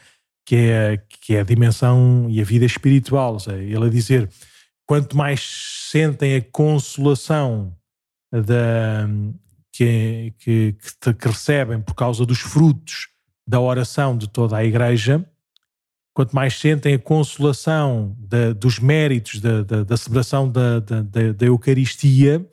que, 0.46 0.56
é, 0.56 0.98
que 0.98 1.36
é 1.36 1.42
a 1.42 1.44
dimensão 1.44 2.28
e 2.30 2.40
a 2.42 2.44
vida 2.44 2.66
espiritual. 2.66 3.34
Ou 3.34 3.40
seja, 3.40 3.58
ele 3.58 3.86
a 3.86 3.90
dizer, 3.90 4.30
quanto 4.86 5.18
mais 5.18 5.42
sentem 5.92 6.36
a 6.36 6.42
consolação 6.42 7.76
da, 8.32 9.08
que, 9.72 10.34
que, 10.40 10.76
que 11.14 11.28
recebem 11.28 11.82
por 11.82 11.94
causa 11.94 12.26
dos 12.26 12.40
frutos 12.40 13.10
da 13.48 13.60
oração 13.60 14.18
de 14.18 14.28
toda 14.28 14.58
a 14.58 14.66
Igreja, 14.66 15.26
quanto 16.18 16.36
mais 16.36 16.60
sentem 16.60 16.96
a 16.96 17.00
consolação 17.00 18.18
de, 18.18 18.52
dos 18.56 18.80
méritos 18.80 19.40
da, 19.40 19.62
da, 19.62 19.84
da 19.84 19.96
celebração 19.96 20.52
da, 20.52 20.80
da, 20.80 21.02
da, 21.04 21.46
Eucaristia 21.46 22.44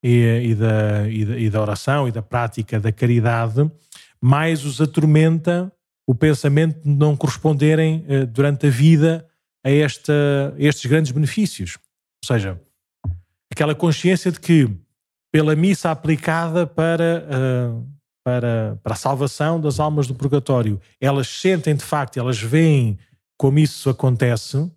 e, 0.00 0.44
e, 0.44 0.54
da, 0.54 1.08
e, 1.08 1.24
da, 1.24 1.36
e 1.36 1.50
da 1.50 1.60
oração 1.60 2.06
e 2.06 2.12
da 2.12 2.22
prática 2.22 2.78
da 2.78 2.92
caridade, 2.92 3.68
mais 4.20 4.64
os 4.64 4.80
atormenta 4.80 5.72
o 6.06 6.14
pensamento 6.14 6.80
de 6.84 6.88
não 6.88 7.16
corresponderem 7.16 8.04
eh, 8.06 8.26
durante 8.26 8.68
a 8.68 8.70
vida 8.70 9.26
a, 9.66 9.70
esta, 9.72 10.54
estes 10.56 10.88
grandes 10.88 11.10
benefícios. 11.10 11.78
Ou 12.22 12.32
seja, 12.32 12.60
aquela 13.50 13.74
consciência 13.74 14.30
de 14.30 14.38
que, 14.38 14.70
pela 15.32 15.56
missa 15.56 15.90
aplicada 15.90 16.64
para, 16.64 17.26
uh, 17.26 17.88
para, 18.24 18.78
para 18.82 18.92
a 18.94 18.96
salvação 18.96 19.60
das 19.60 19.80
almas 19.80 20.06
do 20.06 20.14
purgatório. 20.14 20.80
Elas 21.00 21.28
sentem 21.28 21.74
de 21.74 21.84
facto, 21.84 22.18
elas 22.18 22.40
veem 22.40 22.98
como 23.38 23.58
isso 23.58 23.88
acontece, 23.88 24.70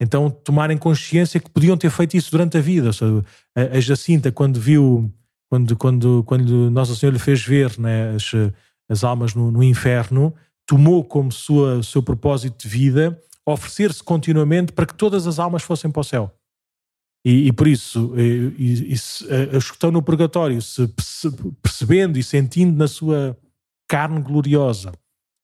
então 0.00 0.30
tomarem 0.30 0.76
consciência 0.76 1.40
que 1.40 1.50
podiam 1.50 1.76
ter 1.76 1.90
feito 1.90 2.16
isso 2.16 2.30
durante 2.30 2.56
a 2.58 2.60
vida. 2.60 2.92
Seja, 2.92 3.24
a, 3.54 3.80
Jacinta, 3.80 4.32
quando 4.32 4.60
viu, 4.60 5.12
quando, 5.48 5.76
quando, 5.76 6.24
quando 6.24 6.70
Nossa 6.70 6.94
Senhora 6.94 7.16
lhe 7.16 7.22
fez 7.22 7.42
ver 7.42 7.78
né, 7.78 8.14
as, 8.14 8.32
as 8.88 9.04
almas 9.04 9.34
no, 9.34 9.50
no 9.50 9.62
inferno, 9.62 10.34
tomou 10.66 11.04
como 11.04 11.32
sua, 11.32 11.82
seu 11.82 12.02
propósito 12.02 12.62
de 12.62 12.68
vida 12.68 13.20
oferecer-se 13.52 14.02
continuamente 14.02 14.72
para 14.72 14.86
que 14.86 14.94
todas 14.94 15.26
as 15.26 15.38
almas 15.38 15.62
fossem 15.62 15.90
para 15.90 16.00
o 16.00 16.04
céu. 16.04 16.37
E, 17.24 17.48
e 17.48 17.52
por 17.52 17.66
isso, 17.66 18.14
e, 18.16 18.54
e, 18.58 18.92
e 18.92 19.56
os 19.56 19.70
que 19.70 19.76
estão 19.76 19.90
no 19.90 20.02
purgatório, 20.02 20.60
se 20.62 20.88
percebendo 21.60 22.18
e 22.18 22.22
sentindo 22.22 22.76
na 22.76 22.86
sua 22.86 23.36
carne 23.88 24.20
gloriosa 24.20 24.92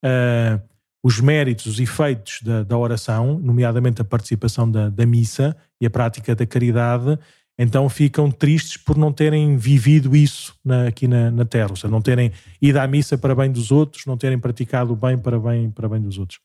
uh, 0.05 0.63
os 1.03 1.21
méritos, 1.21 1.67
os 1.67 1.81
efeitos 1.81 2.41
da, 2.43 2.63
da, 2.63 2.79
oração, 2.79 3.39
nomeadamente 3.39 4.01
a 4.01 4.05
participação 4.05 4.71
da, 4.71 4.89
da 4.89 5.05
missa 5.05 5.57
e 5.81 5.87
a 5.87 5.91
prática 5.91 6.35
da 6.35 6.47
caridade, 6.47 7.19
então 7.59 7.89
ficam 7.89 8.31
tristes 8.31 8.77
por 8.77 8.97
não 8.97 9.13
terem 9.13 9.57
vivido 9.57 10.15
isso 10.17 10.57
na, 10.65 10.89
aqui 10.89 11.07
na, 11.07 11.31
na, 11.31 11.45
Terra, 11.45 11.71
ou 11.71 11.77
seja, 11.77 11.89
não 11.89 12.01
terem 12.01 12.33
ido 12.61 12.79
à 12.79 12.87
missa 12.87 13.19
para 13.19 13.35
bem 13.35 13.51
dos 13.51 13.71
outros, 13.71 14.07
não 14.07 14.17
terem 14.17 14.39
praticado 14.39 14.93
o 14.93 14.97
bem 14.97 15.19
para 15.19 15.39
bem, 15.39 15.71
para 15.71 15.89
bem 15.89 16.01
dos 16.01 16.19
outros. 16.19 16.41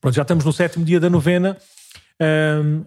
Pronto, 0.00 0.14
já 0.14 0.22
estamos 0.22 0.44
no 0.44 0.52
sétimo 0.52 0.84
dia 0.84 1.00
da 1.00 1.08
novena 1.08 1.56
uh, 2.20 2.86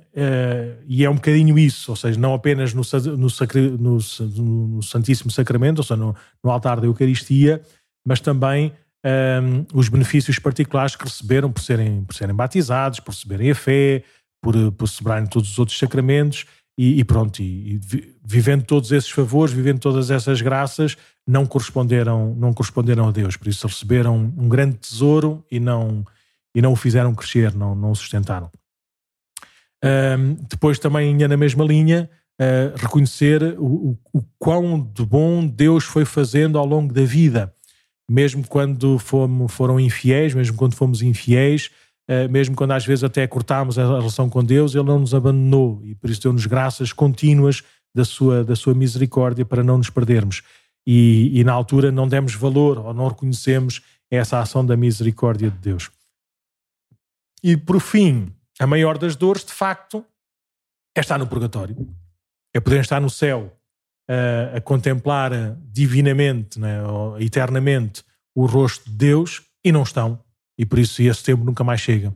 e 0.87 1.03
é 1.03 1.09
um 1.09 1.15
bocadinho 1.15 1.57
isso, 1.57 1.91
ou 1.91 1.95
seja, 1.95 2.19
não 2.19 2.33
apenas 2.33 2.73
no, 2.73 2.81
no, 3.17 3.29
sacri, 3.29 3.69
no, 3.69 3.97
no 4.35 4.83
Santíssimo 4.83 5.31
Sacramento, 5.31 5.79
ou 5.79 5.83
seja, 5.83 5.97
no, 5.97 6.15
altar 6.43 6.79
da 6.79 6.87
Eucaristia, 6.87 7.61
mas 8.05 8.19
também 8.19 8.71
um, 9.05 9.65
os 9.77 9.89
benefícios 9.89 10.39
particulares 10.39 10.95
que 10.95 11.03
receberam 11.03 11.51
por 11.51 11.61
serem, 11.61 12.03
por 12.03 12.15
serem 12.15 12.35
batizados, 12.35 12.99
por 12.99 13.11
receberem 13.11 13.51
a 13.51 13.55
fé, 13.55 14.03
por, 14.41 14.71
por 14.71 14.87
celebrarem 14.87 15.27
todos 15.27 15.51
os 15.51 15.59
outros 15.59 15.77
sacramentos 15.77 16.45
e, 16.77 16.99
e 16.99 17.03
pronto, 17.03 17.41
e, 17.41 17.75
e, 17.75 18.15
vivendo 18.23 18.63
todos 18.63 18.91
esses 18.91 19.09
favores, 19.09 19.53
vivendo 19.53 19.79
todas 19.79 20.11
essas 20.11 20.41
graças, 20.41 20.95
não 21.25 21.45
corresponderam, 21.45 22.35
não 22.35 22.53
corresponderam 22.53 23.07
a 23.07 23.11
Deus, 23.11 23.35
por 23.35 23.47
isso 23.47 23.67
receberam 23.67 24.15
um 24.15 24.47
grande 24.47 24.77
tesouro 24.77 25.43
e 25.51 25.59
não, 25.59 26.05
e 26.55 26.61
não 26.61 26.73
o 26.73 26.75
fizeram 26.75 27.15
crescer, 27.15 27.53
não, 27.55 27.73
não 27.73 27.91
o 27.91 27.95
sustentaram. 27.95 28.51
Um, 29.83 30.33
depois 30.49 30.79
também 30.79 31.15
na 31.15 31.37
mesma 31.37 31.63
linha, 31.63 32.09
uh, 32.41 32.75
reconhecer 32.77 33.43
o, 33.59 33.65
o, 33.91 33.97
o, 34.13 34.23
quão 34.39 34.79
de 34.93 35.05
bom 35.05 35.45
Deus 35.45 35.83
foi 35.83 36.05
fazendo 36.05 36.57
ao 36.57 36.65
longo 36.65 36.93
da 36.93 37.03
vida, 37.03 37.53
mesmo 38.09 38.45
quando 38.47 38.97
fomos, 38.97 39.51
foram 39.51 39.79
infiéis, 39.79 40.33
mesmo 40.33 40.57
quando 40.57 40.75
fomos 40.75 41.01
infiéis, 41.01 41.69
uh, 42.09 42.29
mesmo 42.29 42.55
quando 42.55 42.71
às 42.71 42.85
vezes 42.85 43.03
até 43.03 43.27
cortámos 43.27 43.77
a 43.77 43.85
relação 43.85 44.29
com 44.29 44.43
Deus, 44.43 44.73
Ele 44.73 44.83
não 44.83 44.99
nos 44.99 45.13
abandonou 45.13 45.81
e 45.83 45.93
por 45.93 46.09
isso 46.09 46.21
deu-nos 46.21 46.45
graças 46.45 46.91
contínuas 46.91 47.63
da 47.95 48.05
sua, 48.05 48.43
da 48.43 48.55
sua 48.55 48.73
misericórdia 48.73 49.45
para 49.45 49.63
não 49.63 49.77
nos 49.77 49.89
perdermos. 49.89 50.41
E, 50.85 51.31
e 51.37 51.43
na 51.43 51.51
altura 51.51 51.91
não 51.91 52.07
demos 52.07 52.33
valor 52.33 52.77
ou 52.77 52.93
não 52.93 53.09
reconhecemos 53.09 53.81
essa 54.09 54.39
ação 54.39 54.65
da 54.65 54.77
misericórdia 54.77 55.51
de 55.51 55.57
Deus. 55.57 55.91
E 57.43 57.57
por 57.57 57.79
fim, 57.81 58.31
a 58.59 58.67
maior 58.67 58.97
das 58.97 59.15
dores, 59.15 59.43
de 59.45 59.53
facto, 59.53 60.05
é 60.95 60.99
estar 60.99 61.17
no 61.17 61.27
purgatório. 61.27 61.75
É 62.53 62.59
poder 62.59 62.81
estar 62.81 62.99
no 62.99 63.09
céu 63.09 63.55
a, 64.09 64.57
a 64.57 64.61
contemplar 64.61 65.31
divinamente, 65.71 66.59
né, 66.59 66.83
ou 66.83 67.19
eternamente, 67.19 68.03
o 68.35 68.45
rosto 68.45 68.89
de 68.89 68.95
Deus 68.95 69.43
e 69.63 69.71
não 69.71 69.83
estão. 69.83 70.19
E 70.57 70.65
por 70.65 70.79
isso 70.79 71.01
esse 71.01 71.23
tempo 71.23 71.43
nunca 71.43 71.63
mais 71.63 71.81
chega. 71.81 72.13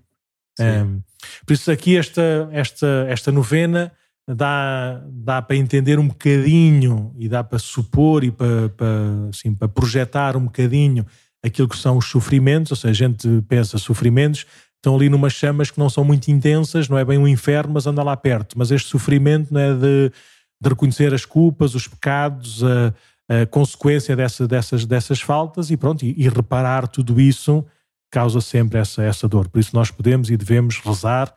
Um, 0.59 1.01
por 1.45 1.53
isso 1.53 1.71
aqui 1.71 1.95
esta, 1.95 2.49
esta, 2.51 3.05
esta 3.07 3.31
novena 3.31 3.91
dá, 4.27 5.01
dá 5.07 5.41
para 5.41 5.55
entender 5.55 5.99
um 5.99 6.07
bocadinho 6.07 7.13
e 7.17 7.27
dá 7.29 7.43
para 7.43 7.59
supor 7.59 8.23
e 8.23 8.31
para, 8.31 8.69
para, 8.69 9.29
assim, 9.29 9.53
para 9.53 9.67
projetar 9.67 10.35
um 10.35 10.45
bocadinho 10.45 11.05
aquilo 11.43 11.67
que 11.67 11.77
são 11.77 11.97
os 11.97 12.05
sofrimentos, 12.05 12.71
ou 12.71 12.77
seja, 12.77 13.05
a 13.05 13.07
gente 13.07 13.27
pensa 13.47 13.77
sofrimentos, 13.77 14.45
estão 14.81 14.95
ali 14.95 15.09
numas 15.09 15.33
chamas 15.33 15.69
que 15.69 15.79
não 15.79 15.89
são 15.89 16.03
muito 16.03 16.29
intensas, 16.29 16.89
não 16.89 16.97
é 16.97 17.05
bem 17.05 17.17
um 17.17 17.27
inferno, 17.27 17.73
mas 17.73 17.85
anda 17.85 18.01
lá 18.01 18.17
perto. 18.17 18.57
Mas 18.57 18.71
este 18.71 18.89
sofrimento 18.89 19.53
não 19.53 19.61
é 19.61 19.73
de, 19.75 20.11
de 20.59 20.69
reconhecer 20.69 21.13
as 21.13 21.23
culpas, 21.23 21.75
os 21.75 21.87
pecados, 21.87 22.63
a, 22.63 22.93
a 23.29 23.45
consequência 23.45 24.15
dessa, 24.15 24.47
dessas, 24.47 24.85
dessas 24.85 25.21
faltas 25.21 25.69
e 25.69 25.77
pronto, 25.77 26.03
e, 26.03 26.15
e, 26.17 26.27
reparar 26.27 26.87
tudo 26.87 27.21
isso 27.21 27.63
causa 28.11 28.41
sempre 28.41 28.79
essa, 28.79 29.03
essa 29.03 29.27
dor. 29.27 29.47
Por 29.47 29.59
isso 29.59 29.75
nós 29.75 29.91
podemos 29.91 30.31
e 30.31 30.35
devemos 30.35 30.79
rezar 30.79 31.33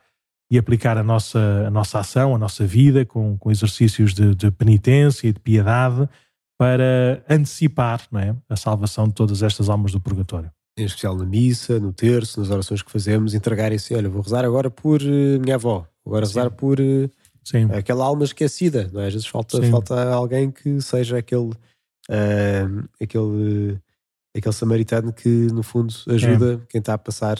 e 0.51 0.57
aplicar 0.57 0.97
a 0.97 1.03
nossa, 1.03 1.39
a 1.67 1.69
nossa 1.69 1.99
ação, 1.99 2.35
a 2.35 2.37
nossa 2.37 2.65
vida 2.65 3.05
com, 3.05 3.37
com 3.37 3.51
exercícios 3.51 4.13
de, 4.13 4.33
de 4.33 4.51
penitência 4.51 5.27
e 5.27 5.33
de 5.33 5.39
piedade 5.39 6.09
para 6.57 7.23
antecipar 7.29 8.01
não 8.11 8.19
é, 8.19 8.35
a 8.49 8.55
salvação 8.55 9.07
de 9.07 9.13
todas 9.13 9.43
estas 9.43 9.69
almas 9.69 9.91
do 9.91 10.01
purgatório. 10.01 10.51
Em 10.77 10.85
especial 10.85 11.15
na 11.15 11.25
missa, 11.25 11.79
no 11.79 11.93
terço, 11.93 12.39
nas 12.39 12.49
orações 12.49 12.81
que 12.81 12.91
fazemos, 12.91 13.33
entregarem-se, 13.33 13.95
olha, 13.95 14.09
vou 14.09 14.21
rezar 14.21 14.43
agora 14.43 14.69
por 14.69 15.01
uh, 15.01 15.39
minha 15.39 15.55
avó, 15.55 15.87
agora 16.05 16.25
rezar 16.25 16.49
Sim. 16.49 16.55
por 16.57 16.79
uh, 16.79 17.09
Sim. 17.43 17.71
aquela 17.71 18.03
alma 18.03 18.25
esquecida, 18.25 18.89
não 18.91 19.01
é? 19.01 19.07
Às 19.07 19.13
vezes 19.13 19.27
falta, 19.27 19.61
falta 19.63 20.09
alguém 20.13 20.51
que 20.51 20.81
seja 20.81 21.17
aquele, 21.17 21.51
uh, 22.09 22.89
aquele, 23.01 23.79
aquele 24.35 24.53
samaritano 24.53 25.13
que 25.13 25.29
no 25.29 25.63
fundo 25.63 25.93
ajuda 26.09 26.55
é. 26.55 26.65
quem 26.67 26.79
está 26.79 26.95
a 26.95 26.97
passar 26.97 27.39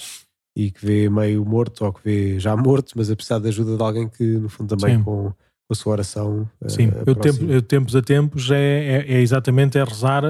e 0.56 0.72
que 0.72 0.86
vê 0.86 1.10
meio 1.10 1.44
morto 1.44 1.84
ou 1.84 1.92
que 1.92 2.02
vê 2.04 2.40
já 2.40 2.56
morto, 2.56 2.94
mas 2.96 3.12
a 3.12 3.16
precisar 3.16 3.40
da 3.40 3.50
ajuda 3.50 3.76
de 3.76 3.84
alguém 3.84 4.08
que 4.08 4.24
no 4.24 4.48
fundo 4.48 4.78
também 4.78 5.04
com 5.04 5.34
com 5.68 5.74
a 5.74 5.76
sua 5.76 5.94
oração. 5.94 6.50
Eh, 6.62 6.70
Sim, 6.70 6.92
eu, 7.06 7.16
tempo, 7.16 7.44
eu 7.46 7.62
tempos 7.62 7.96
a 7.96 8.02
tempos 8.02 8.52
é, 8.52 8.58
é, 8.58 9.14
é, 9.14 9.22
exatamente 9.22 9.78
é 9.78 9.84
rezar 9.84 10.24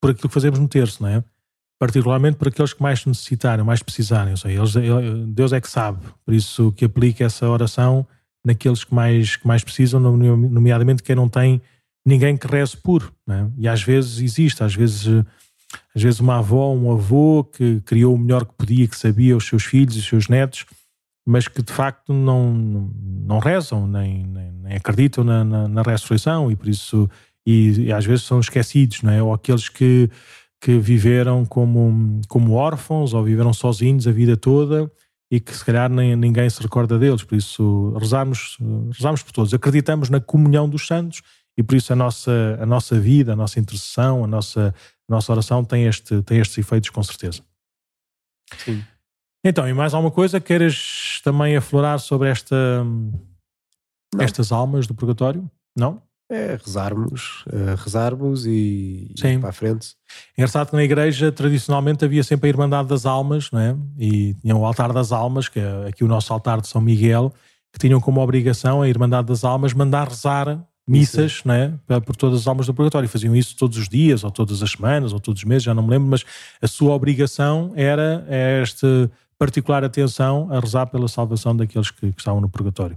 por 0.00 0.10
aquilo 0.10 0.28
que 0.28 0.34
fazemos 0.34 0.58
no 0.58 0.68
terço, 0.68 1.02
não 1.02 1.08
é? 1.08 1.24
Particularmente 1.78 2.36
por 2.36 2.48
aqueles 2.48 2.72
que 2.72 2.82
mais 2.82 3.04
necessitarem, 3.04 3.64
mais 3.64 3.82
precisarem. 3.82 4.32
Ou 4.32 4.36
seja, 4.36 4.80
eles, 4.80 5.26
Deus 5.28 5.52
é 5.52 5.60
que 5.60 5.68
sabe, 5.68 5.98
por 6.24 6.32
isso 6.32 6.72
que 6.72 6.84
aplica 6.84 7.24
essa 7.24 7.48
oração 7.48 8.06
naqueles 8.44 8.84
que 8.84 8.94
mais, 8.94 9.36
que 9.36 9.46
mais 9.46 9.64
precisam, 9.64 10.00
nomeadamente 10.00 11.02
quem 11.02 11.16
não 11.16 11.28
tem 11.28 11.60
ninguém 12.06 12.36
que 12.36 12.46
reze 12.46 12.76
por. 12.76 13.12
É? 13.28 13.46
E 13.58 13.68
às 13.68 13.82
vezes 13.82 14.20
existe, 14.20 14.62
às 14.62 14.74
vezes, 14.74 15.06
às 15.94 16.02
vezes 16.02 16.20
uma 16.20 16.38
avó, 16.38 16.72
um 16.72 16.92
avô 16.92 17.42
que 17.42 17.80
criou 17.80 18.14
o 18.14 18.18
melhor 18.18 18.44
que 18.44 18.54
podia, 18.54 18.86
que 18.86 18.96
sabia 18.96 19.36
os 19.36 19.46
seus 19.46 19.64
filhos 19.64 19.96
e 19.96 19.98
os 19.98 20.06
seus 20.06 20.28
netos, 20.28 20.64
mas 21.26 21.48
que 21.48 21.60
de 21.60 21.72
facto 21.72 22.12
não, 22.12 22.54
não 22.54 23.40
rezam, 23.40 23.88
nem, 23.88 24.24
nem, 24.24 24.52
nem 24.52 24.76
acreditam 24.76 25.24
na, 25.24 25.44
na, 25.44 25.66
na, 25.66 25.82
ressurreição 25.82 26.52
e 26.52 26.54
por 26.54 26.68
isso, 26.68 27.10
e, 27.44 27.86
e, 27.86 27.92
às 27.92 28.06
vezes 28.06 28.24
são 28.24 28.38
esquecidos, 28.38 29.02
não 29.02 29.10
é? 29.10 29.20
Ou 29.20 29.32
aqueles 29.32 29.68
que, 29.68 30.08
que 30.60 30.78
viveram 30.78 31.44
como, 31.44 32.20
como 32.28 32.54
órfãos 32.54 33.14
ou 33.14 33.22
viveram 33.22 33.52
sozinhos 33.52 34.06
a 34.06 34.12
vida 34.12 34.36
toda 34.36 34.90
e 35.30 35.40
que 35.40 35.54
se 35.54 35.64
calhar 35.64 35.90
nem, 35.90 36.14
ninguém 36.16 36.48
se 36.48 36.62
recorda 36.62 36.98
deles, 36.98 37.22
por 37.24 37.36
isso 37.36 37.92
rezamos, 37.98 38.56
rezamos 38.92 39.22
por 39.22 39.32
todos, 39.32 39.52
acreditamos 39.52 40.08
na 40.08 40.20
comunhão 40.20 40.68
dos 40.68 40.86
santos 40.86 41.22
e 41.56 41.62
por 41.62 41.74
isso 41.74 41.92
a 41.92 41.96
nossa, 41.96 42.58
a 42.60 42.66
nossa 42.66 42.98
vida, 42.98 43.32
a 43.32 43.36
nossa 43.36 43.58
intercessão, 43.58 44.24
a 44.24 44.26
nossa, 44.26 44.74
a 45.08 45.12
nossa 45.12 45.32
oração 45.32 45.64
tem, 45.64 45.84
este, 45.84 46.22
tem 46.22 46.38
estes 46.38 46.58
efeitos 46.58 46.90
com 46.90 47.02
certeza. 47.02 47.42
Sim. 48.58 48.84
Então, 49.44 49.68
e 49.68 49.72
mais 49.72 49.94
alguma 49.94 50.10
coisa? 50.10 50.40
Queres 50.40 51.20
também 51.22 51.56
aflorar 51.56 51.98
sobre 51.98 52.28
esta, 52.28 52.84
estas 54.18 54.52
almas 54.52 54.86
do 54.86 54.94
purgatório? 54.94 55.48
Não? 55.76 56.02
É 56.28 56.58
rezarmos, 56.64 57.44
é 57.52 57.74
rezarmos 57.76 58.46
e 58.46 59.12
Sim. 59.16 59.34
ir 59.34 59.40
para 59.40 59.50
a 59.50 59.52
frente. 59.52 59.94
Engraçado 60.36 60.70
que 60.70 60.76
na 60.76 60.82
igreja 60.82 61.30
tradicionalmente 61.30 62.04
havia 62.04 62.24
sempre 62.24 62.48
a 62.48 62.50
Irmandade 62.50 62.88
das 62.88 63.06
Almas, 63.06 63.50
não 63.52 63.60
é? 63.60 63.76
E 63.96 64.34
tinha 64.34 64.56
o 64.56 64.64
altar 64.64 64.92
das 64.92 65.12
almas, 65.12 65.48
que 65.48 65.60
é 65.60 65.88
aqui 65.88 66.02
o 66.02 66.08
nosso 66.08 66.32
altar 66.32 66.60
de 66.60 66.66
São 66.66 66.80
Miguel, 66.80 67.32
que 67.72 67.78
tinham 67.78 68.00
como 68.00 68.20
obrigação 68.20 68.82
a 68.82 68.88
Irmandade 68.88 69.28
das 69.28 69.44
Almas 69.44 69.72
mandar 69.72 70.08
rezar 70.08 70.66
missas 70.88 71.42
não 71.44 71.54
é? 71.54 71.72
por 72.04 72.14
todas 72.14 72.40
as 72.40 72.46
almas 72.46 72.66
do 72.66 72.74
purgatório. 72.74 73.08
Faziam 73.08 73.34
isso 73.34 73.56
todos 73.56 73.76
os 73.76 73.88
dias, 73.88 74.24
ou 74.24 74.30
todas 74.30 74.62
as 74.62 74.70
semanas, 74.70 75.12
ou 75.12 75.20
todos 75.20 75.42
os 75.42 75.44
meses, 75.44 75.64
já 75.64 75.74
não 75.74 75.82
me 75.82 75.90
lembro, 75.90 76.08
mas 76.08 76.24
a 76.60 76.66
sua 76.66 76.92
obrigação 76.92 77.72
era 77.76 78.26
este 78.62 79.10
particular 79.38 79.84
atenção 79.84 80.48
a 80.50 80.58
rezar 80.58 80.86
pela 80.86 81.08
salvação 81.08 81.54
daqueles 81.54 81.90
que, 81.90 82.12
que 82.12 82.20
estavam 82.20 82.40
no 82.40 82.48
purgatório. 82.48 82.96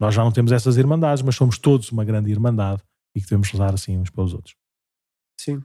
Nós 0.00 0.14
já 0.14 0.24
não 0.24 0.32
temos 0.32 0.50
essas 0.50 0.78
irmandades, 0.78 1.22
mas 1.22 1.36
somos 1.36 1.58
todos 1.58 1.92
uma 1.92 2.04
grande 2.04 2.30
irmandade 2.30 2.82
e 3.14 3.20
que 3.20 3.26
devemos 3.26 3.50
rezar 3.50 3.74
assim 3.74 3.98
uns 3.98 4.08
pelos 4.08 4.32
outros. 4.32 4.56
Sim. 5.38 5.62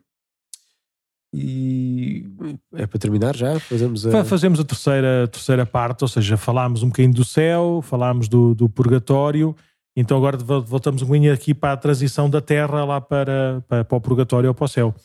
E 1.34 2.26
é 2.74 2.86
para 2.86 3.00
terminar 3.00 3.36
já? 3.36 3.60
Fazemos 3.60 4.06
a, 4.06 4.24
Fazemos 4.24 4.60
a 4.60 4.64
terceira, 4.64 5.28
terceira 5.28 5.66
parte, 5.66 6.04
ou 6.04 6.08
seja, 6.08 6.38
falámos 6.38 6.84
um 6.84 6.88
bocadinho 6.88 7.14
do 7.14 7.26
céu, 7.26 7.82
falámos 7.82 8.28
do, 8.28 8.54
do 8.54 8.70
purgatório, 8.70 9.56
então 9.98 10.18
agora 10.18 10.38
voltamos 10.38 11.02
um 11.02 11.06
bocadinho 11.06 11.34
aqui 11.34 11.54
para 11.54 11.74
a 11.74 11.78
transição 11.78 12.30
da 12.30 12.42
terra 12.42 12.84
lá 12.84 13.02
para, 13.02 13.64
para, 13.68 13.84
para 13.84 13.98
o 13.98 14.02
purgatório 14.02 14.50
ou 14.50 14.54
para 14.54 14.66
o 14.66 14.68
céu. 14.68 14.96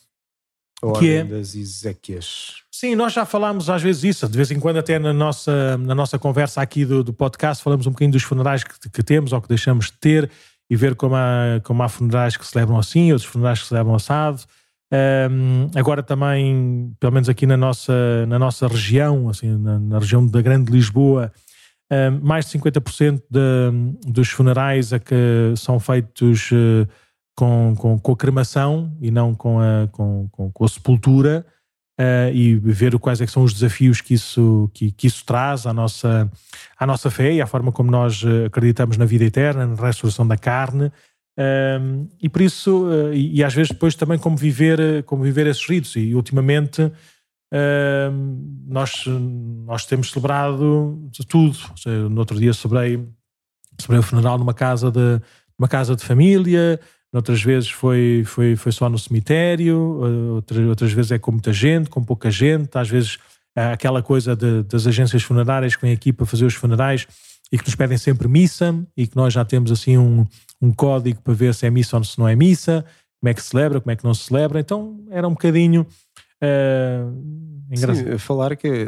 A 0.83 0.99
que 0.99 1.11
é 1.11 1.25
das 1.25 1.55
Ezequias. 1.55 2.63
Sim, 2.81 2.95
nós 2.95 3.13
já 3.13 3.27
falámos 3.27 3.69
às 3.69 3.83
vezes 3.83 4.05
isso, 4.05 4.27
de 4.27 4.35
vez 4.35 4.51
em 4.51 4.59
quando 4.59 4.79
até 4.79 4.99
na 4.99 5.13
nossa, 5.13 5.77
na 5.77 5.95
nossa 5.95 6.19
conversa 6.19 6.63
aqui 6.63 6.87
do, 6.87 7.05
do 7.05 7.13
podcast 7.13 7.63
falamos 7.63 7.87
um 7.87 7.91
bocadinho 7.91 8.13
dos 8.13 8.23
funerais 8.23 8.65
que, 8.65 8.89
que, 8.89 9.03
temos 9.03 9.35
ou 9.35 9.43
que 9.43 9.49
deixamos 9.49 9.89
de 9.89 9.93
ter 9.99 10.31
e 10.71 10.75
ver 10.75 10.95
como 10.95 11.15
há, 11.15 11.61
como 11.63 11.83
há 11.83 11.91
funerais 11.91 12.39
que 12.39 12.47
celebram 12.47 12.79
assim, 12.79 13.13
outros 13.13 13.31
funerais 13.31 13.61
que 13.61 13.67
celebram 13.67 13.95
assado. 13.97 14.41
Um, 15.31 15.69
agora 15.75 16.03
também, 16.03 16.91
pelo 16.99 17.13
menos 17.13 17.29
aqui 17.29 17.45
na 17.45 17.55
nossa, 17.55 18.25
na 18.27 18.39
nossa 18.39 18.67
região, 18.67 19.29
assim, 19.29 19.59
na, 19.59 19.79
na 19.79 19.99
região 19.99 20.27
da 20.27 20.41
Grande 20.41 20.73
Lisboa, 20.73 21.31
um, 21.93 22.27
mais 22.27 22.47
de 22.47 22.59
50% 22.59 23.23
de, 23.31 24.11
dos 24.11 24.31
funerais 24.31 24.95
a 24.95 24.99
que 24.99 25.53
são 25.55 25.79
feitos 25.79 26.51
uh, 26.53 26.89
com, 27.37 27.75
com, 27.77 27.99
com 27.99 28.13
a 28.13 28.17
cremação 28.17 28.91
e 29.03 29.11
não 29.11 29.35
com 29.35 29.61
a, 29.61 29.87
com, 29.93 30.31
com, 30.33 30.51
com 30.51 30.65
a 30.65 30.69
sepultura 30.69 31.45
uh, 32.01 32.35
e 32.35 32.57
ver 32.57 32.99
quais 32.99 33.21
é 33.21 33.27
são 33.27 33.43
os 33.43 33.53
desafios 33.53 34.01
que 34.01 34.15
isso, 34.15 34.71
que, 34.73 34.91
que, 34.91 35.07
isso 35.07 35.25
traz 35.25 35.67
à 35.67 35.73
nossa, 35.73 36.31
à 36.79 36.87
nossa 36.87 37.11
fé 37.11 37.35
e 37.35 37.43
à 37.43 37.47
forma 37.47 37.71
como 37.71 37.91
nós 37.91 38.25
eh, 38.25 38.47
acreditamos 38.47 38.97
na 38.97 39.05
vida 39.05 39.25
eterna, 39.25 39.67
na 39.67 39.75
ressurreição 39.75 40.27
da 40.27 40.37
carne. 40.37 40.91
Um, 41.39 42.09
e 42.21 42.29
por 42.29 42.43
isso, 42.43 42.87
uh, 42.87 43.13
e, 43.15 43.39
e, 43.39 43.45
às 43.45 43.55
vezes 43.55 43.71
depois 43.71 43.95
também 43.95 44.19
como 44.19 44.37
viver, 44.37 45.03
como 45.05 45.23
viver 45.23 45.47
esses 45.47 45.67
ritos. 45.67 45.95
E 45.97 46.15
ultimamente 46.15 46.83
uh, 46.83 46.93
nós, 48.67 49.05
nós 49.07 49.87
temos 49.87 50.11
celebrado 50.11 50.99
tudo. 51.29 51.57
Seja, 51.77 52.09
no 52.09 52.19
outro 52.19 52.39
dia 52.39 52.53
celebrei, 52.53 53.07
celebrei 53.79 54.01
o 54.01 54.03
funeral 54.03 54.39
numa 54.39 54.55
casa 54.55 54.91
de, 54.91 55.21
uma 55.59 55.69
casa 55.69 55.95
de 55.95 56.05
família, 56.05 56.81
Outras 57.13 57.43
vezes 57.43 57.71
foi, 57.71 58.23
foi, 58.25 58.55
foi 58.55 58.71
só 58.71 58.89
no 58.89 58.99
cemitério, 58.99 60.01
eh, 60.05 60.31
outras, 60.33 60.69
outras 60.69 60.93
vezes 60.93 61.11
é 61.11 61.19
com 61.19 61.33
muita 61.33 61.53
gente, 61.53 61.91
com 61.91 62.03
pouca 62.05 62.31
gente, 62.31 62.77
às 62.79 62.89
vezes 62.89 63.19
aquela 63.55 64.03
coisa 64.03 64.37
de, 64.37 64.63
das 64.63 64.87
agências 64.87 65.23
funerárias 65.23 65.75
que 65.75 65.83
vêm 65.83 65.93
aqui 65.93 66.13
para 66.13 66.25
fazer 66.25 66.45
os 66.45 66.55
funerais 66.55 67.07
e 67.53 67.59
que 67.59 67.67
nos 67.67 67.75
pedem 67.75 67.99
sempre 67.99 68.29
missa 68.29 68.75
e 68.97 69.07
que 69.07 69.17
nós 69.17 69.33
já 69.33 69.45
temos 69.45 69.73
assim 69.73 69.99
um, 69.99 70.25
um 70.63 70.73
código 70.73 71.21
para 71.21 71.35
ver 71.35 71.55
se 71.55 71.67
é 71.67 71.71
missa 71.71 71.97
ou 71.97 72.05
se 72.05 72.19
não 72.19 72.29
é 72.29 72.37
missa, 72.37 72.85
como 73.21 73.31
é 73.31 73.35
que 73.35 73.43
se 73.43 73.49
celebra, 73.49 73.81
como 73.81 73.91
é 73.91 73.97
que 73.97 74.05
não 74.05 74.15
se 74.15 74.25
celebra. 74.25 74.61
Então 74.61 75.01
era 75.11 75.27
um 75.27 75.33
bocadinho 75.33 75.87
uh, 76.43 77.67
engraçado. 77.71 78.13
Sim, 78.13 78.19
falar 78.19 78.57
que 78.57 78.87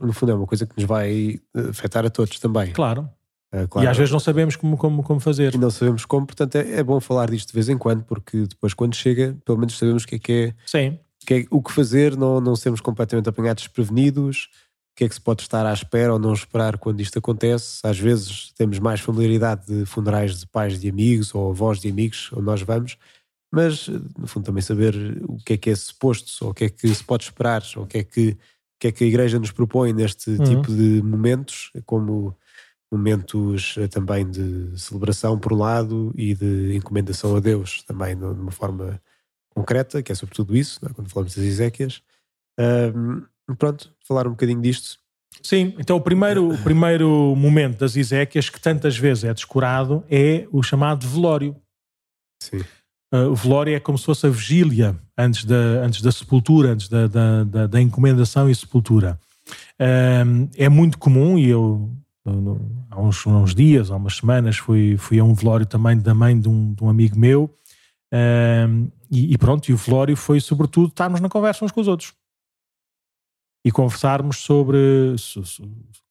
no 0.00 0.12
fundo 0.12 0.32
é 0.32 0.34
uma 0.34 0.46
coisa 0.46 0.66
que 0.66 0.76
nos 0.76 0.84
vai 0.84 1.40
afetar 1.68 2.06
a 2.06 2.10
todos 2.10 2.38
também. 2.38 2.72
Claro. 2.72 3.08
Uh, 3.52 3.66
claro. 3.68 3.86
E 3.86 3.90
às 3.90 3.96
vezes 3.96 4.12
não 4.12 4.20
sabemos 4.20 4.54
como, 4.56 4.76
como, 4.76 5.02
como 5.02 5.18
fazer. 5.18 5.54
E 5.54 5.58
não 5.58 5.70
sabemos 5.70 6.04
como, 6.04 6.26
portanto 6.26 6.54
é, 6.56 6.78
é, 6.78 6.82
bom 6.82 7.00
falar 7.00 7.30
disto 7.30 7.48
de 7.48 7.54
vez 7.54 7.68
em 7.68 7.76
quando, 7.76 8.04
porque 8.04 8.46
depois 8.46 8.74
quando 8.74 8.94
chega, 8.94 9.36
pelo 9.44 9.58
menos 9.58 9.76
sabemos 9.76 10.04
o 10.04 10.06
que 10.06 10.14
é 10.14 10.18
que 10.18 10.32
é, 10.32 10.54
Sim. 10.66 10.98
Que 11.26 11.34
é 11.34 11.46
o 11.50 11.60
que 11.60 11.72
fazer, 11.72 12.16
não, 12.16 12.40
não 12.40 12.54
sermos 12.56 12.80
completamente 12.80 13.28
apanhados 13.28 13.64
desprevenidos, 13.64 14.48
o 14.92 14.96
que 14.96 15.04
é 15.04 15.08
que 15.08 15.14
se 15.14 15.20
pode 15.20 15.42
estar 15.42 15.66
à 15.66 15.72
espera 15.72 16.12
ou 16.12 16.18
não 16.18 16.32
esperar 16.32 16.78
quando 16.78 17.00
isto 17.00 17.18
acontece. 17.18 17.80
Às 17.82 17.98
vezes 17.98 18.52
temos 18.56 18.78
mais 18.78 19.00
familiaridade 19.00 19.66
de 19.66 19.84
funerais 19.84 20.38
de 20.40 20.46
pais 20.46 20.80
de 20.80 20.88
amigos 20.88 21.34
ou 21.34 21.50
avós 21.50 21.80
de 21.80 21.88
amigos 21.88 22.30
onde 22.32 22.44
nós 22.44 22.62
vamos, 22.62 22.96
mas 23.52 23.88
no 23.88 24.26
fundo 24.28 24.44
também 24.44 24.62
saber 24.62 24.94
o 25.24 25.38
que 25.38 25.54
é 25.54 25.56
que 25.56 25.70
é 25.70 25.74
suposto, 25.74 26.44
ou 26.44 26.50
o 26.52 26.54
que 26.54 26.64
é 26.64 26.68
que 26.68 26.88
se 26.94 27.02
pode 27.02 27.24
esperar, 27.24 27.62
ou 27.76 27.82
o 27.82 27.86
que 27.86 27.98
é 27.98 28.04
que, 28.04 28.36
que, 28.78 28.88
é 28.88 28.92
que 28.92 29.04
a 29.04 29.06
igreja 29.06 29.38
nos 29.38 29.50
propõe 29.50 29.92
neste 29.92 30.30
uhum. 30.30 30.44
tipo 30.44 30.72
de 30.72 31.02
momentos, 31.02 31.70
como 31.84 32.36
momentos 32.90 33.76
eh, 33.78 33.86
também 33.86 34.28
de 34.28 34.78
celebração 34.78 35.38
por 35.38 35.52
um 35.52 35.56
lado 35.56 36.12
e 36.16 36.34
de 36.34 36.74
encomendação 36.74 37.36
a 37.36 37.40
Deus 37.40 37.82
também 37.84 38.16
de 38.16 38.24
uma 38.24 38.50
forma 38.50 39.00
concreta, 39.50 40.02
que 40.02 40.10
é 40.10 40.14
sobretudo 40.14 40.56
isso, 40.56 40.80
é? 40.84 40.92
quando 40.92 41.08
falamos 41.08 41.34
das 41.34 41.44
Ezequias. 41.44 42.02
Um, 42.58 43.22
pronto, 43.56 43.94
falar 44.06 44.26
um 44.26 44.30
bocadinho 44.30 44.60
disto. 44.60 44.98
Sim, 45.42 45.74
então 45.78 45.96
o 45.96 46.00
primeiro, 46.00 46.52
o 46.52 46.58
primeiro 46.58 47.34
momento 47.36 47.78
das 47.78 47.96
Ezequias 47.96 48.50
que 48.50 48.60
tantas 48.60 48.96
vezes 48.96 49.24
é 49.24 49.32
descurado 49.32 50.04
é 50.10 50.46
o 50.50 50.62
chamado 50.62 51.06
velório. 51.06 51.56
Sim. 52.42 52.60
Uh, 53.12 53.30
o 53.30 53.34
velório 53.34 53.74
é 53.74 53.80
como 53.80 53.98
se 53.98 54.04
fosse 54.04 54.26
a 54.26 54.30
vigília 54.30 54.98
antes 55.16 55.44
da, 55.44 55.54
antes 55.84 56.00
da 56.02 56.12
sepultura, 56.12 56.72
antes 56.72 56.88
da, 56.88 57.06
da, 57.06 57.44
da, 57.44 57.66
da 57.66 57.80
encomendação 57.80 58.50
e 58.50 58.54
sepultura. 58.54 59.18
Uh, 59.80 60.48
é 60.56 60.68
muito 60.68 60.98
comum, 60.98 61.38
e 61.38 61.48
eu 61.48 61.90
há 62.90 63.00
uns, 63.00 63.24
uns, 63.26 63.54
dias, 63.54 63.90
há 63.90 63.96
umas 63.96 64.16
semanas, 64.16 64.58
fui, 64.58 64.96
fui 64.96 65.18
a 65.18 65.24
um 65.24 65.32
velório 65.32 65.64
também 65.64 65.96
da 65.96 66.12
mãe 66.12 66.38
de 66.38 66.48
um, 66.48 66.74
de 66.74 66.82
um 66.82 66.88
amigo 66.88 67.18
meu, 67.18 67.44
uh, 68.12 68.92
e, 69.10 69.32
e, 69.32 69.38
pronto, 69.38 69.68
e 69.68 69.72
o 69.72 69.76
velório 69.76 70.16
foi 70.16 70.40
sobretudo 70.40 70.88
estarmos 70.88 71.20
na 71.20 71.28
conversa 71.28 71.64
uns 71.64 71.72
com 71.72 71.80
os 71.80 71.88
outros. 71.88 72.12
E 73.64 73.70
conversarmos 73.70 74.38
sobre, 74.38 75.14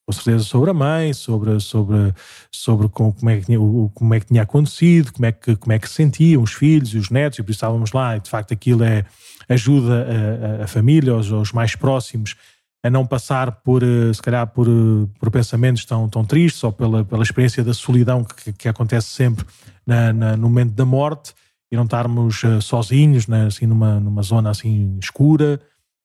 com 0.06 0.12
certeza 0.12 0.44
sobre 0.44 0.70
a 0.70 0.74
mãe, 0.74 1.14
sobre, 1.14 1.60
sobre, 1.60 2.14
sobre 2.52 2.88
como, 2.90 3.30
é 3.30 3.40
que 3.40 3.46
tinha, 3.48 3.60
como 3.94 4.14
é 4.14 4.20
que 4.20 4.28
tinha 4.28 4.44
acontecido, 4.44 5.12
como 5.12 5.26
é 5.26 5.32
que, 5.32 5.56
como 5.56 5.74
é 5.74 5.80
que 5.80 5.90
se 5.90 5.96
sentiam 5.96 6.44
os 6.44 6.54
filhos 6.54 6.94
e 6.94 6.98
os 6.98 7.10
netos, 7.10 7.40
e 7.40 7.44
por 7.44 7.50
isso 7.50 7.58
estávamos 7.58 7.92
lá, 7.92 8.18
e 8.18 8.20
de 8.20 8.30
facto 8.30 8.54
aquilo 8.54 8.84
é, 8.84 9.04
ajuda 9.48 10.06
a, 10.06 10.62
a, 10.62 10.64
a 10.66 10.68
família, 10.68 11.16
os, 11.16 11.32
os 11.32 11.52
mais 11.52 11.76
próximos, 11.76 12.36
a 12.84 12.90
não 12.90 13.06
passar 13.06 13.52
por, 13.62 13.84
eh, 13.84 14.14
se 14.14 14.22
calhar, 14.22 14.48
por, 14.48 14.68
eh, 14.68 15.08
por 15.20 15.30
pensamentos 15.30 15.84
tão, 15.86 16.08
tão 16.08 16.24
tristes 16.24 16.64
ou 16.64 16.72
pela, 16.72 17.04
pela 17.04 17.24
experiência 17.24 17.64
da 17.64 17.74
solidão 17.74 18.24
que, 18.24 18.54
que 18.54 18.70
acontece 18.70 19.08
sempre 19.08 19.46
na, 19.86 20.14
na, 20.14 20.38
no 20.38 20.44
momento 20.44 20.74
da 20.74 20.86
morte 20.86 21.34
e 21.72 21.76
não 21.76 21.84
estarmos 21.84 22.44
uh, 22.44 22.62
sozinhos, 22.62 23.28
né, 23.28 23.46
assim, 23.46 23.68
numa, 23.68 24.00
numa 24.00 24.24
zona 24.24 24.50
assim 24.50 24.98
escura, 25.00 25.60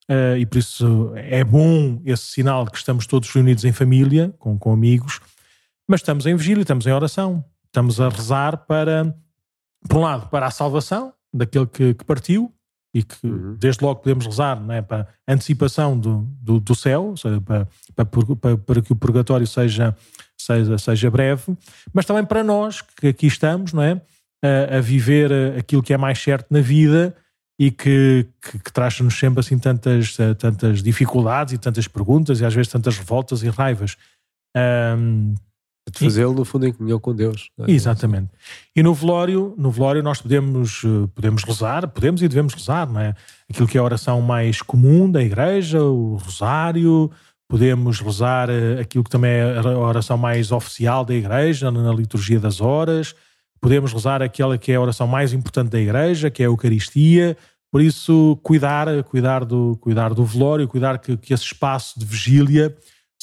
Uh, 0.05 0.37
e 0.37 0.45
por 0.45 0.59
isso 0.59 1.13
é 1.17 1.43
bom 1.43 1.99
esse 2.05 2.27
sinal 2.27 2.67
que 2.67 2.77
estamos 2.77 3.07
todos 3.07 3.31
reunidos 3.31 3.65
em 3.65 3.73
família, 3.73 4.35
com, 4.39 4.59
com 4.59 4.71
amigos, 4.71 5.19
mas 5.89 6.01
estamos 6.01 6.27
em 6.27 6.37
vigília, 6.37 6.61
estamos 6.61 6.87
em 6.87 6.93
oração, 6.93 7.43
estamos 7.67 7.99
a 8.01 8.11
rezar 8.11 8.67
para, 8.67 9.17
por 9.89 9.97
um 9.97 10.03
lado, 10.03 10.29
para 10.29 10.47
a 10.47 10.51
salvação 10.51 11.15
daquele 11.33 11.67
que, 11.67 11.95
que 11.95 12.05
partiu 12.05 12.54
e 12.95 13.03
que 13.03 13.27
uhum. 13.27 13.57
desde 13.59 13.85
logo 13.85 14.01
podemos 14.01 14.25
rezar 14.25 14.61
não 14.61 14.73
é, 14.73 14.81
para 14.81 15.09
a 15.27 15.33
antecipação 15.33 15.99
do, 15.99 16.29
do, 16.41 16.61
do 16.61 16.75
céu, 16.77 17.17
seja, 17.17 17.41
para, 17.41 17.67
para, 17.97 18.57
para, 18.57 18.81
que 18.81 18.93
o 18.93 18.97
purgatório 18.97 19.47
seja, 19.47 19.97
seja, 20.39 20.79
seja 20.79 21.11
breve, 21.11 21.57
mas 21.93 22.07
também 22.07 22.25
para 22.25 22.45
nós 22.45 22.81
que 22.81 23.09
aqui 23.09 23.27
estamos, 23.27 23.73
não 23.73 23.83
é? 23.83 24.01
A, 24.43 24.77
a 24.77 24.81
viver 24.81 25.33
aquilo 25.59 25.83
que 25.83 25.93
é 25.93 25.97
mais 25.97 26.23
certo 26.23 26.47
na 26.51 26.61
vida 26.61 27.17
e 27.59 27.71
que, 27.71 28.27
que, 28.41 28.59
que 28.61 28.73
traz-nos 28.73 29.19
sempre 29.19 29.41
assim 29.41 29.59
tantas, 29.59 30.17
tantas 30.39 30.83
dificuldades 30.83 31.55
e 31.55 31.59
tantas 31.59 31.89
perguntas 31.89 32.41
e 32.41 32.45
às 32.45 32.55
vezes 32.55 32.71
tantas 32.71 32.97
revoltas 32.97 33.43
e 33.43 33.49
raivas. 33.49 33.97
Um, 34.57 35.35
de 35.93 35.99
fazê-lo 35.99 36.33
no 36.33 36.45
fundo 36.45 36.67
em 36.67 36.73
comunhão 36.73 36.99
com 36.99 37.15
Deus. 37.15 37.51
É? 37.59 37.71
Exatamente. 37.71 38.31
E 38.75 38.83
no 38.83 38.95
velório, 38.95 39.55
no 39.59 39.71
velório 39.71 40.03
nós 40.03 40.21
podemos, 40.21 40.83
eh, 40.85 41.09
podemos 41.15 41.45
rezar, 41.45 41.87
podemos 41.89 42.23
e 42.23 42.29
devemos 42.29 42.55
rezar, 42.55 42.91
não 42.91 43.01
é? 43.01 43.15
Aquilo 43.51 43.69
que 43.69 43.77
é 43.77 43.81
a 43.81 43.85
oração 43.85 44.21
mais 44.23 44.63
comum 44.63 45.11
da 45.11 45.23
igreja, 45.23 45.83
o 45.83 46.17
rosário, 46.17 47.11
podemos 47.47 48.01
rezar 48.01 48.49
eh, 48.49 48.81
aquilo 48.81 49.05
que 49.05 49.11
também 49.11 49.31
é 49.31 49.59
a 49.59 49.79
oração 49.79 50.17
mais 50.17 50.51
oficial 50.51 51.05
da 51.05 51.15
igreja, 51.15 51.71
na 51.71 51.93
liturgia 51.93 52.41
das 52.41 52.61
horas, 52.61 53.15
podemos 53.61 53.93
rezar 53.93 54.23
aquela 54.23 54.57
que 54.57 54.73
é 54.73 54.77
a 54.77 54.81
oração 54.81 55.07
mais 55.07 55.33
importante 55.33 55.71
da 55.71 55.81
igreja, 55.81 56.31
que 56.31 56.43
é 56.43 56.47
a 56.47 56.49
Eucaristia. 56.49 57.37
Por 57.71 57.83
isso, 57.83 58.39
cuidar, 58.43 59.03
cuidar 59.05 59.45
do, 59.45 59.77
cuidar 59.81 60.15
do 60.15 60.25
velório, 60.25 60.69
cuidar 60.69 60.99
que, 60.99 61.17
que 61.17 61.35
esse 61.35 61.45
espaço 61.45 61.99
de 61.99 62.07
vigília 62.07 62.75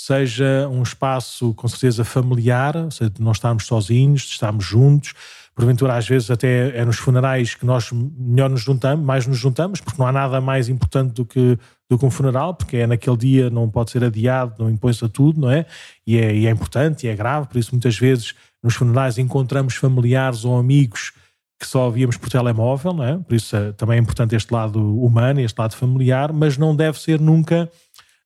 seja 0.06 0.68
um 0.70 0.82
espaço 0.82 1.54
com 1.54 1.68
certeza 1.68 2.04
familiar, 2.04 2.76
ou 2.76 2.91
seja, 2.91 3.10
de 3.10 3.22
não 3.22 3.32
estarmos 3.32 3.66
sozinhos, 3.66 4.24
de 4.24 4.32
estarmos 4.32 4.66
juntos. 4.66 5.14
Porventura, 5.54 5.95
às 5.95 6.08
vezes, 6.08 6.32
até 6.32 6.76
é 6.76 6.84
nos 6.84 6.97
funerais 6.97 7.54
que 7.54 7.66
nós 7.66 7.91
melhor 7.91 8.49
nos 8.49 8.62
juntamos, 8.62 9.06
mais 9.06 9.28
nos 9.28 9.38
juntamos, 9.38 9.80
porque 9.80 9.99
não 9.99 10.08
há 10.08 10.12
nada 10.12 10.41
mais 10.41 10.70
importante 10.70 11.14
do 11.14 11.26
que, 11.26 11.58
do 11.89 11.99
que 11.99 12.06
um 12.06 12.10
funeral, 12.10 12.56
porque 12.56 12.78
é 12.78 12.88
naquele 12.88 13.18
dia, 13.18 13.49
não 13.49 13.70
pode 13.70 13.91
ser 13.91 14.04
adiado, 14.04 14.56
não 14.58 14.70
impõe-se 14.70 15.06
a 15.06 15.10
tudo, 15.10 15.41
não 15.41 15.52
é? 15.52 15.66
E, 16.08 16.18
é? 16.18 16.36
e 16.36 16.47
é 16.47 16.49
importante 16.49 17.06
e 17.06 17.10
é 17.10 17.16
grave, 17.16 17.47
por 17.47 17.58
isso 17.58 17.72
muitas 17.72 17.97
vezes 17.97 18.34
nos 18.64 18.74
funerais 18.74 19.18
encontramos 19.18 19.76
familiares 19.76 20.45
ou 20.45 20.58
amigos 20.58 21.12
que 21.60 21.68
só 21.68 21.91
víamos 21.91 22.18
por 22.18 22.28
telemóvel, 22.28 22.91
não 22.91 23.04
é? 23.04 23.18
Por 23.18 23.36
isso 23.36 23.56
é, 23.56 23.72
também 23.74 23.97
é 23.97 24.02
importante 24.02 24.36
este 24.36 24.52
lado 24.52 24.80
humano, 25.04 25.39
este 25.41 25.60
lado 25.60 25.76
familiar, 25.76 26.34
mas 26.34 26.58
não 26.58 26.76
deve 26.76 26.99
ser 26.99 27.20
nunca 27.20 27.70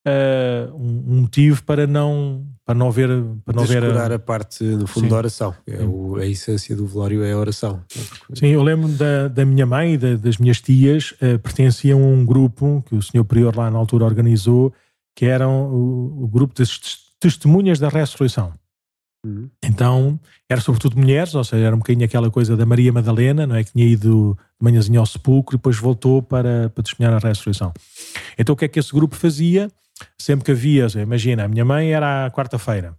uh, 0.06 0.76
um, 0.76 1.22
motivo 1.22 1.64
para 1.64 1.88
não 1.88 2.46
para 2.66 2.76
não 2.76 2.92
ver 2.92 3.10
para 3.44 3.56
não 3.56 3.66
ver 3.66 3.84
a... 3.84 4.16
a 4.16 4.20
parte 4.20 4.64
no 4.64 4.88
fundo 4.88 5.06
Sim. 5.06 5.10
da 5.10 5.16
oração. 5.18 5.56
É 5.68 5.84
o, 5.84 6.16
a 6.16 6.26
essência 6.26 6.76
do 6.76 6.86
velório 6.88 7.24
é 7.24 7.34
a 7.34 7.38
oração. 7.38 7.82
Sim, 8.34 8.48
eu 8.48 8.64
lembro 8.64 8.88
da, 8.90 9.28
da 9.28 9.46
minha 9.46 9.66
mãe 9.66 9.98
da, 9.98 10.16
das 10.16 10.38
minhas 10.38 10.62
tias 10.62 11.12
uh, 11.14 11.40
pertenciam 11.40 12.02
a 12.04 12.06
um 12.06 12.26
grupo 12.26 12.84
que 12.88 12.96
o 12.96 13.02
senhor 13.02 13.24
prior 13.26 13.56
lá 13.56 13.70
na 13.70 13.78
altura 13.78 14.06
organizou, 14.06 14.74
que 15.16 15.26
eram 15.26 15.72
o, 15.72 16.24
o 16.24 16.28
grupo 16.28 16.54
das 16.56 16.80
testemunhas 17.20 17.80
da 17.80 17.90
ressurreição. 17.90 18.54
Uhum. 19.26 19.50
Então, 19.64 20.20
era 20.48 20.62
sobretudo 20.62 21.00
mulheres, 21.00 21.34
ou 21.34 21.44
seja, 21.44 21.66
era 21.66 21.76
um 21.76 21.80
bocadinho 21.80 22.06
aquela 22.06 22.30
coisa 22.30 22.56
da 22.56 22.64
Maria 22.64 22.94
Madalena, 22.94 23.48
não 23.48 23.56
é? 23.56 23.64
Que 23.64 23.72
tinha 23.72 23.86
ido 23.86 24.38
de 24.60 24.64
manhãzinha 24.64 25.00
ao 25.00 25.06
sepulcro 25.06 25.56
e 25.56 25.58
depois 25.58 25.78
voltou 25.78 26.22
para, 26.22 26.70
para 26.70 26.84
testemunhar 26.84 27.16
a 27.16 27.28
ressurreição. 27.28 27.74
Então, 28.38 28.54
o 28.54 28.56
que 28.56 28.66
é 28.66 28.68
que 28.68 28.78
esse 28.78 28.94
grupo 28.94 29.16
fazia? 29.16 29.72
Sempre 30.18 30.46
que 30.46 30.52
havia, 30.52 30.88
imagina, 31.02 31.46
a 31.46 31.48
minha 31.48 31.66
mãe 31.66 31.94
era 31.94 32.26
à 32.26 32.32
quarta-feira. 32.32 32.96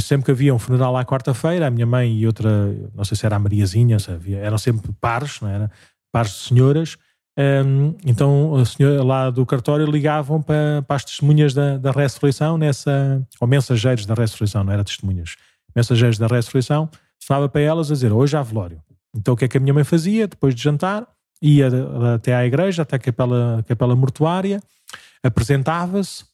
Sempre 0.00 0.26
que 0.26 0.30
havia 0.30 0.54
um 0.54 0.58
funeral 0.58 0.96
à 0.96 1.04
quarta-feira, 1.04 1.66
a 1.66 1.70
minha 1.70 1.86
mãe 1.86 2.16
e 2.16 2.26
outra, 2.26 2.48
não 2.94 3.04
sei 3.04 3.16
se 3.16 3.26
era 3.26 3.34
a 3.34 3.38
Mariazinha, 3.38 3.96
havia, 4.08 4.38
eram 4.38 4.56
sempre 4.56 4.92
pares, 5.00 5.40
não 5.40 5.48
era? 5.48 5.70
Pares 6.12 6.32
de 6.32 6.38
senhoras. 6.38 6.96
Um, 7.36 7.96
então, 8.06 8.54
a 8.54 8.64
senhora 8.64 9.02
lá 9.02 9.30
do 9.30 9.44
cartório 9.44 9.86
ligavam 9.86 10.40
para, 10.40 10.82
para 10.86 10.96
as 10.96 11.04
testemunhas 11.04 11.52
da, 11.52 11.78
da 11.78 11.90
ressurreição, 11.90 12.56
nessa, 12.56 13.26
ou 13.40 13.48
mensageiros 13.48 14.06
da 14.06 14.14
ressurreição, 14.14 14.62
não 14.62 14.72
era 14.72 14.84
testemunhas 14.84 15.36
mensageiros 15.74 16.18
da 16.18 16.26
ressurreição, 16.26 16.90
falava 17.22 17.48
para 17.48 17.60
elas 17.60 17.90
a 17.90 17.94
dizer: 17.94 18.12
Hoje 18.12 18.36
há 18.36 18.42
velório. 18.42 18.82
Então 19.14 19.34
o 19.34 19.36
que 19.36 19.44
é 19.44 19.48
que 19.48 19.56
a 19.56 19.60
minha 19.60 19.74
mãe 19.74 19.84
fazia? 19.84 20.26
Depois 20.26 20.54
de 20.54 20.62
jantar, 20.62 21.06
ia 21.40 21.68
até 22.14 22.34
à 22.34 22.44
igreja, 22.44 22.82
até 22.82 22.96
a 22.96 22.98
capela, 22.98 23.64
capela 23.66 23.96
mortuária, 23.96 24.60
apresentava-se 25.22 26.24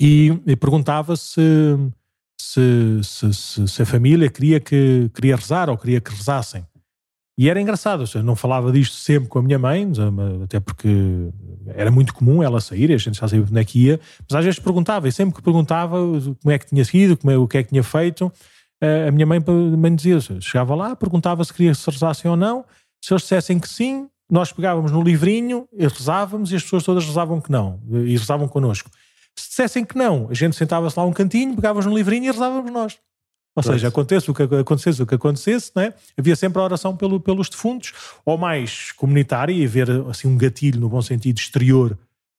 e, 0.00 0.38
e 0.46 0.56
perguntava 0.56 1.16
se, 1.16 1.40
se, 2.40 3.00
se, 3.02 3.68
se, 3.68 3.82
a 3.82 3.86
família 3.86 4.28
queria, 4.28 4.60
que, 4.60 5.10
queria 5.14 5.36
rezar 5.36 5.70
ou 5.70 5.78
queria 5.78 6.00
que 6.00 6.10
rezassem. 6.10 6.66
E 7.36 7.48
era 7.48 7.60
engraçado, 7.60 8.06
seja, 8.06 8.22
não 8.22 8.36
falava 8.36 8.70
disto 8.70 8.94
sempre 8.94 9.28
com 9.28 9.40
a 9.40 9.42
minha 9.42 9.58
mãe, 9.58 9.90
até 10.44 10.60
porque 10.60 10.88
era 11.66 11.90
muito 11.90 12.14
comum 12.14 12.42
ela 12.44 12.60
sair, 12.60 12.92
a 12.92 12.96
gente 12.96 13.18
já 13.18 13.26
sabia 13.26 13.44
onde 13.44 13.60
é 13.60 13.64
que 13.64 13.86
ia, 13.86 14.00
mas 14.28 14.38
às 14.38 14.44
vezes 14.44 14.60
perguntava, 14.60 15.08
e 15.08 15.12
sempre 15.12 15.34
que 15.34 15.42
perguntava 15.42 15.96
como 15.98 16.54
é 16.54 16.58
que 16.58 16.66
tinha 16.66 16.84
sido, 16.84 17.16
como 17.16 17.32
é, 17.32 17.36
o 17.36 17.48
que 17.48 17.58
é 17.58 17.62
que 17.64 17.70
tinha 17.70 17.82
feito, 17.82 18.32
a 19.08 19.10
minha 19.10 19.26
mãe 19.26 19.40
me 19.40 19.96
dizia, 19.96 20.20
chegava 20.40 20.76
lá, 20.76 20.94
perguntava 20.94 21.44
se 21.44 21.52
queria 21.52 21.72
que 21.72 21.78
se 21.78 21.90
rezassem 21.90 22.30
ou 22.30 22.36
não, 22.36 22.64
se 23.04 23.12
eles 23.12 23.22
dissessem 23.22 23.58
que 23.58 23.68
sim, 23.68 24.08
nós 24.30 24.52
pegávamos 24.52 24.90
no 24.90 25.02
livrinho, 25.02 25.68
e 25.72 25.86
rezávamos 25.86 26.52
e 26.52 26.56
as 26.56 26.62
pessoas 26.62 26.84
todas 26.84 27.04
rezavam 27.04 27.40
que 27.40 27.50
não, 27.50 27.80
e 27.90 28.16
rezavam 28.16 28.48
connosco. 28.48 28.90
Se 29.36 29.48
dissessem 29.48 29.84
que 29.84 29.96
não, 29.96 30.28
a 30.30 30.34
gente 30.34 30.56
sentava-se 30.56 30.98
lá 30.98 31.04
um 31.04 31.12
cantinho, 31.12 31.54
pegávamos 31.54 31.86
no 31.86 31.94
livrinho 31.94 32.24
e 32.24 32.30
rezávamos 32.30 32.70
nós. 32.72 32.98
Ou 33.56 33.62
seja, 33.62 33.86
acontece 33.86 34.30
o 34.30 34.34
que 34.34 34.42
acontecesse, 34.42 35.02
o 35.02 35.06
que 35.06 35.14
acontecesse, 35.14 35.70
né? 35.76 35.94
havia 36.18 36.34
sempre 36.34 36.60
a 36.60 36.64
oração 36.64 36.96
pelo, 36.96 37.20
pelos 37.20 37.48
defuntos, 37.48 37.92
ou 38.24 38.36
mais 38.36 38.90
comunitária, 38.92 39.52
e 39.52 39.64
haver 39.64 39.88
assim 40.10 40.26
um 40.26 40.36
gatilho 40.36 40.80
no 40.80 40.88
bom 40.88 41.00
sentido 41.00 41.38
exterior 41.38 41.96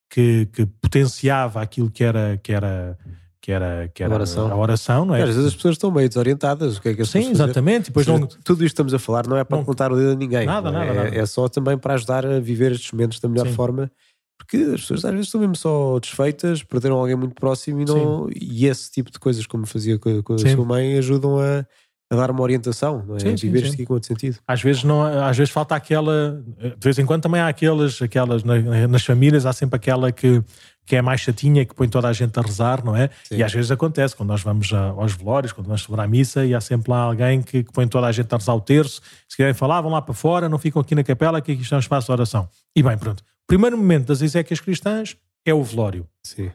que, 0.09 0.47
que 0.51 0.65
potenciava 0.65 1.61
aquilo 1.61 1.89
que 1.89 2.03
era, 2.03 2.37
que 2.43 2.51
era, 2.51 2.97
que 3.45 3.51
era, 3.51 3.87
que 3.93 4.01
era 4.01 4.11
a, 4.11 4.15
oração. 4.15 4.51
a 4.51 4.55
oração, 4.55 5.05
não 5.05 5.13
é? 5.13 5.21
Às 5.21 5.27
vezes 5.27 5.45
as 5.45 5.53
pessoas 5.53 5.75
estão 5.75 5.91
meio 5.91 6.09
desorientadas, 6.09 6.77
o 6.77 6.81
que 6.81 6.89
é 6.89 6.93
que 6.95 7.03
as 7.03 7.09
Sim, 7.09 7.29
exatamente. 7.29 7.91
Depois 7.91 8.07
não... 8.07 8.25
Tudo 8.25 8.37
isto 8.37 8.57
que 8.57 8.65
estamos 8.65 8.91
a 8.91 8.97
falar 8.97 9.27
não 9.27 9.37
é 9.37 9.43
para 9.43 9.55
não, 9.55 9.61
apontar 9.61 9.91
o 9.91 9.95
dedo 9.95 10.13
a 10.13 10.15
ninguém. 10.15 10.47
Nada, 10.47 10.71
nada, 10.71 10.85
é, 10.85 10.93
nada. 10.95 11.15
é 11.15 11.25
só 11.27 11.47
também 11.47 11.77
para 11.77 11.93
ajudar 11.93 12.25
a 12.25 12.39
viver 12.39 12.71
estes 12.71 12.91
momentos 12.91 13.19
da 13.19 13.29
melhor 13.29 13.45
Sim. 13.45 13.53
forma 13.53 13.91
porque 14.39 14.57
as 14.57 14.81
pessoas 14.81 15.05
às 15.05 15.11
vezes 15.11 15.27
estão 15.27 15.39
mesmo 15.39 15.55
só 15.55 15.99
desfeitas, 15.99 16.63
perderam 16.63 16.97
alguém 16.97 17.15
muito 17.15 17.35
próximo 17.35 17.81
e, 17.81 17.85
não, 17.85 18.27
e 18.35 18.65
esse 18.65 18.91
tipo 18.91 19.11
de 19.11 19.19
coisas, 19.19 19.45
como 19.45 19.65
fazia 19.67 19.99
com, 19.99 20.23
com 20.23 20.33
a 20.33 20.37
sim. 20.39 20.55
sua 20.55 20.65
mãe, 20.65 20.97
ajudam 20.97 21.39
a, 21.39 21.65
a 22.11 22.15
dar 22.15 22.31
uma 22.31 22.41
orientação, 22.41 23.03
não 23.07 23.15
é? 23.15 23.19
Sim, 23.19 23.33
a 23.33 23.35
viver 23.35 23.59
sim, 23.59 23.65
isto 23.65 23.73
aqui 23.75 23.85
com 23.85 23.93
outro 23.93 24.07
sentido. 24.07 24.39
Às 24.47 24.61
vezes, 24.61 24.83
não, 24.83 25.03
às 25.03 25.37
vezes 25.37 25.53
falta 25.53 25.75
aquela, 25.75 26.43
de 26.57 26.83
vez 26.83 26.99
em 26.99 27.05
quando 27.05 27.21
também 27.21 27.39
há 27.39 27.47
aquelas, 27.47 28.01
aquelas 28.01 28.43
nas 28.43 29.05
famílias, 29.05 29.45
há 29.45 29.53
sempre 29.53 29.77
aquela 29.77 30.11
que, 30.11 30.43
que 30.85 30.95
é 30.95 30.99
a 30.99 31.03
mais 31.03 31.19
chatinha, 31.21 31.65
que 31.65 31.73
põe 31.73 31.89
toda 31.89 32.07
a 32.07 32.13
gente 32.13 32.37
a 32.37 32.41
rezar, 32.41 32.83
não 32.85 32.95
é? 32.95 33.09
Sim. 33.23 33.37
E 33.37 33.43
às 33.43 33.51
vezes 33.51 33.71
acontece, 33.71 34.15
quando 34.15 34.29
nós 34.29 34.41
vamos 34.43 34.71
a- 34.71 34.89
aos 34.89 35.13
velórios, 35.13 35.51
quando 35.51 35.65
vamos 35.67 35.81
celebrar 35.83 36.05
a 36.05 36.07
missa, 36.09 36.45
e 36.45 36.53
há 36.53 36.61
sempre 36.61 36.91
lá 36.91 36.99
alguém 36.99 37.41
que, 37.41 37.63
que 37.63 37.71
põe 37.71 37.87
toda 37.87 38.05
a 38.07 38.11
gente 38.11 38.31
a 38.33 38.37
rezar 38.37 38.53
o 38.53 38.61
terço. 38.61 39.01
Se 39.27 39.35
querem 39.35 39.53
falar, 39.53 39.81
vão 39.81 39.91
lá 39.91 40.01
para 40.01 40.13
fora, 40.13 40.47
não 40.47 40.59
ficam 40.59 40.81
aqui 40.81 40.93
na 40.93 41.03
capela, 41.03 41.41
que 41.41 41.51
aqui 41.51 41.61
está 41.63 41.75
um 41.75 41.79
espaço 41.79 42.05
de 42.07 42.11
oração. 42.11 42.47
E 42.75 42.83
bem, 42.83 42.97
pronto. 42.97 43.21
O 43.21 43.47
primeiro 43.47 43.77
momento 43.77 44.05
das 44.07 44.21
exéquias 44.21 44.59
cristãs 44.59 45.17
é 45.45 45.53
o 45.53 45.63
velório. 45.63 46.07
Sim. 46.23 46.51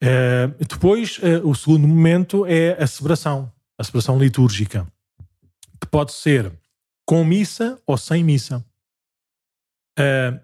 Eh, 0.00 0.46
depois, 0.68 1.18
eh, 1.22 1.38
o 1.42 1.54
segundo 1.54 1.88
momento 1.88 2.46
é 2.46 2.80
a 2.80 2.86
celebração, 2.86 3.52
a 3.76 3.82
celebração 3.82 4.18
litúrgica, 4.18 4.86
que 5.80 5.86
pode 5.88 6.12
ser 6.12 6.52
com 7.04 7.24
missa 7.24 7.80
ou 7.86 7.96
sem 7.96 8.22
missa. 8.22 8.64
Eh, 9.98 10.40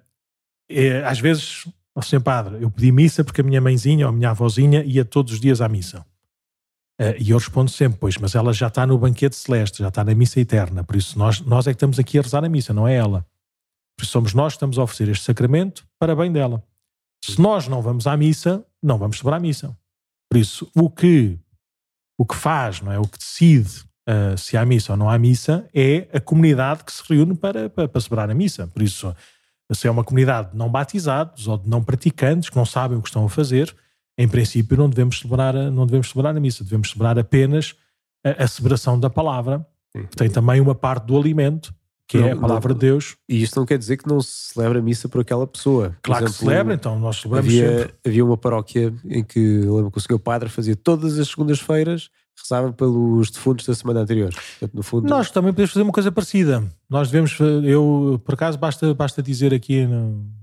às 1.07 1.21
vezes, 1.21 1.69
ó 1.95 2.03
Sr. 2.03 2.21
Padre, 2.21 2.63
eu 2.63 2.71
pedi 2.71 2.91
missa 2.91 3.23
porque 3.23 3.41
a 3.41 3.45
minha 3.45 3.61
mãezinha 3.61 4.07
ou 4.07 4.11
a 4.11 4.13
minha 4.13 4.31
avózinha 4.31 4.83
ia 4.85 5.05
todos 5.05 5.35
os 5.35 5.41
dias 5.41 5.61
à 5.61 5.69
missa. 5.69 6.05
Eh, 6.99 7.17
e 7.21 7.31
eu 7.31 7.39
respondo 7.39 7.71
sempre, 7.71 7.99
pois, 7.99 8.17
mas 8.19 8.35
ela 8.35 8.53
já 8.53 8.69
está 8.69 8.87
no 8.87 8.99
banquete 8.99 9.37
celeste, 9.37 9.79
já 9.79 9.89
está 9.89 10.05
na 10.05 10.15
missa 10.15 10.41
eterna, 10.41 10.85
por 10.85 10.97
isso 10.97 11.19
nós, 11.19 11.41
nós 11.41 11.67
é 11.67 11.71
que 11.71 11.77
estamos 11.77 11.99
aqui 11.99 12.19
a 12.19 12.23
rezar 12.23 12.45
a 12.45 12.49
missa, 12.49 12.73
não 12.73 12.87
é 12.87 12.95
ela. 12.95 13.27
Por 13.97 14.05
isso 14.05 14.13
somos 14.13 14.35
nós 14.35 14.53
que 14.53 14.57
estamos 14.57 14.79
a 14.79 14.83
oferecer 14.83 15.09
este 15.09 15.25
sacramento 15.25 15.87
para 15.99 16.15
bem 16.17 16.33
dela. 16.33 16.63
Se 17.25 17.41
nós 17.41 17.69
não 17.69 17.81
vamos 17.81 18.07
à 18.07 18.17
missa, 18.17 18.65
não 18.83 18.99
vamos 18.99 19.19
celebrar 19.19 19.39
a 19.39 19.43
missa. 19.43 19.77
Por 20.31 20.39
isso, 20.39 20.71
o 20.75 20.91
que, 20.91 21.39
o 22.19 22.27
que 22.27 22.35
faz, 22.35 22.81
não 22.81 22.93
é? 22.93 22.99
o 22.99 23.07
que 23.07 23.19
decide 23.19 23.85
uh, 24.09 24.37
se 24.37 24.57
há 24.57 24.65
missa 24.65 24.93
ou 24.93 24.97
não 24.97 25.09
há 25.09 25.19
missa, 25.19 25.69
é 25.73 26.09
a 26.13 26.21
comunidade 26.21 26.85
que 26.85 26.93
se 26.93 27.03
reúne 27.09 27.35
para, 27.37 27.71
para, 27.71 27.89
para 27.89 28.01
celebrar 28.01 28.31
a 28.31 28.35
missa. 28.35 28.67
Por 28.67 28.83
isso, 28.83 29.15
se 29.73 29.87
é 29.89 29.91
uma 29.91 30.05
comunidade 30.05 30.51
de 30.53 30.57
não 30.57 30.69
batizados 30.69 31.49
ou 31.49 31.57
de 31.59 31.69
não 31.69 31.83
praticantes 31.83 32.51
que 32.51 32.57
não 32.57 32.67
sabem 32.67 32.99
o 32.99 33.03
que 33.03 33.09
estão 33.09 33.25
a 33.25 33.29
fazer, 33.29 33.75
em 34.19 34.29
princípio 34.29 34.77
não 34.77 34.89
devemos 34.89 35.19
celebrar 35.19 35.57
a, 35.57 35.71
não 35.71 35.87
devemos 35.87 36.11
celebrar 36.11 36.37
a 36.37 36.41
missa, 36.41 36.63
devemos 36.63 36.91
celebrar 36.91 37.19
apenas 37.19 37.75
a, 38.25 38.45
a 38.45 38.47
celebração 38.47 38.99
da 39.01 39.09
palavra, 39.11 39.67
Sim. 39.97 40.05
que 40.07 40.17
tem 40.17 40.29
também 40.31 40.61
uma 40.61 40.75
parte 40.75 41.07
do 41.07 41.17
alimento, 41.17 41.75
que 42.07 42.19
Não- 42.19 42.29
é 42.29 42.33
a 42.33 42.37
palavra 42.37 42.69
não- 42.69 42.79
de 42.79 42.87
Deus. 42.87 43.17
E 43.29 43.43
isto 43.43 43.59
não 43.59 43.65
quer 43.67 43.79
dizer 43.79 43.97
que 43.97 44.07
não 44.07 44.21
se 44.21 44.53
celebra 44.53 44.79
a 44.79 44.83
missa 44.83 45.09
por 45.09 45.23
aquela 45.23 45.47
pessoa. 45.47 45.97
Claro 46.03 46.27
que 46.27 46.31
exemplo, 46.31 46.47
celebra, 46.51 46.75
então 46.75 46.99
nós 46.99 47.17
celebramos 47.17 47.51
sempre. 47.53 47.75
havia, 47.75 47.95
havia 48.07 48.25
uma 48.25 48.37
paróquia 48.37 48.93
em 49.07 49.25
que 49.25 49.41
lembro 49.61 49.91
que 49.91 49.99
o 49.99 50.01
senhor 50.01 50.19
padre 50.19 50.49
fazia 50.51 50.77
todas 50.77 51.19
as 51.19 51.29
segundas-feiras, 51.29 52.11
rezava 52.43 52.73
pelos 52.73 53.31
defuntos 53.31 53.67
da 53.67 53.75
semana 53.75 54.01
anterior. 54.01 54.33
Portanto, 54.33 54.75
no 54.75 54.83
fundo, 54.83 55.09
Nós 55.09 55.31
também 55.31 55.53
podemos 55.53 55.73
fazer 55.73 55.83
uma 55.83 55.93
coisa 55.93 56.13
parecida. 56.13 56.65
Nós 56.89 57.11
devemos, 57.11 57.39
eu, 57.65 58.21
por 58.25 58.35
acaso, 58.35 58.59
basta, 58.59 58.93
basta 58.95 59.23
dizer 59.23 59.55
aqui, 59.55 59.87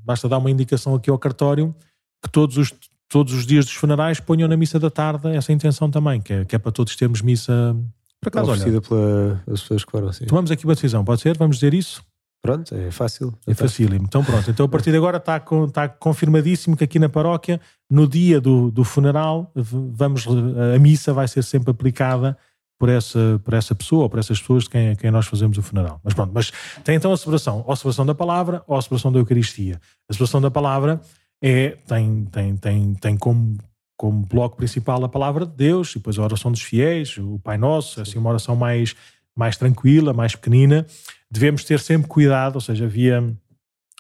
basta 0.03 0.27
dar 0.27 0.37
uma 0.37 0.49
indicação 0.49 0.95
aqui 0.95 1.09
ao 1.09 1.19
cartório 1.19 1.75
que 2.23 2.29
todos 2.29 2.57
os, 2.57 2.73
todos 3.09 3.33
os 3.33 3.45
dias 3.45 3.65
dos 3.65 3.73
funerais 3.73 4.19
ponham 4.19 4.47
na 4.47 4.55
missa 4.55 4.79
da 4.79 4.89
tarde 4.89 5.27
essa 5.29 5.51
intenção 5.51 5.89
também, 5.89 6.21
que 6.21 6.33
é, 6.33 6.45
que 6.45 6.55
é 6.55 6.59
para 6.59 6.71
todos 6.71 6.95
termos 6.95 7.21
missa. 7.21 7.75
Por 8.21 8.29
acaso, 8.29 8.51
olha, 8.51 8.61
oferecida 8.61 8.81
pelas 8.81 9.61
pessoas 9.61 9.83
que 9.83 9.91
foram 9.91 10.07
assim. 10.09 10.25
tomamos 10.25 10.51
aqui 10.51 10.65
uma 10.65 10.75
decisão, 10.75 11.03
pode 11.03 11.21
ser? 11.21 11.37
Vamos 11.37 11.57
dizer 11.57 11.73
isso? 11.73 12.03
Pronto, 12.41 12.73
é 12.73 12.89
fácil. 12.89 13.33
É 13.45 13.53
facílimo. 13.53 14.05
Então 14.05 14.23
pronto, 14.23 14.49
então 14.49 14.65
a 14.65 14.69
partir 14.69 14.89
de 14.91 14.97
agora 14.97 15.17
está, 15.17 15.37
está 15.67 15.87
confirmadíssimo 15.87 16.75
que 16.75 16.83
aqui 16.83 16.97
na 16.97 17.07
paróquia, 17.07 17.61
no 17.89 18.07
dia 18.07 18.41
do, 18.41 18.71
do 18.71 18.83
funeral, 18.83 19.51
vamos, 19.55 20.25
a 20.27 20.79
missa 20.79 21.13
vai 21.13 21.27
ser 21.27 21.43
sempre 21.43 21.69
aplicada 21.69 22.35
por 22.79 22.89
essa, 22.89 23.39
por 23.43 23.53
essa 23.53 23.75
pessoa 23.75 24.03
ou 24.03 24.09
por 24.09 24.17
essas 24.17 24.39
pessoas 24.39 24.63
de 24.63 24.71
quem, 24.71 24.95
quem 24.95 25.11
nós 25.11 25.27
fazemos 25.27 25.55
o 25.55 25.61
funeral. 25.61 26.01
Mas 26.03 26.15
pronto, 26.15 26.31
mas 26.33 26.51
tem 26.83 26.95
então 26.95 27.13
a 27.13 27.17
celebração, 27.17 27.63
ou 27.67 27.71
a 27.71 27.75
celebração 27.75 28.07
da 28.07 28.15
palavra 28.15 28.63
ou 28.65 28.75
a 28.75 28.81
celebração 28.81 29.11
da 29.11 29.19
Eucaristia. 29.19 29.79
A 30.09 30.13
celebração 30.13 30.41
da 30.41 30.49
palavra 30.49 30.99
é, 31.39 31.77
tem, 31.87 32.25
tem, 32.25 32.57
tem, 32.57 32.93
tem 32.95 33.17
como, 33.17 33.55
como 33.95 34.25
bloco 34.25 34.57
principal 34.57 35.03
a 35.03 35.07
palavra 35.07 35.45
de 35.45 35.55
Deus, 35.55 35.91
e 35.91 35.99
depois 35.99 36.17
a 36.17 36.23
oração 36.23 36.51
dos 36.51 36.63
fiéis, 36.63 37.17
o 37.19 37.37
Pai 37.37 37.55
Nosso, 37.55 38.01
assim 38.01 38.17
uma 38.17 38.31
oração 38.31 38.55
mais, 38.55 38.95
mais 39.35 39.55
tranquila, 39.57 40.11
mais 40.11 40.35
pequenina. 40.35 40.87
Devemos 41.31 41.63
ter 41.63 41.79
sempre 41.79 42.07
cuidado, 42.07 42.55
ou 42.55 42.61
seja, 42.61 42.85
havia 42.85 43.33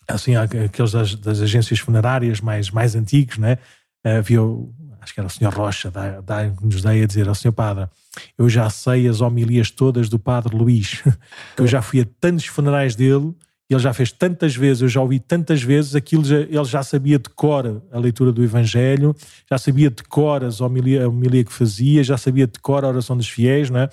assim 0.07 0.35
aqueles 0.35 0.91
das, 0.91 1.15
das 1.15 1.41
agências 1.41 1.79
funerárias 1.79 2.41
mais, 2.41 2.69
mais 2.69 2.95
antigos, 2.95 3.37
né? 3.37 3.57
havia, 4.03 4.39
acho 4.99 5.13
que 5.13 5.19
era 5.19 5.27
o 5.27 5.29
Sr. 5.29 5.53
Rocha, 5.53 5.91
da, 5.91 6.43
nos 6.61 6.81
dei 6.81 7.03
a 7.03 7.07
dizer 7.07 7.27
ao 7.29 7.35
Sr. 7.35 7.51
Padre, 7.53 7.87
eu 8.37 8.49
já 8.49 8.69
sei 8.69 9.07
as 9.07 9.21
homilias 9.21 9.71
todas 9.71 10.09
do 10.09 10.19
Padre 10.19 10.55
Luís, 10.55 11.01
que 11.55 11.61
eu 11.63 11.67
já 11.67 11.81
fui 11.81 12.01
a 12.01 12.05
tantos 12.19 12.45
funerais 12.47 12.95
dele, 12.95 13.33
ele 13.69 13.79
já 13.79 13.93
fez 13.93 14.11
tantas 14.11 14.53
vezes, 14.53 14.81
eu 14.81 14.89
já 14.89 14.99
ouvi 14.99 15.17
tantas 15.17 15.63
vezes, 15.63 15.95
aquilo 15.95 16.25
já- 16.25 16.39
ele 16.41 16.65
já 16.65 16.83
sabia 16.83 17.17
de 17.17 17.29
cor 17.29 17.81
a 17.89 17.97
leitura 17.99 18.29
do 18.33 18.43
Evangelho, 18.43 19.15
já 19.49 19.57
sabia 19.57 19.89
de 19.89 20.03
cor 20.03 20.43
as 20.43 20.59
homilia, 20.59 21.05
a 21.05 21.07
homilia 21.07 21.41
que 21.45 21.53
fazia, 21.53 22.03
já 22.03 22.17
sabia 22.17 22.45
de 22.45 22.59
cor 22.59 22.83
a 22.83 22.89
oração 22.89 23.15
dos 23.15 23.29
fiéis, 23.29 23.69
não 23.69 23.79
é? 23.79 23.89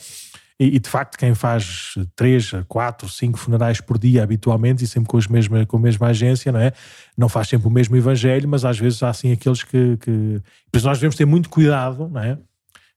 E, 0.60 0.76
e, 0.76 0.78
de 0.80 0.88
facto, 0.88 1.16
quem 1.16 1.34
faz 1.34 1.94
três, 2.16 2.50
quatro, 2.66 3.08
cinco 3.08 3.38
funerais 3.38 3.80
por 3.80 3.96
dia 3.96 4.24
habitualmente 4.24 4.82
e 4.82 4.88
sempre 4.88 5.08
com, 5.08 5.16
os 5.16 5.28
mesma, 5.28 5.64
com 5.64 5.76
a 5.76 5.80
mesma 5.80 6.08
agência, 6.08 6.50
não 6.50 6.58
é? 6.58 6.72
Não 7.16 7.28
faz 7.28 7.48
sempre 7.48 7.68
o 7.68 7.70
mesmo 7.70 7.96
evangelho, 7.96 8.48
mas 8.48 8.64
às 8.64 8.78
vezes 8.78 9.02
há 9.02 9.10
assim 9.10 9.30
aqueles 9.30 9.62
que. 9.62 9.96
que... 9.98 10.42
Por 10.70 10.78
isso 10.78 10.86
nós 10.86 10.98
devemos 10.98 11.14
ter 11.14 11.24
muito 11.26 11.48
cuidado, 11.48 12.08
não 12.08 12.20
é? 12.20 12.38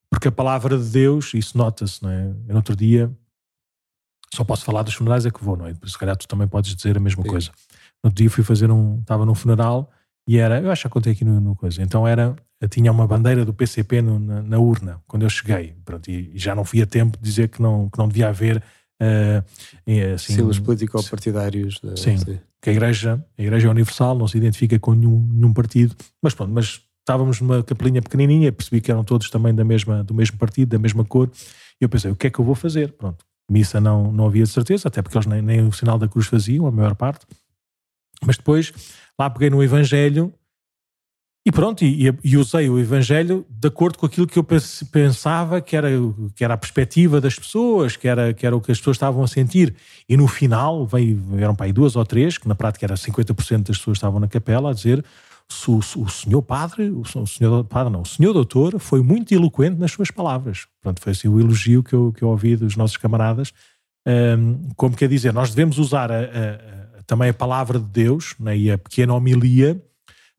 Porque 0.10 0.28
a 0.28 0.32
palavra 0.32 0.78
de 0.78 0.90
Deus, 0.90 1.34
isso 1.34 1.58
nota-se, 1.58 2.02
não 2.02 2.10
é? 2.10 2.24
Eu 2.24 2.50
no 2.50 2.56
outro 2.56 2.76
dia 2.76 3.12
só 4.34 4.44
posso 4.44 4.64
falar 4.64 4.84
dos 4.84 4.94
funerais 4.94 5.26
é 5.26 5.32
que 5.32 5.44
vou, 5.44 5.58
não 5.58 5.68
é? 5.68 5.74
Por 5.74 5.86
isso, 5.86 5.94
se 5.94 6.00
calhar 6.00 6.16
tu 6.16 6.28
também 6.28 6.48
podes 6.48 6.76
dizer 6.76 6.98
a 6.98 7.00
mesma 7.00 7.22
Sim. 7.24 7.30
coisa. 7.30 7.52
No 8.04 8.08
outro 8.08 8.18
dia 8.18 8.30
fui 8.30 8.44
fazer 8.44 8.72
um. 8.72 9.00
Estava 9.02 9.26
num 9.26 9.36
funeral 9.36 9.92
e 10.34 10.38
era. 10.38 10.60
Eu 10.62 10.72
acho 10.72 10.82
que 10.82 10.88
já 10.88 10.90
contei 10.90 11.14
aqui 11.14 11.26
no, 11.26 11.40
no 11.40 11.56
coisa. 11.56 11.82
Então 11.82 12.08
era. 12.08 12.36
Tinha 12.70 12.92
uma 12.92 13.08
bandeira 13.08 13.44
do 13.44 13.52
PCP 13.54 14.04
no- 14.04 14.20
na, 14.20 14.42
na 14.44 14.60
urna 14.60 15.02
quando 15.08 15.24
eu 15.24 15.30
cheguei. 15.32 15.74
Pronto, 15.84 16.10
e, 16.12 16.32
e 16.36 16.38
já 16.38 16.54
não 16.54 16.64
fui 16.64 16.80
a 16.82 16.86
tempo 16.86 17.18
de 17.18 17.24
dizer 17.24 17.48
que 17.50 17.60
não, 17.60 17.90
que 17.90 17.98
não 17.98 18.08
devia 18.08 18.30
haver. 18.30 18.62
eh, 19.02 19.42
assim, 20.14 20.34
Símbolos 20.34 20.60
político-partidários. 20.60 21.80
né? 21.84 21.96
Sim. 21.96 22.18
que 22.62 22.70
a 22.70 22.74
Igreja, 22.74 23.26
a 23.38 23.42
Igreja 23.42 23.68
é 23.68 23.72
Universal, 23.72 24.16
não 24.16 24.28
se 24.28 24.38
identifica 24.38 24.78
com 24.78 24.94
nenhum, 24.94 25.28
nenhum 25.34 25.52
partido, 25.54 25.96
mas 26.22 26.36
pronto, 26.36 26.52
mas 26.54 26.82
estávamos 27.00 27.42
numa 27.42 27.64
capelinha 27.64 28.00
pequenininha, 28.02 28.52
percebi 28.52 28.80
que 28.80 28.92
eram 28.92 29.04
todos 29.04 29.30
também 29.32 29.56
da 29.56 29.64
mesma, 29.64 30.04
do 30.04 30.14
mesmo 30.14 30.38
partido, 30.38 30.70
da 30.70 30.78
mesma 30.78 31.04
cor, 31.04 31.32
e 31.82 31.84
eu 31.84 31.90
pensei, 31.90 32.12
o 32.12 32.16
que 32.16 32.28
é 32.28 32.30
que 32.30 32.38
eu 32.38 32.46
vou 32.46 32.54
fazer? 32.54 32.92
Pronto, 32.92 33.26
missa 33.50 33.82
não, 33.82 34.12
não 34.12 34.28
havia 34.28 34.44
de 34.44 34.50
certeza, 34.52 34.88
até 34.88 35.02
porque 35.02 35.18
eles 35.18 35.26
nem, 35.26 35.42
nem 35.42 35.68
o 35.68 35.72
sinal 35.74 35.98
da 35.98 36.08
cruz 36.08 36.28
faziam, 36.28 36.68
a 36.68 36.72
maior 36.72 36.94
parte, 36.94 37.26
mas 38.26 38.38
depois 38.38 38.72
lá 39.20 39.30
peguei 39.30 39.50
no 39.50 39.64
Evangelho 39.64 40.34
e 41.44 41.52
pronto, 41.52 41.84
e, 41.84 42.08
e- 42.24 42.38
usei 42.38 42.70
o 42.70 42.78
Evangelho 42.78 43.44
de 43.50 43.68
acordo 43.68 43.98
com 43.98 44.06
aquilo 44.06 44.28
que 44.28 44.38
eu 44.38 44.44
pens- 44.44 44.84
pensava 44.92 45.60
que 45.60 45.76
era, 45.76 45.90
que 46.36 46.44
era 46.44 46.54
a 46.54 46.58
perspectiva 46.58 47.20
das 47.20 47.34
pessoas, 47.40 47.98
que 47.98 48.08
era, 48.08 48.32
que 48.32 48.46
era 48.46 48.56
o 48.56 48.62
que 48.62 48.72
as 48.72 48.78
pessoas 48.78 48.96
estavam 48.98 49.24
a 49.24 49.28
sentir. 49.28 49.74
E 50.08 50.16
no 50.16 50.28
final, 50.28 50.86
veio, 50.86 51.20
eram 51.40 51.56
para 51.56 51.66
aí 51.66 51.74
duas 51.74 51.96
ou 51.96 52.06
três, 52.06 52.38
que 52.38 52.48
na 52.48 52.54
prática 52.54 52.86
era 52.86 52.96
50% 52.96 53.64
das 53.68 53.78
pessoas 53.80 53.96
que 53.96 53.98
estavam 53.98 54.20
na 54.20 54.28
capela, 54.28 54.70
a 54.70 54.74
dizer 54.74 55.04
"Se 55.50 55.72
o, 55.72 55.80
o 55.80 56.10
senhor 56.10 56.44
padre, 56.44 56.92
o, 56.92 57.04
senhor 57.26 57.64
padre 57.66 57.92
não, 57.92 58.04
o 58.04 58.06
senhor 58.06 58.34
doutor 58.34 58.78
foi 58.80 59.02
muito 59.02 59.34
eloquente 59.34 59.80
nas 59.80 59.92
suas 59.92 60.12
palavras. 60.12 60.68
Pronto, 60.80 61.02
foi 61.02 61.12
assim 61.14 61.28
o 61.28 61.40
elogio 61.40 61.82
que 61.82 61.94
eu, 61.94 62.14
que 62.16 62.22
eu 62.24 62.30
ouvi 62.30 62.56
dos 62.56 62.76
nossos 62.76 62.98
camaradas. 62.98 63.52
Hum, 64.08 64.70
como 64.76 64.96
quer 64.96 65.10
dizer, 65.10 65.34
nós 65.34 65.50
devemos 65.50 65.80
usar 65.80 66.12
a- 66.12 66.20
a- 66.20 66.81
também 67.12 67.28
a 67.30 67.34
palavra 67.34 67.78
de 67.78 67.84
Deus 67.88 68.36
né, 68.40 68.58
e 68.58 68.72
a 68.72 68.78
pequena 68.78 69.14
homilia 69.14 69.84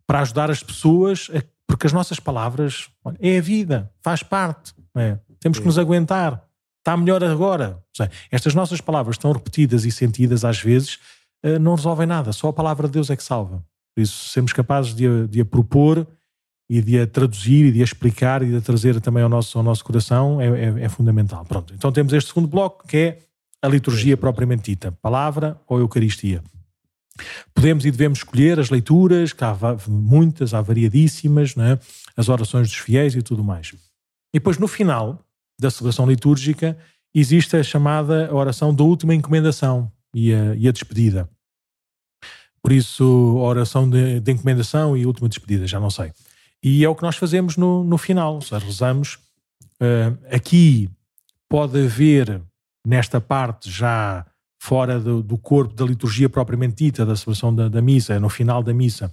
para 0.07 0.21
ajudar 0.21 0.51
as 0.51 0.63
pessoas, 0.63 1.29
a- 1.37 1.43
porque 1.67 1.87
as 1.87 1.93
nossas 1.93 2.19
palavras 2.19 2.89
olha, 3.05 3.19
é 3.21 3.37
a 3.37 3.43
vida, 3.43 3.91
faz 4.01 4.23
parte. 4.23 4.73
não 4.95 5.03
é? 5.03 5.21
Temos 5.39 5.59
que 5.59 5.67
nos 5.67 5.79
aguentar. 5.79 6.43
Está 6.79 6.97
melhor 6.97 7.23
agora. 7.23 7.79
Seja, 7.95 8.11
estas 8.31 8.55
nossas 8.55 8.81
palavras 8.81 9.17
estão 9.17 9.31
repetidas 9.33 9.85
e 9.85 9.91
sentidas 9.93 10.47
às 10.47 10.61
vezes, 10.63 10.99
eh, 11.43 11.59
não 11.59 11.75
resolvem 11.75 12.07
nada. 12.07 12.33
Só 12.33 12.49
a 12.49 12.53
palavra 12.55 12.87
de 12.89 12.95
Deus 12.95 13.11
é 13.11 13.17
que 13.17 13.23
salva. 13.23 13.63
Por 13.95 14.01
isso, 14.03 14.31
sermos 14.31 14.55
capazes 14.55 14.95
de 14.95 15.07
a, 15.07 15.27
de 15.27 15.41
a 15.43 15.45
propor 15.45 16.07
e 16.71 16.81
de 16.81 16.99
a 17.01 17.07
traduzir 17.07 17.67
e 17.67 17.73
de 17.73 17.83
a 17.83 17.85
explicar 17.85 18.43
e 18.43 18.47
de 18.47 18.57
a 18.57 18.61
trazer 18.63 18.99
também 19.03 19.23
ao 19.23 19.29
nosso, 19.29 19.59
ao 19.59 19.63
nosso 19.65 19.85
coração 19.85 20.41
é, 20.41 20.47
é- 20.47 20.85
é 20.85 20.89
fundamental. 20.89 21.45
Pronto. 21.45 21.75
Então 21.75 21.93
temos 21.93 22.15
este 22.15 22.29
segundo 22.29 22.49
bloco 22.49 22.87
que 22.89 22.97
é 22.97 23.19
a 23.61 23.69
liturgia 23.69 24.17
propriamente 24.17 24.71
dita, 24.71 24.91
palavra 25.03 25.61
ou 25.69 25.79
Eucaristia. 25.79 26.43
Podemos 27.55 27.85
e 27.85 27.91
devemos 27.91 28.21
escolher 28.21 28.59
as 28.59 28.71
leituras, 28.71 29.33
que 29.33 29.45
há 29.45 29.57
muitas, 29.89 30.55
há 30.55 30.61
variadíssimas, 30.61 31.55
é? 31.57 31.79
as 32.17 32.29
orações 32.29 32.69
dos 32.69 32.79
fiéis 32.79 33.15
e 33.15 33.23
tudo 33.23 33.45
mais. 33.45 33.73
E 34.33 34.39
depois, 34.39 34.59
no 34.59 34.67
final 34.67 35.25
da 35.61 35.71
celebração 35.71 36.07
litúrgica, 36.07 36.77
existe 37.15 37.57
a 37.57 37.63
chamada 37.63 38.35
oração 38.35 38.75
da 38.75 38.83
última 38.83 39.15
encomendação 39.15 39.93
e 40.15 40.33
a, 40.33 40.55
e 40.55 40.67
a 40.67 40.73
despedida. 40.73 41.29
Por 42.63 42.73
isso, 42.73 43.05
a 43.39 43.43
oração 43.43 43.89
de, 43.89 44.21
de 44.21 44.33
encomendação 44.33 44.97
e 44.97 45.05
última 45.05 45.29
despedida, 45.29 45.67
já 45.67 45.81
não 45.81 45.91
sei. 45.91 46.13
E 46.63 46.85
é 46.85 46.89
o 46.89 46.95
que 46.95 47.03
nós 47.03 47.17
fazemos 47.17 47.57
no, 47.57 47.83
no 47.83 47.99
final, 47.99 48.37
ou 48.37 48.41
seja, 48.41 48.65
rezamos. 48.65 49.19
eh, 49.81 50.13
aqui 50.31 50.89
pode 51.49 51.85
haver, 51.85 52.41
nesta 52.87 53.21
parte 53.21 53.69
já 53.69 54.25
fora 54.63 55.01
do, 55.01 55.25
do 55.25 55.37
corpo 55.37 55.75
da 55.75 55.85
liturgia 55.85 56.29
propriamente 56.29 56.85
dita, 56.85 57.05
da 57.05 57.17
celebração 57.17 57.53
da, 57.53 57.69
da 57.69 57.83
missa, 57.83 58.21
no 58.21 58.29
final 58.29 58.63
da 58.63 58.73
missa, 58.73 59.11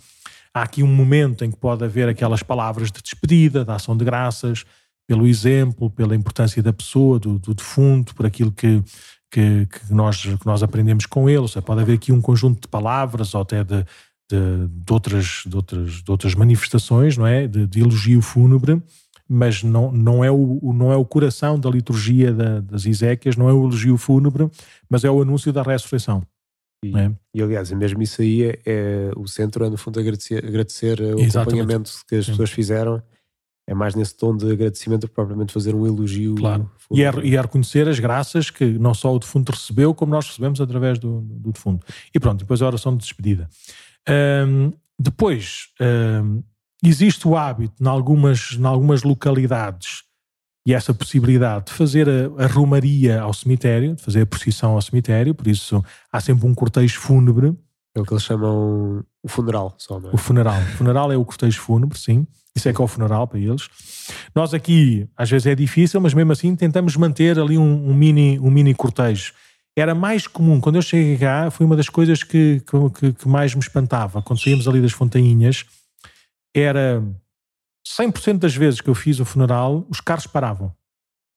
há 0.53 0.61
aqui 0.61 0.83
um 0.83 0.95
momento 0.95 1.43
em 1.43 1.49
que 1.49 1.57
pode 1.57 1.83
haver 1.83 2.07
aquelas 2.07 2.43
palavras 2.43 2.91
de 2.91 3.01
despedida, 3.01 3.65
da 3.65 3.73
ação 3.73 3.97
de 3.97 4.05
graças, 4.05 4.63
pelo 5.07 5.25
exemplo, 5.25 5.89
pela 5.89 6.15
importância 6.15 6.61
da 6.61 6.71
pessoa, 6.71 7.17
do, 7.17 7.39
do 7.39 7.55
defunto, 7.55 8.13
por 8.13 8.27
aquilo 8.27 8.51
que, 8.51 8.83
que, 9.31 9.65
que, 9.65 9.91
nós, 9.91 10.21
que 10.21 10.45
nós 10.45 10.61
aprendemos 10.61 11.07
com 11.07 11.27
ele. 11.27 11.39
Ou 11.39 11.47
seja, 11.47 11.63
pode 11.63 11.81
haver 11.81 11.95
aqui 11.95 12.11
um 12.11 12.21
conjunto 12.21 12.61
de 12.61 12.67
palavras 12.67 13.33
ou 13.33 13.41
até 13.41 13.63
de, 13.63 13.83
de, 14.29 14.67
de 14.67 14.93
outras, 14.93 15.41
de, 15.47 15.55
outras, 15.55 16.03
de 16.03 16.11
outras 16.11 16.35
manifestações, 16.35 17.17
não 17.17 17.25
é? 17.25 17.47
De, 17.47 17.65
de 17.65 17.81
elogio 17.81 18.21
fúnebre, 18.21 18.79
mas 19.29 19.61
não, 19.61 19.91
não, 19.91 20.23
é 20.23 20.31
o, 20.31 20.73
não 20.73 20.91
é 20.91 20.95
o 20.95 21.05
coração 21.05 21.59
da 21.59 21.69
liturgia 21.69 22.33
da, 22.33 22.59
das 22.61 22.85
Ezequias, 22.85 23.37
não 23.37 23.47
é 23.47 23.53
o 23.53 23.63
elogio 23.63 23.95
fúnebre, 23.95 24.49
mas 24.89 25.03
é 25.03 25.11
o 25.11 25.21
anúncio 25.21 25.53
da 25.53 25.61
ressurreição. 25.61 26.23
E, 26.83 26.97
é? 26.97 27.11
e 27.33 27.41
aliás, 27.43 27.71
mesmo 27.71 28.01
isso 28.01 28.21
aí 28.21 28.43
é, 28.43 28.59
é, 28.65 29.11
o 29.15 29.27
centro 29.27 29.65
é 29.65 29.69
no 29.69 29.77
fundo 29.77 29.99
agradecer, 29.99 30.43
agradecer 30.43 30.99
o 30.99 31.19
Exatamente. 31.19 31.59
acompanhamento 31.59 31.91
que 32.07 32.15
as 32.15 32.25
Sim. 32.25 32.31
pessoas 32.31 32.49
fizeram 32.49 33.03
é 33.69 33.73
mais 33.75 33.93
nesse 33.93 34.17
tom 34.17 34.35
de 34.35 34.51
agradecimento 34.51 35.07
que 35.07 35.13
propriamente 35.13 35.53
fazer 35.53 35.75
um 35.75 35.85
elogio. 35.85 36.33
Claro. 36.33 36.71
E 36.89 37.03
é, 37.03 37.11
e 37.23 37.35
é, 37.35 37.41
reconhecer 37.41 37.87
as 37.87 37.99
graças 37.99 38.49
que 38.49 38.65
não 38.65 38.95
só 38.95 39.13
o 39.13 39.19
defunto 39.19 39.51
recebeu, 39.51 39.93
como 39.93 40.11
nós 40.11 40.27
recebemos 40.27 40.59
através 40.59 40.97
do, 40.97 41.21
do 41.21 41.51
defunto. 41.51 41.85
E 42.11 42.19
pronto, 42.19 42.39
depois 42.39 42.63
a 42.63 42.65
oração 42.65 42.97
de 42.97 43.03
despedida. 43.03 43.47
Um, 44.09 44.73
depois, 44.97 45.67
um, 45.79 46.41
existe 46.83 47.27
o 47.27 47.35
hábito, 47.35 47.73
em 47.81 47.87
algumas, 47.87 48.57
em 48.57 48.65
algumas 48.65 49.03
localidades, 49.03 50.03
e 50.65 50.73
essa 50.73 50.93
possibilidade 50.93 51.65
de 51.65 51.73
fazer 51.73 52.07
a, 52.07 52.43
a 52.43 52.47
romaria 52.47 53.21
ao 53.21 53.33
cemitério, 53.33 53.95
de 53.95 54.03
fazer 54.03 54.21
a 54.21 54.25
procissão 54.25 54.73
ao 54.73 54.81
cemitério, 54.81 55.33
por 55.33 55.47
isso 55.47 55.83
há 56.11 56.19
sempre 56.19 56.47
um 56.47 56.53
cortejo 56.53 56.99
fúnebre. 56.99 57.57
É 57.95 57.99
o 57.99 58.05
que 58.05 58.13
eles 58.13 58.23
chamam 58.23 59.03
o 59.23 59.27
funeral, 59.27 59.73
só, 59.77 59.99
não 59.99 60.09
é? 60.09 60.13
O 60.13 60.17
funeral. 60.17 60.59
O 60.61 60.77
funeral 60.77 61.11
é 61.11 61.17
o 61.17 61.25
cortejo 61.25 61.59
fúnebre, 61.59 61.97
sim. 61.97 62.27
Isso 62.55 62.69
é 62.69 62.73
que 62.73 62.81
é 62.81 62.83
o 62.83 62.87
funeral 62.87 63.27
para 63.27 63.39
eles. 63.39 63.67
Nós 64.35 64.53
aqui, 64.53 65.07
às 65.17 65.29
vezes 65.29 65.47
é 65.47 65.55
difícil, 65.55 65.99
mas 66.01 66.13
mesmo 66.13 66.31
assim 66.31 66.55
tentamos 66.55 66.95
manter 66.95 67.39
ali 67.39 67.57
um, 67.57 67.89
um 67.89 67.93
mini, 67.93 68.39
um 68.39 68.51
mini 68.51 68.73
cortejo. 68.75 69.33
Era 69.75 69.95
mais 69.95 70.27
comum, 70.27 70.59
quando 70.59 70.75
eu 70.75 70.81
cheguei 70.81 71.17
cá, 71.17 71.49
foi 71.49 71.65
uma 71.65 71.75
das 71.75 71.89
coisas 71.89 72.21
que, 72.23 72.61
que, 72.99 73.13
que 73.13 73.27
mais 73.27 73.55
me 73.55 73.61
espantava. 73.61 74.21
Quando 74.21 74.41
saímos 74.41 74.67
ali 74.67 74.81
das 74.81 74.91
fontainhas, 74.91 75.65
era 76.55 77.03
100% 77.99 78.39
das 78.39 78.55
vezes 78.55 78.81
que 78.81 78.89
eu 78.89 78.95
fiz 78.95 79.19
o 79.19 79.25
funeral, 79.25 79.85
os 79.89 80.01
carros 80.01 80.27
paravam. 80.27 80.73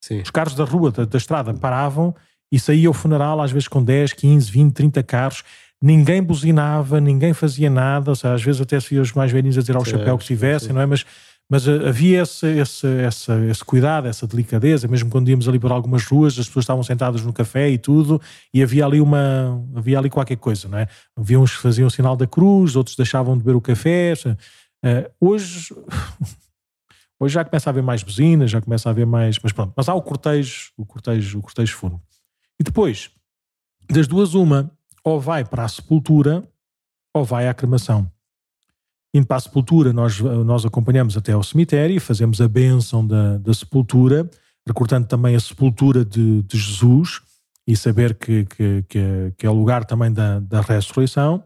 Sim. 0.05 0.21
Os 0.21 0.31
carros 0.31 0.55
da 0.55 0.65
rua, 0.65 0.91
da, 0.91 1.05
da 1.05 1.19
estrada, 1.19 1.55
paravam 1.55 2.15
e 2.51 2.59
saía 2.59 2.91
o 2.91 2.93
funeral, 2.93 3.41
às 3.41 3.53
vezes 3.53 3.69
com 3.69 3.83
10, 3.83 4.13
15, 4.13 4.51
20, 4.51 4.73
30 4.75 5.03
carros 5.03 5.45
ninguém 5.83 6.23
buzinava, 6.23 7.01
ninguém 7.01 7.35
fazia 7.35 7.69
nada, 7.69 8.13
ou 8.13 8.15
seja, 8.15 8.35
às 8.35 8.43
vezes 8.43 8.61
até 8.61 8.79
se 8.79 8.97
os 8.97 9.13
mais 9.13 9.33
velhinhos 9.33 9.59
a 9.59 9.61
dizer 9.61 9.75
ao 9.75 9.85
chapéu 9.85 10.17
que 10.17 10.25
tivessem, 10.25 10.73
não 10.73 10.81
é? 10.81 10.87
Mas, 10.87 11.05
mas 11.51 11.67
eh, 11.67 11.89
havia 11.89 12.23
esse, 12.23 12.47
esse, 12.47 12.87
esse, 12.87 13.33
esse, 13.51 13.65
cuidado, 13.65 14.07
essa 14.07 14.25
delicadeza, 14.27 14.87
mesmo 14.87 15.11
quando 15.11 15.29
íamos 15.29 15.49
ali 15.49 15.59
por 15.59 15.73
algumas 15.73 16.05
ruas, 16.05 16.39
as 16.39 16.47
pessoas 16.47 16.63
estavam 16.63 16.85
sentadas 16.85 17.23
no 17.23 17.33
café 17.33 17.69
e 17.69 17.79
tudo, 17.79 18.23
e 18.55 18.63
havia 18.63 18.87
ali 18.87 19.01
uma, 19.01 19.61
havia 19.75 19.99
ali 19.99 20.09
qualquer 20.09 20.37
coisa, 20.37 20.69
não 20.69 20.79
é? 20.79 20.87
Havia 21.17 21.41
uns 21.41 21.57
que 21.57 21.61
faziam 21.61 21.89
o 21.89 21.91
sinal 21.91 22.17
da 22.17 22.29
cruz, 22.29 22.77
outros 22.77 22.95
deixavam 22.95 23.37
de 23.37 23.43
beber 23.43 23.57
o 23.57 23.61
café. 23.61 24.15
Uh, 24.85 25.11
hoje, 25.21 25.75
hoje 27.21 27.35
já 27.35 27.45
começa 27.45 27.69
a 27.69 27.71
haver 27.71 27.83
mais 27.83 28.03
buzinas, 28.03 28.51
já 28.51 28.61
começa 28.61 28.89
a 28.89 28.91
haver 28.91 29.07
mais, 29.07 29.39
mas 29.43 29.53
pronto, 29.53 29.73
mas 29.77 29.89
há 29.89 29.95
o 29.95 30.03
cortejo, 30.03 30.73
o 30.77 30.85
cortejo, 30.85 31.39
o 31.39 31.43
cortejo 31.43 31.77
fundo. 31.77 32.01
E 32.59 32.65
depois, 32.65 33.11
das 33.91 34.07
duas 34.07 34.35
uma, 34.35 34.71
ou 35.05 35.21
vai 35.21 35.45
para 35.45 35.65
a 35.65 35.69
sepultura 35.69 36.43
ou 37.15 37.25
vai 37.25 37.49
à 37.49 37.55
cremação. 37.55 38.11
Indo 39.15 39.27
para 39.27 39.37
a 39.37 39.41
sepultura, 39.41 39.93
nós, 39.93 40.19
nós 40.19 40.65
acompanhamos 40.65 41.17
até 41.17 41.33
ao 41.33 41.43
cemitério, 41.43 42.01
fazemos 42.01 42.41
a 42.41 42.49
bênção 42.49 43.07
da, 43.07 43.37
da 43.37 43.53
sepultura, 43.53 44.29
recordando 44.67 45.07
também 45.07 45.37
a 45.37 45.41
sepultura 45.41 46.05
de, 46.05 46.43
de 46.43 46.59
Jesus 46.59 47.21
e 47.67 47.77
saber 47.77 48.15
que, 48.15 48.45
que, 48.47 48.85
que, 48.89 48.99
é, 48.99 49.33
que, 49.37 49.47
é 49.47 49.51
o 49.51 49.55
lugar 49.55 49.85
também 49.85 50.11
da, 50.11 50.41
da 50.41 50.63
ressurreição. 50.63 51.45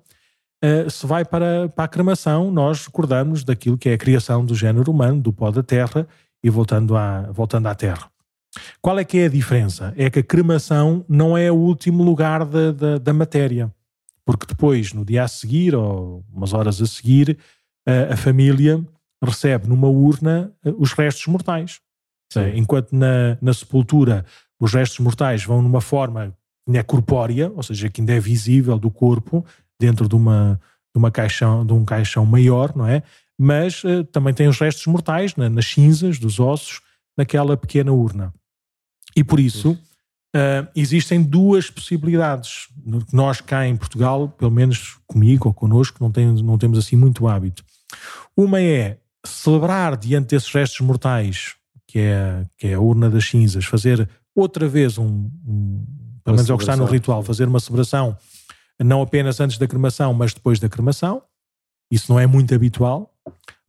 Uh, 0.66 0.90
se 0.90 1.06
vai 1.06 1.24
para, 1.24 1.68
para 1.68 1.84
a 1.84 1.88
cremação, 1.88 2.50
nós 2.50 2.86
recordamos 2.86 3.44
daquilo 3.44 3.78
que 3.78 3.88
é 3.88 3.92
a 3.92 3.98
criação 3.98 4.44
do 4.44 4.54
género 4.54 4.90
humano, 4.90 5.20
do 5.20 5.32
pó 5.32 5.50
da 5.50 5.62
terra, 5.62 6.08
e 6.42 6.50
voltando 6.50 6.96
à, 6.96 7.22
voltando 7.30 7.66
à 7.68 7.74
terra. 7.74 8.10
Qual 8.80 8.98
é 8.98 9.04
que 9.04 9.18
é 9.18 9.26
a 9.26 9.28
diferença? 9.28 9.94
É 9.96 10.10
que 10.10 10.20
a 10.20 10.22
cremação 10.22 11.04
não 11.08 11.36
é 11.36 11.52
o 11.52 11.56
último 11.56 12.02
lugar 12.02 12.44
da, 12.44 12.72
da, 12.72 12.98
da 12.98 13.12
matéria, 13.12 13.72
porque 14.24 14.46
depois, 14.46 14.92
no 14.92 15.04
dia 15.04 15.22
a 15.22 15.28
seguir, 15.28 15.74
ou 15.74 16.24
umas 16.32 16.52
horas 16.52 16.80
a 16.80 16.86
seguir, 16.86 17.38
a, 17.86 18.14
a 18.14 18.16
família 18.16 18.84
recebe 19.22 19.68
numa 19.68 19.88
urna 19.88 20.52
eh, 20.64 20.74
os 20.76 20.92
restos 20.92 21.26
mortais. 21.26 21.80
Enquanto 22.54 22.92
na, 22.92 23.38
na 23.40 23.54
sepultura 23.54 24.24
os 24.58 24.74
restos 24.74 24.98
mortais 24.98 25.44
vão 25.44 25.62
numa 25.62 25.80
forma 25.80 26.30
que 26.64 26.70
ainda 26.70 26.80
é 26.80 26.82
corpórea, 26.82 27.52
ou 27.54 27.62
seja, 27.62 27.88
que 27.88 28.00
ainda 28.00 28.14
é 28.14 28.20
visível 28.20 28.78
do 28.78 28.90
corpo, 28.90 29.44
dentro 29.80 30.08
de 30.08 30.14
uma, 30.14 30.60
de 30.94 30.98
uma 30.98 31.10
caixão, 31.10 31.64
de 31.64 31.72
um 31.72 31.84
caixão 31.84 32.24
maior, 32.24 32.74
não 32.74 32.86
é? 32.86 33.02
Mas 33.38 33.84
uh, 33.84 34.04
também 34.04 34.32
tem 34.32 34.48
os 34.48 34.58
restos 34.58 34.86
mortais 34.86 35.34
na, 35.36 35.48
nas 35.48 35.66
cinzas 35.66 36.18
dos 36.18 36.40
ossos 36.40 36.80
naquela 37.16 37.56
pequena 37.56 37.92
urna. 37.92 38.32
E 39.14 39.24
por 39.24 39.40
isso 39.40 39.72
uh, 39.72 40.68
existem 40.74 41.22
duas 41.22 41.70
possibilidades. 41.70 42.68
Nós 43.12 43.40
cá 43.40 43.66
em 43.66 43.76
Portugal, 43.76 44.28
pelo 44.28 44.50
menos 44.50 44.98
comigo 45.06 45.48
ou 45.48 45.54
connosco, 45.54 45.98
não, 46.00 46.10
tem, 46.10 46.26
não 46.42 46.58
temos 46.58 46.78
assim 46.78 46.96
muito 46.96 47.26
hábito. 47.26 47.64
Uma 48.36 48.60
é 48.60 48.98
celebrar 49.24 49.96
diante 49.96 50.28
desses 50.28 50.52
restos 50.52 50.80
mortais, 50.80 51.54
que 51.86 51.98
é, 51.98 52.46
que 52.56 52.68
é 52.68 52.74
a 52.74 52.80
urna 52.80 53.08
das 53.08 53.24
cinzas, 53.24 53.64
fazer 53.64 54.08
outra 54.34 54.68
vez 54.68 54.98
um, 54.98 55.30
um 55.46 55.84
pelo 56.22 56.36
menos 56.36 56.50
é 56.50 56.54
o 56.54 56.58
que 56.58 56.64
está 56.64 56.76
no 56.76 56.84
ritual, 56.84 57.22
fazer 57.22 57.46
uma 57.46 57.60
celebração 57.60 58.16
não 58.82 59.02
apenas 59.02 59.40
antes 59.40 59.58
da 59.58 59.66
cremação, 59.66 60.12
mas 60.12 60.34
depois 60.34 60.58
da 60.58 60.68
cremação. 60.68 61.22
Isso 61.90 62.12
não 62.12 62.18
é 62.18 62.26
muito 62.26 62.54
habitual 62.54 63.12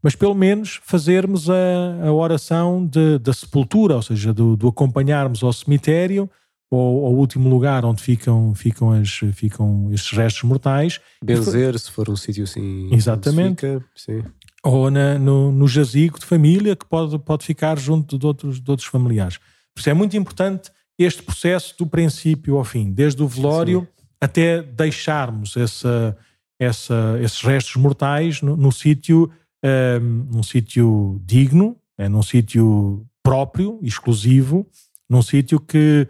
mas 0.01 0.15
pelo 0.15 0.35
menos 0.35 0.79
fazermos 0.83 1.49
a, 1.49 2.07
a 2.07 2.13
oração 2.13 2.85
de, 2.85 3.19
da 3.19 3.33
sepultura, 3.33 3.95
ou 3.95 4.01
seja, 4.01 4.33
do, 4.33 4.55
do 4.55 4.67
acompanharmos 4.67 5.43
ao 5.43 5.51
cemitério 5.51 6.29
ou 6.69 7.05
ao 7.05 7.13
último 7.13 7.49
lugar 7.49 7.85
onde 7.85 8.01
ficam, 8.01 8.53
ficam, 8.53 8.91
as, 8.91 9.09
ficam 9.33 9.91
estes 9.91 10.17
restos 10.17 10.43
mortais. 10.43 10.99
Benzer, 11.23 11.77
se 11.79 11.89
for 11.89 12.09
um 12.09 12.15
sítio 12.15 12.43
assim. 12.43 12.93
Exatamente. 12.93 13.61
Fica, 13.61 13.85
sim. 13.95 14.23
Ou 14.63 14.91
na, 14.91 15.17
no, 15.17 15.51
no 15.51 15.67
jazigo 15.67 16.19
de 16.19 16.25
família, 16.25 16.75
que 16.75 16.85
pode, 16.85 17.17
pode 17.19 17.45
ficar 17.45 17.79
junto 17.79 18.17
de 18.17 18.25
outros, 18.25 18.59
de 18.59 18.69
outros 18.69 18.87
familiares. 18.87 19.37
Por 19.73 19.79
isso 19.79 19.89
é 19.89 19.93
muito 19.93 20.17
importante 20.17 20.71
este 20.99 21.21
processo 21.21 21.75
do 21.77 21.85
princípio 21.85 22.57
ao 22.57 22.63
fim, 22.63 22.91
desde 22.91 23.21
o 23.21 23.27
velório 23.27 23.81
sim. 23.81 23.96
Até 24.19 24.61
deixarmos 24.61 25.55
essa, 25.57 26.17
essa, 26.59 27.19
esses 27.21 27.41
restos 27.41 27.75
mortais 27.75 28.41
no, 28.41 28.57
no 28.57 28.71
sítio 28.71 29.31
um, 29.63 30.27
num 30.31 30.43
sítio 30.43 31.19
digno, 31.25 31.77
é, 31.97 32.07
num 32.07 32.21
sítio 32.21 33.05
próprio, 33.23 33.79
exclusivo, 33.81 34.67
num 35.09 35.21
sítio 35.21 35.59
que, 35.59 36.07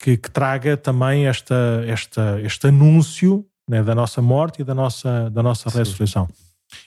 que, 0.00 0.16
que, 0.16 0.30
traga 0.30 0.76
também 0.76 1.26
esta, 1.26 1.84
esta, 1.86 2.40
este 2.42 2.68
anúncio 2.68 3.46
né, 3.68 3.82
da 3.82 3.94
nossa 3.94 4.22
morte 4.22 4.62
e 4.62 4.64
da 4.64 4.74
nossa, 4.74 5.30
da 5.30 5.42
nossa 5.42 5.68
ressurreição. 5.70 6.28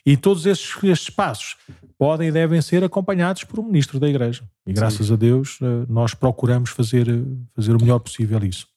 E 0.06 0.18
todos 0.18 0.46
estes, 0.46 0.84
estes 0.84 1.10
passos 1.10 1.56
podem 1.98 2.30
e 2.30 2.32
devem 2.32 2.62
ser 2.62 2.84
acompanhados 2.84 3.44
por 3.44 3.60
um 3.60 3.64
ministro 3.64 4.00
da 4.00 4.10
Igreja. 4.10 4.44
E 4.66 4.74
graças 4.74 5.08
Sim. 5.08 5.14
a 5.14 5.16
Deus 5.16 5.58
eh, 5.62 5.86
nós 5.88 6.14
procuramos 6.14 6.70
fazer, 6.70 7.08
fazer 7.56 7.76
o 7.76 7.80
melhor 7.80 8.00
possível 8.00 8.44
isso. 8.44 8.68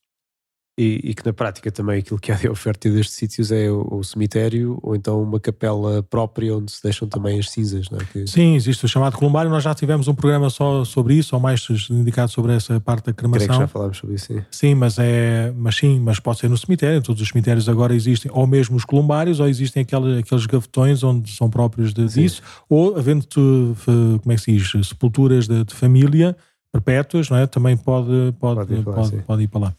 E, 0.82 1.10
e, 1.10 1.14
que 1.14 1.24
na 1.24 1.32
prática 1.32 1.70
também 1.70 2.00
aquilo 2.00 2.18
que 2.18 2.32
há 2.32 2.34
de 2.34 2.48
oferta 2.48 2.90
destes 2.90 3.14
sítios 3.14 3.52
é 3.52 3.70
o, 3.70 3.86
o, 3.88 4.02
cemitério 4.02 4.78
ou 4.82 4.96
então 4.96 5.22
uma 5.22 5.38
capela 5.38 6.02
própria 6.02 6.56
onde 6.56 6.72
se 6.72 6.82
deixam 6.82 7.06
também 7.06 7.38
as 7.38 7.50
cinzas, 7.50 7.88
não 7.88 7.98
é? 7.98 8.04
Que... 8.04 8.26
Sim, 8.26 8.56
existe 8.56 8.84
o 8.84 8.88
chamado 8.88 9.16
columbário. 9.16 9.48
Nós 9.48 9.62
já 9.62 9.74
tivemos 9.74 10.08
um 10.08 10.14
programa 10.14 10.50
só 10.50 10.84
sobre 10.84 11.14
isso, 11.14 11.36
ou 11.36 11.40
mais 11.40 11.64
indicado 11.88 12.32
sobre 12.32 12.52
essa 12.54 12.80
parte 12.80 13.06
da 13.06 13.12
cremação. 13.12 13.46
Creio 13.46 13.60
que 13.60 13.64
já 13.64 13.68
falámos 13.68 13.98
sobre 13.98 14.16
isso, 14.16 14.26
sim. 14.26 14.42
Sim, 14.50 14.74
mas, 14.74 14.98
é, 14.98 15.52
mas 15.56 15.76
sim, 15.76 16.00
mas 16.00 16.18
pode 16.18 16.40
ser 16.40 16.50
no 16.50 16.58
cemitério. 16.58 17.00
Todos 17.00 17.22
os 17.22 17.28
cemitérios 17.28 17.68
agora 17.68 17.94
existem, 17.94 18.30
ou 18.34 18.44
mesmo 18.44 18.76
os 18.76 18.84
columbários, 18.84 19.38
ou 19.38 19.48
existem 19.48 19.82
aqueles, 19.82 20.18
aqueles 20.18 20.46
gavetões 20.46 21.04
onde 21.04 21.30
são 21.30 21.48
próprios 21.48 21.94
de, 21.94 22.06
disso, 22.08 22.42
ou 22.68 22.98
havendo, 22.98 23.26
como 23.84 24.32
é 24.32 24.34
que 24.34 24.42
se 24.42 24.52
diz, 24.52 24.88
sepulturas 24.88 25.46
de, 25.46 25.64
de 25.64 25.74
família 25.74 26.36
perpétuas, 26.72 27.28
não 27.28 27.36
é? 27.36 27.46
Também 27.46 27.76
pode, 27.76 28.34
pode, 28.40 28.56
pode, 28.56 28.74
ir, 28.74 28.82
pode, 28.82 29.16
pode 29.22 29.42
ir 29.42 29.48
para 29.48 29.60
lá. 29.60 29.74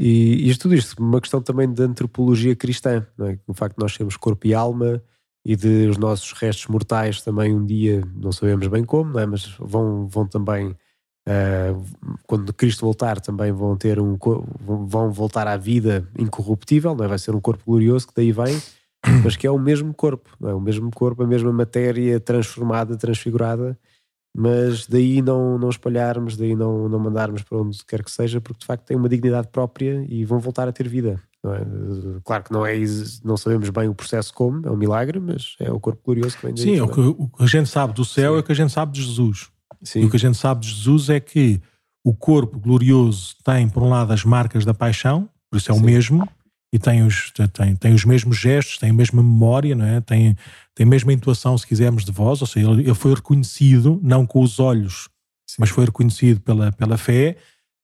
E, 0.00 0.54
tudo 0.56 0.76
isto, 0.76 1.02
uma 1.02 1.20
questão 1.20 1.42
também 1.42 1.72
de 1.72 1.82
antropologia 1.82 2.54
cristã, 2.54 3.04
não 3.16 3.26
é? 3.26 3.38
o 3.48 3.52
facto 3.52 3.76
de 3.76 3.82
nós 3.82 3.92
sermos 3.92 4.16
corpo 4.16 4.46
e 4.46 4.54
alma 4.54 5.02
e 5.44 5.56
de 5.56 5.88
os 5.88 5.96
nossos 5.98 6.32
restos 6.32 6.68
mortais 6.68 7.20
também 7.20 7.52
um 7.52 7.64
dia, 7.64 8.02
não 8.14 8.30
sabemos 8.30 8.68
bem 8.68 8.84
como, 8.84 9.14
não 9.14 9.20
é? 9.20 9.26
mas 9.26 9.56
vão, 9.58 10.06
vão 10.06 10.24
também, 10.24 10.68
uh, 10.68 11.84
quando 12.28 12.52
Cristo 12.52 12.84
voltar, 12.84 13.20
também 13.20 13.50
vão 13.50 13.76
ter 13.76 13.98
um 13.98 14.16
vão 14.60 15.10
voltar 15.10 15.48
à 15.48 15.56
vida 15.56 16.08
incorruptível, 16.16 16.94
não 16.94 17.04
é? 17.04 17.08
vai 17.08 17.18
ser 17.18 17.34
um 17.34 17.40
corpo 17.40 17.64
glorioso 17.66 18.06
que 18.06 18.14
daí 18.14 18.30
vem. 18.30 18.56
mas 19.22 19.36
que 19.36 19.46
é 19.46 19.50
o 19.50 19.58
mesmo 19.58 19.94
corpo, 19.94 20.28
não 20.40 20.50
é? 20.50 20.54
O 20.54 20.60
mesmo 20.60 20.90
corpo, 20.90 21.22
a 21.22 21.26
mesma 21.26 21.52
matéria 21.52 22.18
transformada, 22.18 22.96
transfigurada, 22.96 23.78
mas 24.36 24.86
daí 24.86 25.20
não, 25.20 25.58
não 25.58 25.68
espalharmos, 25.68 26.36
daí 26.36 26.54
não, 26.54 26.88
não 26.88 26.98
mandarmos 26.98 27.42
para 27.42 27.58
onde 27.58 27.84
quer 27.84 28.02
que 28.02 28.10
seja, 28.10 28.40
porque 28.40 28.60
de 28.60 28.66
facto 28.66 28.84
tem 28.84 28.96
uma 28.96 29.08
dignidade 29.08 29.48
própria 29.48 30.04
e 30.08 30.24
vão 30.24 30.38
voltar 30.38 30.68
a 30.68 30.72
ter 30.72 30.88
vida. 30.88 31.20
É? 31.44 32.20
Claro 32.24 32.44
que 32.44 32.52
não 32.52 32.66
é, 32.66 32.74
não 33.24 33.36
sabemos 33.36 33.70
bem 33.70 33.88
o 33.88 33.94
processo 33.94 34.32
como, 34.34 34.66
é 34.66 34.70
um 34.70 34.76
milagre, 34.76 35.20
mas 35.20 35.54
é 35.60 35.70
o 35.70 35.78
corpo 35.78 36.00
glorioso 36.04 36.36
que 36.36 36.46
vem 36.46 36.54
daí. 36.54 36.64
Sim, 36.64 36.80
o 36.80 36.88
que, 36.88 37.00
o 37.00 37.28
que, 37.28 37.42
a 37.42 37.46
gente 37.46 37.68
sabe 37.68 37.92
do 37.94 38.04
céu 38.04 38.32
Sim. 38.32 38.36
é 38.36 38.40
o 38.40 38.42
que 38.42 38.52
a 38.52 38.54
gente 38.54 38.72
sabe 38.72 38.92
de 38.92 39.02
Jesus. 39.02 39.50
Sim. 39.82 40.00
E 40.00 40.04
o 40.04 40.10
que 40.10 40.16
a 40.16 40.20
gente 40.20 40.36
sabe 40.36 40.62
de 40.62 40.68
Jesus 40.68 41.08
é 41.08 41.20
que 41.20 41.60
o 42.04 42.12
corpo 42.12 42.58
glorioso 42.58 43.36
tem, 43.44 43.68
por 43.68 43.82
um 43.82 43.88
lado, 43.88 44.12
as 44.12 44.24
marcas 44.24 44.64
da 44.64 44.74
paixão, 44.74 45.28
por 45.50 45.56
isso 45.56 45.70
é 45.70 45.74
Sim. 45.74 45.80
o 45.80 45.82
mesmo, 45.82 46.28
e 46.72 46.78
tem 46.78 47.02
os, 47.02 47.32
tem, 47.52 47.74
tem 47.76 47.94
os 47.94 48.04
mesmos 48.04 48.36
gestos, 48.36 48.78
tem 48.78 48.90
a 48.90 48.94
mesma 48.94 49.22
memória, 49.22 49.74
não 49.74 49.84
é? 49.84 50.00
tem, 50.00 50.36
tem 50.74 50.84
a 50.84 50.88
mesma 50.88 51.12
intuação, 51.12 51.56
se 51.56 51.66
quisermos, 51.66 52.04
de 52.04 52.12
voz, 52.12 52.40
ou 52.40 52.46
seja, 52.46 52.70
ele, 52.70 52.82
ele 52.82 52.94
foi 52.94 53.14
reconhecido, 53.14 53.98
não 54.02 54.26
com 54.26 54.42
os 54.42 54.60
olhos, 54.60 55.08
Sim. 55.46 55.56
mas 55.60 55.70
foi 55.70 55.86
reconhecido 55.86 56.40
pela, 56.40 56.70
pela 56.72 56.98
fé. 56.98 57.36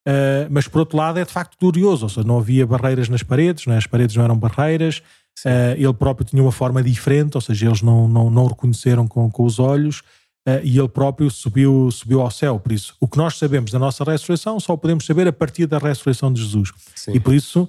Uh, 0.06 0.44
mas 0.50 0.68
por 0.68 0.80
outro 0.80 0.98
lado 0.98 1.18
é 1.18 1.24
de 1.24 1.32
facto 1.32 1.56
glorioso, 1.58 2.04
ou 2.04 2.08
seja, 2.10 2.26
não 2.26 2.36
havia 2.36 2.66
barreiras 2.66 3.08
nas 3.08 3.22
paredes, 3.22 3.64
não 3.64 3.72
é? 3.72 3.78
as 3.78 3.86
paredes 3.86 4.14
não 4.14 4.22
eram 4.22 4.36
barreiras, 4.36 4.98
uh, 5.46 5.72
ele 5.78 5.94
próprio 5.94 6.26
tinha 6.26 6.42
uma 6.42 6.52
forma 6.52 6.82
diferente, 6.82 7.36
ou 7.36 7.40
seja, 7.40 7.66
eles 7.66 7.80
não, 7.80 8.06
não, 8.06 8.28
não 8.28 8.44
o 8.44 8.48
reconheceram 8.48 9.08
com, 9.08 9.30
com 9.30 9.44
os 9.44 9.58
olhos, 9.58 10.00
uh, 10.46 10.60
e 10.62 10.78
ele 10.78 10.88
próprio 10.88 11.30
subiu, 11.30 11.90
subiu 11.90 12.20
ao 12.20 12.30
céu. 12.30 12.60
Por 12.60 12.72
isso, 12.72 12.94
o 13.00 13.08
que 13.08 13.16
nós 13.16 13.38
sabemos 13.38 13.70
da 13.70 13.78
nossa 13.78 14.04
ressurreição 14.04 14.60
só 14.60 14.76
podemos 14.76 15.06
saber 15.06 15.26
a 15.26 15.32
partir 15.32 15.64
da 15.64 15.78
ressurreição 15.78 16.30
de 16.30 16.42
Jesus. 16.42 16.70
Sim. 16.94 17.12
E 17.14 17.18
por 17.18 17.34
isso 17.34 17.66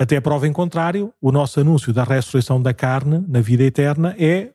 até 0.00 0.16
a 0.16 0.22
prova 0.22 0.46
em 0.46 0.52
contrário, 0.52 1.12
o 1.20 1.30
nosso 1.30 1.60
anúncio 1.60 1.92
da 1.92 2.04
ressurreição 2.04 2.60
da 2.60 2.74
carne 2.74 3.24
na 3.28 3.40
vida 3.40 3.62
eterna 3.62 4.14
é 4.18 4.52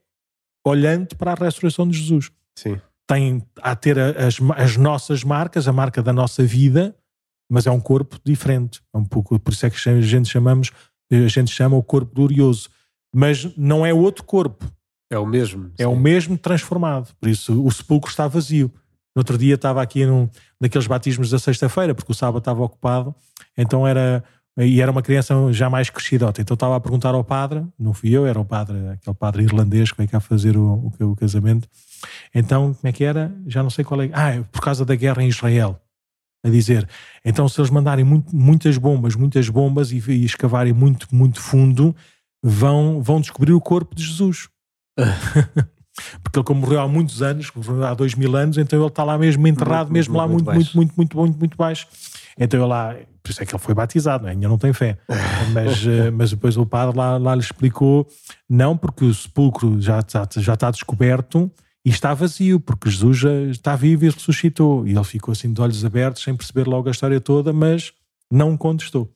olhando 0.65 1.15
para 1.15 1.31
a 1.31 1.35
ressurreição 1.35 1.87
de 1.87 1.97
Jesus. 1.97 2.31
Sim. 2.57 2.79
Tem 3.07 3.41
a 3.61 3.75
ter 3.75 3.97
as, 3.97 4.37
as 4.57 4.77
nossas 4.77 5.23
marcas, 5.23 5.67
a 5.67 5.73
marca 5.73 6.03
da 6.03 6.13
nossa 6.13 6.43
vida, 6.43 6.95
mas 7.49 7.65
é 7.65 7.71
um 7.71 7.79
corpo 7.79 8.19
diferente. 8.23 8.81
É 8.93 8.97
um 8.97 9.05
pouco, 9.05 9.39
por 9.39 9.53
isso 9.53 9.65
é 9.65 9.69
que 9.69 9.89
a 9.89 10.01
gente 10.01 10.29
chamamos, 10.29 10.71
a 11.11 11.27
gente 11.27 11.51
chama 11.51 11.75
o 11.75 11.83
corpo 11.83 12.13
glorioso. 12.13 12.69
Mas 13.15 13.55
não 13.57 13.83
é 13.85 13.91
outro 13.91 14.23
corpo. 14.23 14.69
É 15.09 15.17
o 15.17 15.25
mesmo. 15.25 15.71
É 15.77 15.83
sim. 15.83 15.89
o 15.89 15.95
mesmo 15.95 16.37
transformado. 16.37 17.15
Por 17.19 17.27
isso 17.27 17.65
o 17.65 17.71
sepulcro 17.71 18.11
está 18.11 18.27
vazio. 18.27 18.71
No 19.15 19.21
outro 19.21 19.37
dia 19.37 19.55
estava 19.55 19.81
aqui 19.81 20.05
num 20.05 20.29
daqueles 20.61 20.85
batismos 20.85 21.31
da 21.31 21.39
sexta-feira, 21.39 21.95
porque 21.95 22.11
o 22.11 22.15
sábado 22.15 22.39
estava 22.39 22.61
ocupado, 22.61 23.15
então 23.57 23.87
era 23.87 24.23
e 24.65 24.81
era 24.81 24.91
uma 24.91 25.01
criança 25.01 25.33
já 25.51 25.69
mais 25.69 25.89
crescidota. 25.89 26.41
Então 26.41 26.53
estava 26.53 26.75
a 26.75 26.79
perguntar 26.79 27.15
ao 27.15 27.23
padre, 27.23 27.65
não 27.77 27.93
fui 27.93 28.11
eu, 28.11 28.25
era 28.25 28.39
o 28.39 28.43
padre, 28.43 28.89
aquele 28.89 29.15
padre 29.15 29.43
irlandês 29.43 29.91
que 29.91 29.97
veio 29.97 30.09
cá 30.09 30.19
fazer 30.19 30.57
o, 30.57 30.91
o, 30.99 31.05
o 31.05 31.15
casamento. 31.15 31.67
Então, 32.33 32.73
como 32.73 32.87
é 32.87 32.91
que 32.91 33.03
era? 33.03 33.33
Já 33.47 33.63
não 33.63 33.69
sei 33.69 33.85
qual 33.85 34.01
é. 34.01 34.09
Ah, 34.13 34.43
por 34.51 34.61
causa 34.61 34.83
da 34.83 34.95
guerra 34.95 35.23
em 35.23 35.29
Israel. 35.29 35.79
A 36.43 36.49
dizer, 36.49 36.87
então 37.23 37.49
se 37.49 37.59
eles 37.59 37.69
mandarem 37.69 38.05
muito, 38.05 38.33
muitas 38.33 38.77
bombas, 38.77 39.15
muitas 39.15 39.49
bombas 39.49 39.91
e, 39.91 39.97
e, 40.09 40.25
escavarem 40.25 40.71
muito, 40.71 41.07
muito 41.11 41.41
fundo, 41.41 41.93
vão, 42.41 43.01
vão 43.01 43.19
descobrir 43.19 43.53
o 43.53 43.61
corpo 43.61 43.93
de 43.95 44.03
Jesus. 44.03 44.49
Porque 46.23 46.39
ele, 46.39 46.45
como 46.45 46.61
morreu 46.61 46.79
há 46.79 46.87
muitos 46.87 47.21
anos, 47.21 47.51
há 47.85 47.93
dois 47.93 48.15
mil 48.15 48.33
anos, 48.35 48.57
então 48.57 48.79
ele 48.79 48.87
está 48.87 49.03
lá 49.03 49.17
mesmo 49.17 49.45
enterrado, 49.47 49.87
muito, 49.87 49.93
mesmo 49.93 50.13
muito, 50.13 50.21
lá 50.21 50.27
muito, 50.27 50.45
muito, 50.45 50.77
muito, 50.77 50.93
muito, 50.95 51.17
muito, 51.17 51.39
muito 51.39 51.57
baixo. 51.57 51.87
Então 52.37 52.59
ele 52.59 52.69
lá, 52.69 52.95
por 53.21 53.31
isso 53.31 53.41
é 53.41 53.45
que 53.45 53.53
ele 53.53 53.61
foi 53.61 53.73
batizado, 53.73 54.23
não 54.23 54.29
é? 54.29 54.33
ainda 54.33 54.47
não 54.47 54.57
tem 54.57 54.73
fé. 54.73 54.97
mas, 55.53 55.85
eh, 55.85 56.11
mas 56.11 56.31
depois 56.31 56.57
o 56.57 56.65
padre 56.65 56.97
lá, 56.97 57.17
lá 57.17 57.35
lhe 57.35 57.41
explicou, 57.41 58.07
não 58.49 58.77
porque 58.77 59.05
o 59.05 59.13
sepulcro 59.13 59.81
já, 59.81 60.03
já, 60.07 60.27
já 60.37 60.53
está 60.53 60.71
descoberto 60.71 61.51
e 61.85 61.89
está 61.89 62.13
vazio, 62.13 62.59
porque 62.59 62.89
Jesus 62.89 63.17
já 63.17 63.33
está 63.49 63.75
vivo 63.75 64.05
e 64.05 64.09
ressuscitou. 64.09 64.87
E 64.87 64.91
ele 64.91 65.03
ficou 65.03 65.31
assim 65.31 65.51
de 65.51 65.61
olhos 65.61 65.83
abertos, 65.85 66.23
sem 66.23 66.35
perceber 66.35 66.67
logo 66.67 66.87
a 66.87 66.91
história 66.91 67.19
toda, 67.21 67.53
mas 67.53 67.93
não 68.31 68.55
contestou. 68.57 69.13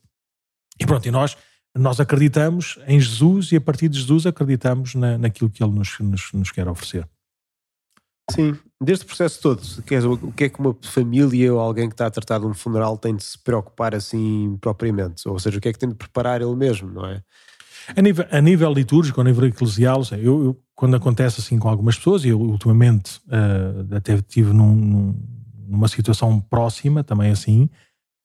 E 0.80 0.86
pronto, 0.86 1.08
e 1.08 1.12
nós, 1.12 1.38
nós 1.76 2.00
acreditamos 2.00 2.80
em 2.88 3.00
Jesus 3.00 3.52
e 3.52 3.58
a 3.58 3.62
partir 3.62 3.90
de 3.90 4.00
Jesus 4.00 4.26
acreditamos 4.26 4.96
na, 4.96 5.18
naquilo 5.18 5.50
que 5.50 5.64
ele 5.64 5.72
nos, 5.72 6.00
nos, 6.00 6.32
nos 6.34 6.52
quer 6.52 6.68
oferecer. 6.68 7.08
Sim, 8.32 8.56
deste 8.82 9.06
processo 9.06 9.42
todo, 9.42 9.62
o 9.62 10.32
que 10.32 10.46
é 10.46 10.50
que 10.50 10.60
uma 10.60 10.76
família 10.82 11.54
ou 11.54 11.60
alguém 11.60 11.90
que 11.90 11.94
está 11.94 12.08
a 12.08 12.12
tratar 12.12 12.40
de 12.40 12.46
um 12.46 12.54
funeral 12.54 12.98
tem 12.98 13.16
de 13.16 13.24
se 13.24 13.38
preocupar 13.38 13.94
assim 13.94 14.58
propriamente? 14.62 15.28
Ou 15.28 15.38
seja, 15.38 15.58
o 15.58 15.62
que 15.62 15.68
é 15.68 15.74
que 15.74 15.80
tem 15.80 15.90
de 15.90 15.96
preparar 15.96 16.42
ele 16.42 16.56
mesmo, 16.56 16.90
não 16.90 17.06
é? 17.06 17.22
A 17.96 18.02
nível, 18.02 18.26
a 18.32 18.40
nível 18.40 18.74
litúrgico, 18.74 19.20
a 19.20 19.24
nível 19.24 19.46
eclesial, 19.48 20.02
eu, 20.14 20.46
eu, 20.46 20.62
quando 20.74 20.96
acontece 20.96 21.42
assim 21.42 21.60
com 21.60 21.68
algumas 21.68 21.98
pessoas, 21.98 22.24
e 22.24 22.30
eu 22.30 22.40
ultimamente 22.40 23.18
uh, 23.28 23.96
até 23.96 24.14
estive 24.14 24.54
num, 24.54 24.74
num, 24.74 25.16
numa 25.68 25.88
situação 25.90 26.40
próxima 26.40 27.04
também 27.04 27.30
assim, 27.30 27.70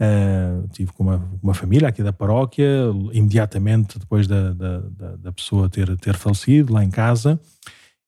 uh, 0.01 0.69
tive 0.69 0.93
com 0.93 1.03
uma, 1.03 1.29
uma, 1.43 1.55
família 1.55 1.89
aqui 1.89 2.05
da 2.05 2.13
paróquia, 2.13 2.69
imediatamente 3.13 3.99
depois 3.99 4.29
da, 4.29 4.53
da, 4.53 4.79
da, 4.79 5.17
da 5.17 5.33
pessoa 5.33 5.69
ter, 5.69 5.97
ter 5.99 6.17
falecido 6.17 6.73
lá 6.73 6.85
em 6.85 6.91
casa, 6.91 7.41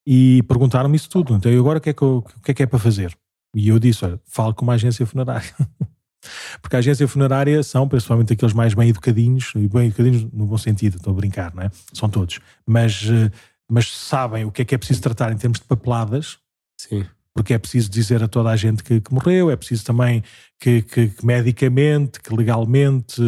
e 0.06 0.42
perguntaram-me 0.44 0.96
isso 0.96 1.08
tudo. 1.08 1.34
Então, 1.34 1.52
agora 1.58 1.78
o 1.78 1.80
que, 1.80 1.90
é 1.90 1.92
que, 1.92 2.02
eu, 2.02 2.18
o 2.18 2.42
que 2.42 2.50
é 2.50 2.54
que 2.54 2.62
é 2.62 2.66
para 2.66 2.78
fazer? 2.78 3.16
E 3.54 3.68
eu 3.68 3.78
disse: 3.78 4.04
olha, 4.04 4.20
falo 4.24 4.54
com 4.54 4.64
uma 4.64 4.74
agência 4.74 5.06
funerária. 5.06 5.50
Porque 6.60 6.76
a 6.76 6.80
agência 6.80 7.08
funerária 7.08 7.62
são 7.62 7.88
principalmente 7.88 8.32
aqueles 8.32 8.54
mais 8.54 8.74
bem 8.74 8.90
educadinhos, 8.90 9.52
e 9.56 9.66
bem 9.66 9.86
educadinhos 9.86 10.24
no 10.32 10.46
bom 10.46 10.58
sentido, 10.58 10.96
estou 10.96 11.12
a 11.12 11.16
brincar, 11.16 11.54
não 11.54 11.62
é? 11.62 11.70
São 11.92 12.08
todos. 12.08 12.40
Mas, 12.66 13.02
eh, 13.10 13.30
mas 13.70 13.90
sabem 13.90 14.44
o 14.44 14.52
que 14.52 14.62
é 14.62 14.64
que 14.64 14.74
é 14.74 14.78
preciso 14.78 15.00
tratar 15.00 15.32
em 15.32 15.36
termos 15.36 15.58
de 15.58 15.64
papeladas. 15.64 16.38
Sim. 16.78 17.06
Porque 17.32 17.54
é 17.54 17.58
preciso 17.58 17.88
dizer 17.88 18.22
a 18.22 18.28
toda 18.28 18.50
a 18.50 18.56
gente 18.56 18.82
que, 18.82 19.00
que 19.00 19.14
morreu, 19.14 19.50
é 19.50 19.56
preciso 19.56 19.84
também 19.84 20.22
que, 20.58 20.82
que, 20.82 21.08
que, 21.08 21.24
medicamente, 21.24 22.20
que 22.20 22.34
legalmente 22.34 23.22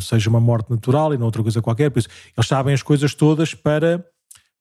seja 0.00 0.30
uma 0.30 0.40
morte 0.40 0.70
natural 0.70 1.12
e 1.12 1.18
não 1.18 1.26
outra 1.26 1.42
coisa 1.42 1.60
qualquer. 1.60 1.90
Por 1.90 1.98
isso, 1.98 2.08
eles 2.36 2.48
sabem 2.48 2.72
as 2.72 2.82
coisas 2.82 3.14
todas 3.14 3.54
para 3.54 4.04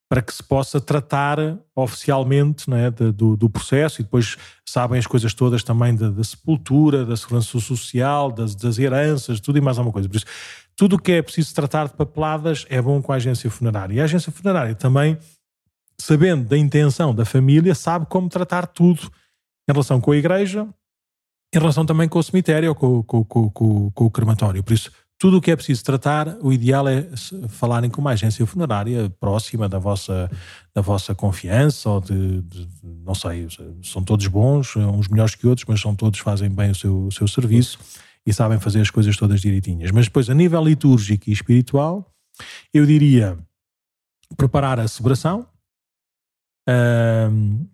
para 0.10 0.22
que 0.22 0.34
se 0.34 0.44
possa 0.44 0.80
tratar 0.80 1.38
oficialmente 1.76 2.66
é, 2.74 2.92
do, 3.12 3.36
do, 3.36 3.50
processo 3.50 4.00
e 4.00 4.04
depois 4.04 4.38
sabem 4.68 5.00
as 5.00 5.08
coisas 5.08 5.34
todas 5.34 5.64
também 5.64 5.96
da, 5.96 6.10
da 6.10 6.24
sepultura, 6.24 7.06
da 7.06 7.18
segurança 7.18 7.60
social, 7.60 8.32
das, 8.32 8.54
das, 8.56 8.78
heranças, 8.78 9.40
tudo 9.40 9.58
e 9.58 9.62
mais 9.62 9.78
alguma 9.78 9.94
coisa. 9.94 10.08
Por 10.08 10.18
isso, 10.18 10.26
tudo 10.76 10.98
o 10.98 11.00
que 11.00 11.14
é 11.14 11.22
preciso 11.22 11.54
tratar 11.56 11.88
de 11.88 11.94
papeladas 11.94 12.66
é 12.70 12.82
bom 12.82 13.02
com 13.02 13.12
a 13.12 13.16
agência 13.16 13.50
funerária. 13.50 13.96
E 13.96 14.02
a 14.02 14.04
agência 14.04 14.32
funerária 14.32 14.76
também, 14.76 15.18
sabendo 16.00 16.48
da 16.48 16.58
intenção 16.58 17.14
da 17.14 17.26
família, 17.26 17.74
sabe 17.74 18.06
como 18.06 18.30
tratar 18.30 18.68
tudo 18.68 19.02
em 19.68 19.74
relação 19.74 20.00
com 20.00 20.12
a 20.12 20.18
igreja, 20.18 20.68
em 21.54 21.60
relação 21.60 21.86
também 21.86 22.10
com 22.10 22.20
o 22.20 22.24
cemitério 22.24 22.70
ou 22.70 22.76
com, 22.76 23.04
com, 23.04 23.50
com, 23.50 23.92
com 23.92 24.06
o 24.06 24.12
crematório. 24.12 24.64
Por 24.64 24.74
isso, 24.74 24.92
tudo 25.24 25.38
o 25.38 25.42
que 25.42 25.52
é 25.52 25.56
preciso 25.56 25.82
tratar, 25.86 26.38
o 26.42 26.52
ideal 26.52 26.86
é 26.86 27.08
falarem 27.48 27.90
com 27.90 28.02
uma 28.02 28.12
agência 28.12 28.46
funerária 28.46 29.10
próxima 29.22 29.70
da 29.70 29.80
vossa, 29.80 30.30
da 30.76 30.82
vossa 30.82 31.16
confiança, 31.16 31.90
ou 31.90 32.02
de, 32.02 32.42
de, 32.42 32.68
não 32.84 33.16
sei, 33.16 33.48
são 33.82 34.04
todos 34.04 34.28
bons, 34.28 34.76
uns 34.76 35.08
melhores 35.08 35.34
que 35.34 35.48
outros, 35.48 35.66
mas 35.66 35.80
são 35.80 35.96
todos 35.96 36.20
fazem 36.20 36.50
bem 36.50 36.72
o 36.72 36.76
seu, 36.76 37.06
o 37.06 37.10
seu 37.10 37.26
serviço 37.26 37.80
e 38.26 38.34
sabem 38.34 38.60
fazer 38.60 38.82
as 38.82 38.90
coisas 38.90 39.16
todas 39.16 39.40
direitinhas. 39.40 39.92
Mas 39.92 40.08
depois, 40.08 40.30
a 40.30 40.34
nível 40.34 40.62
litúrgico 40.62 41.30
e 41.30 41.32
espiritual, 41.32 42.06
eu 42.74 42.86
diria 42.86 43.40
preparar 44.36 44.78
a 44.78 44.90
celebração. 44.90 45.48
Um, 46.68 47.66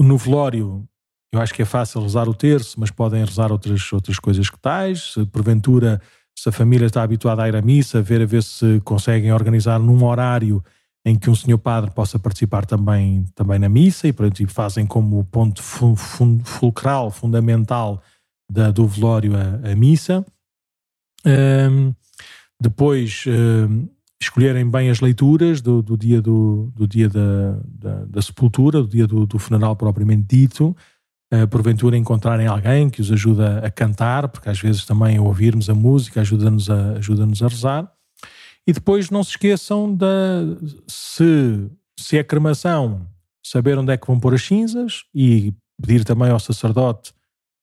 no 0.00 0.18
velório, 0.18 0.84
eu 1.32 1.40
acho 1.40 1.54
que 1.54 1.62
é 1.62 1.64
fácil 1.64 2.02
rezar 2.02 2.28
o 2.28 2.34
terço, 2.34 2.80
mas 2.80 2.90
podem 2.90 3.24
rezar 3.24 3.52
outras, 3.52 3.92
outras 3.92 4.18
coisas 4.18 4.50
que 4.50 4.58
tais. 4.58 5.12
Se 5.12 5.24
porventura 5.26 6.02
se 6.38 6.48
a 6.48 6.52
família 6.52 6.86
está 6.86 7.02
habituada 7.02 7.42
a 7.42 7.48
ir 7.48 7.56
à 7.56 7.62
missa, 7.62 8.02
ver 8.02 8.22
a 8.22 8.26
ver 8.26 8.42
se 8.42 8.80
conseguem 8.80 9.32
organizar 9.32 9.78
num 9.78 10.04
horário 10.04 10.62
em 11.04 11.18
que 11.18 11.28
um 11.28 11.34
senhor 11.34 11.58
padre 11.58 11.90
possa 11.90 12.18
participar 12.18 12.64
também, 12.64 13.24
também 13.34 13.58
na 13.58 13.68
missa 13.68 14.06
e, 14.06 14.12
portanto, 14.12 14.46
fazem 14.48 14.86
como 14.86 15.24
ponto 15.24 15.62
fulcral, 15.62 17.10
fundamental 17.10 18.02
da, 18.50 18.70
do 18.70 18.86
velório 18.86 19.32
a, 19.36 19.72
a 19.72 19.74
missa. 19.74 20.24
Um, 21.24 21.94
depois 22.60 23.24
um, 23.26 23.88
escolherem 24.20 24.68
bem 24.68 24.90
as 24.90 25.00
leituras 25.00 25.60
do, 25.60 25.82
do 25.82 25.96
dia, 25.96 26.22
do, 26.22 26.72
do 26.76 26.86
dia 26.86 27.08
da, 27.08 27.58
da, 27.64 28.04
da, 28.04 28.22
sepultura, 28.22 28.80
do 28.80 28.88
dia 28.88 29.06
do, 29.06 29.26
do 29.26 29.38
funeral 29.38 29.74
propriamente 29.74 30.24
dito, 30.28 30.76
porventura 31.50 31.96
encontrarem 31.96 32.46
alguém 32.46 32.90
que 32.90 33.00
os 33.00 33.10
ajuda 33.10 33.60
a 33.64 33.70
cantar, 33.70 34.28
porque 34.28 34.50
às 34.50 34.60
vezes 34.60 34.84
também 34.84 35.18
ouvirmos 35.18 35.70
a 35.70 35.74
música 35.74 36.20
ajuda-nos 36.20 36.68
a, 36.68 36.92
ajuda 36.98 37.24
a 37.24 37.48
rezar. 37.48 37.90
E 38.66 38.72
depois 38.72 39.10
não 39.10 39.24
se 39.24 39.30
esqueçam 39.30 39.94
da 39.94 40.06
se, 40.86 41.70
se 41.98 42.18
é 42.18 42.22
cremação, 42.22 43.06
saber 43.42 43.78
onde 43.78 43.92
é 43.92 43.96
que 43.96 44.06
vão 44.06 44.20
pôr 44.20 44.34
as 44.34 44.42
cinzas 44.42 45.04
e 45.14 45.52
pedir 45.80 46.04
também 46.04 46.30
ao 46.30 46.38
sacerdote 46.38 47.12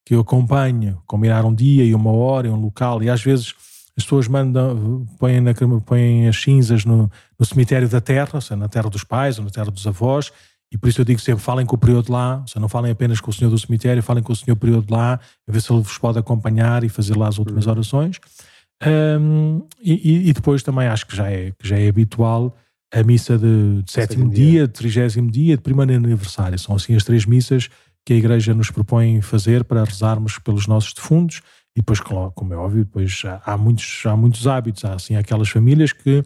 que 0.05 0.15
o 0.15 0.21
acompanhe, 0.21 0.97
combinar 1.05 1.45
um 1.45 1.53
dia 1.53 1.83
e 1.83 1.93
uma 1.93 2.11
hora 2.11 2.47
e 2.47 2.49
um 2.49 2.59
local. 2.59 3.03
E 3.03 3.09
às 3.09 3.21
vezes 3.21 3.53
as 3.95 4.03
pessoas 4.03 4.27
mandam, 4.27 5.05
põem, 5.19 5.39
na, 5.39 5.51
põem 5.85 6.27
as 6.27 6.41
cinzas 6.41 6.83
no, 6.83 7.11
no 7.37 7.45
cemitério 7.45 7.87
da 7.87 8.01
terra, 8.01 8.31
ou 8.33 8.41
seja, 8.41 8.55
na 8.55 8.67
terra 8.67 8.89
dos 8.89 9.03
pais 9.03 9.37
ou 9.37 9.45
na 9.45 9.51
terra 9.51 9.69
dos 9.69 9.85
avós, 9.85 10.31
e 10.71 10.77
por 10.77 10.87
isso 10.87 11.01
eu 11.01 11.05
digo 11.05 11.19
sempre, 11.19 11.43
falem 11.43 11.65
com 11.65 11.75
o 11.75 11.79
período 11.79 12.11
lá, 12.11 12.43
ou 12.55 12.61
não 12.61 12.69
falem 12.69 12.91
apenas 12.91 13.19
com 13.19 13.31
o 13.31 13.33
senhor 13.33 13.49
do 13.49 13.57
cemitério, 13.57 14.03
falem 14.03 14.23
com 14.23 14.31
o 14.31 14.35
senhor 14.35 14.55
período 14.55 14.91
lá, 14.91 15.19
a 15.47 15.51
ver 15.51 15.61
se 15.61 15.71
ele 15.71 15.81
vos 15.81 15.97
pode 15.97 16.19
acompanhar 16.19 16.83
e 16.83 16.89
fazer 16.89 17.17
lá 17.17 17.27
as 17.27 17.39
últimas 17.39 17.65
uhum. 17.65 17.71
orações. 17.71 18.19
Um, 18.85 19.67
e, 19.81 20.29
e, 20.29 20.33
depois 20.33 20.63
também 20.63 20.87
acho 20.87 21.05
que 21.05 21.15
já 21.15 21.29
é, 21.29 21.51
que 21.51 21.67
já 21.67 21.77
é 21.77 21.89
habitual 21.89 22.55
a 22.93 23.03
missa 23.03 23.37
de, 23.37 23.81
de 23.83 23.91
sétimo 23.91 24.29
dia, 24.29 24.51
dia, 24.51 24.67
de 24.67 24.73
trigésimo 24.73 25.29
dia, 25.29 25.57
de 25.57 25.61
primeiro 25.61 25.93
aniversário. 25.93 26.57
São 26.57 26.75
assim 26.75 26.95
as 26.95 27.03
três 27.03 27.25
missas 27.25 27.69
que 28.05 28.13
a 28.13 28.15
Igreja 28.15 28.53
nos 28.53 28.71
propõe 28.71 29.21
fazer 29.21 29.63
para 29.63 29.83
rezarmos 29.83 30.39
pelos 30.39 30.65
nossos 30.65 30.93
defuntos. 30.93 31.41
E 31.75 31.81
depois, 31.81 31.99
como 31.99 32.53
é 32.53 32.57
óbvio, 32.57 32.83
depois 32.85 33.21
há, 33.45 33.57
muitos, 33.57 34.03
há 34.05 34.15
muitos 34.15 34.47
hábitos. 34.47 34.85
Há 34.85 34.93
assim 34.93 35.15
aquelas 35.15 35.49
famílias 35.49 35.93
que 35.93 36.23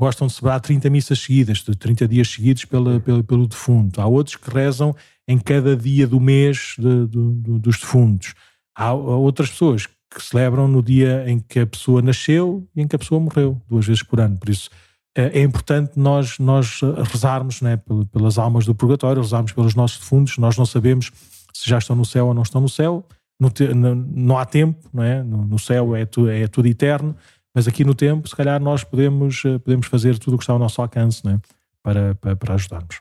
gostam 0.00 0.26
de 0.26 0.32
celebrar 0.32 0.60
30 0.60 0.88
missas 0.88 1.18
seguidas, 1.18 1.58
de 1.58 1.76
30 1.76 2.08
dias 2.08 2.26
seguidos 2.26 2.64
pela, 2.64 2.98
pelo, 3.00 3.22
pelo 3.22 3.46
defunto. 3.46 4.00
Há 4.00 4.06
outros 4.06 4.34
que 4.34 4.50
rezam 4.50 4.96
em 5.28 5.36
cada 5.36 5.76
dia 5.76 6.06
do 6.06 6.18
mês 6.18 6.74
de, 6.78 7.06
de, 7.06 7.32
de, 7.34 7.58
dos 7.58 7.78
defuntos. 7.78 8.34
Há 8.74 8.94
outras 8.94 9.50
pessoas 9.50 9.86
que 9.86 10.22
celebram 10.22 10.66
no 10.66 10.82
dia 10.82 11.24
em 11.28 11.38
que 11.38 11.60
a 11.60 11.66
pessoa 11.66 12.00
nasceu 12.00 12.66
e 12.74 12.80
em 12.80 12.88
que 12.88 12.96
a 12.96 12.98
pessoa 12.98 13.20
morreu, 13.20 13.60
duas 13.68 13.86
vezes 13.86 14.02
por 14.02 14.20
ano. 14.20 14.38
Por 14.38 14.48
isso, 14.48 14.70
é, 15.14 15.38
é 15.38 15.42
importante 15.42 15.92
nós, 15.96 16.38
nós 16.38 16.80
rezarmos 17.12 17.60
né, 17.60 17.78
pelas 18.10 18.38
almas 18.38 18.64
do 18.64 18.74
purgatório, 18.74 19.20
rezarmos 19.20 19.52
pelos 19.52 19.74
nossos 19.74 19.98
defuntos. 19.98 20.38
Nós 20.38 20.56
não 20.56 20.64
sabemos 20.64 21.12
se 21.52 21.68
já 21.68 21.76
estão 21.76 21.94
no 21.94 22.06
céu 22.06 22.28
ou 22.28 22.34
não 22.34 22.42
estão 22.42 22.62
no 22.62 22.70
céu. 22.70 23.04
No, 23.38 23.94
não 23.94 24.38
há 24.38 24.46
tempo, 24.46 24.78
não 24.92 25.02
é? 25.02 25.22
no, 25.22 25.44
no 25.44 25.58
céu 25.58 25.94
é, 25.94 26.04
tu, 26.04 26.28
é 26.28 26.46
tudo 26.46 26.68
eterno, 26.68 27.16
mas 27.54 27.66
aqui 27.66 27.84
no 27.84 27.94
tempo, 27.94 28.28
se 28.28 28.36
calhar, 28.36 28.60
nós 28.60 28.84
podemos, 28.84 29.42
eh, 29.44 29.58
podemos 29.58 29.86
fazer 29.86 30.18
tudo 30.18 30.34
o 30.34 30.38
que 30.38 30.44
está 30.44 30.52
ao 30.52 30.58
nosso 30.58 30.80
alcance 30.80 31.24
né? 31.24 31.40
para, 31.82 32.14
para, 32.14 32.36
para 32.36 32.54
ajudarmos. 32.54 33.00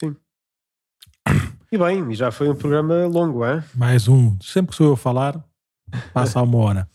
Sim. 0.00 0.14
E 1.72 1.78
bem, 1.78 2.14
já 2.14 2.30
foi 2.30 2.48
um 2.48 2.54
programa 2.54 3.06
longo, 3.06 3.44
é? 3.44 3.64
Mais 3.74 4.06
um. 4.08 4.38
Sempre 4.40 4.70
que 4.70 4.76
sou 4.76 4.86
eu 4.86 4.92
a 4.94 4.96
falar, 4.96 5.44
passa 6.12 6.42
uma 6.42 6.58
hora. 6.58 6.88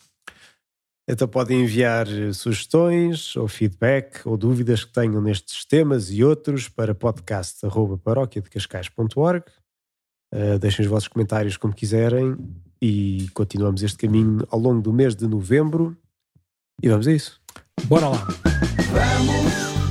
Então 1.08 1.28
podem 1.28 1.62
enviar 1.62 2.08
eh, 2.08 2.34
sugestões 2.34 3.36
ou 3.36 3.48
feedback 3.48 4.26
ou 4.26 4.36
dúvidas 4.36 4.84
que 4.84 4.91
tenham 4.91 5.22
nestes 5.22 5.64
temas 5.64 6.12
e 6.12 6.24
outros 6.24 6.68
para 6.68 6.96
podcast.paróquiadecascais.org. 6.96 9.46
Uh, 10.34 10.58
deixem 10.60 10.84
os 10.84 10.89
vossos 10.89 11.08
comentários 11.08 11.56
como 11.56 11.72
quiserem 11.74 12.36
e 12.82 13.30
continuamos 13.34 13.84
este 13.84 14.00
caminho 14.00 14.39
ao 14.50 14.60
longo 14.60 14.82
do 14.82 14.91
mês 14.91 15.16
de 15.16 15.28
novembro. 15.28 15.96
E 16.82 16.89
vamos 16.89 17.07
a 17.07 17.11
isso. 17.11 17.39
Bora 17.88 18.09
lá! 18.09 18.28
Vamos! 18.91 19.85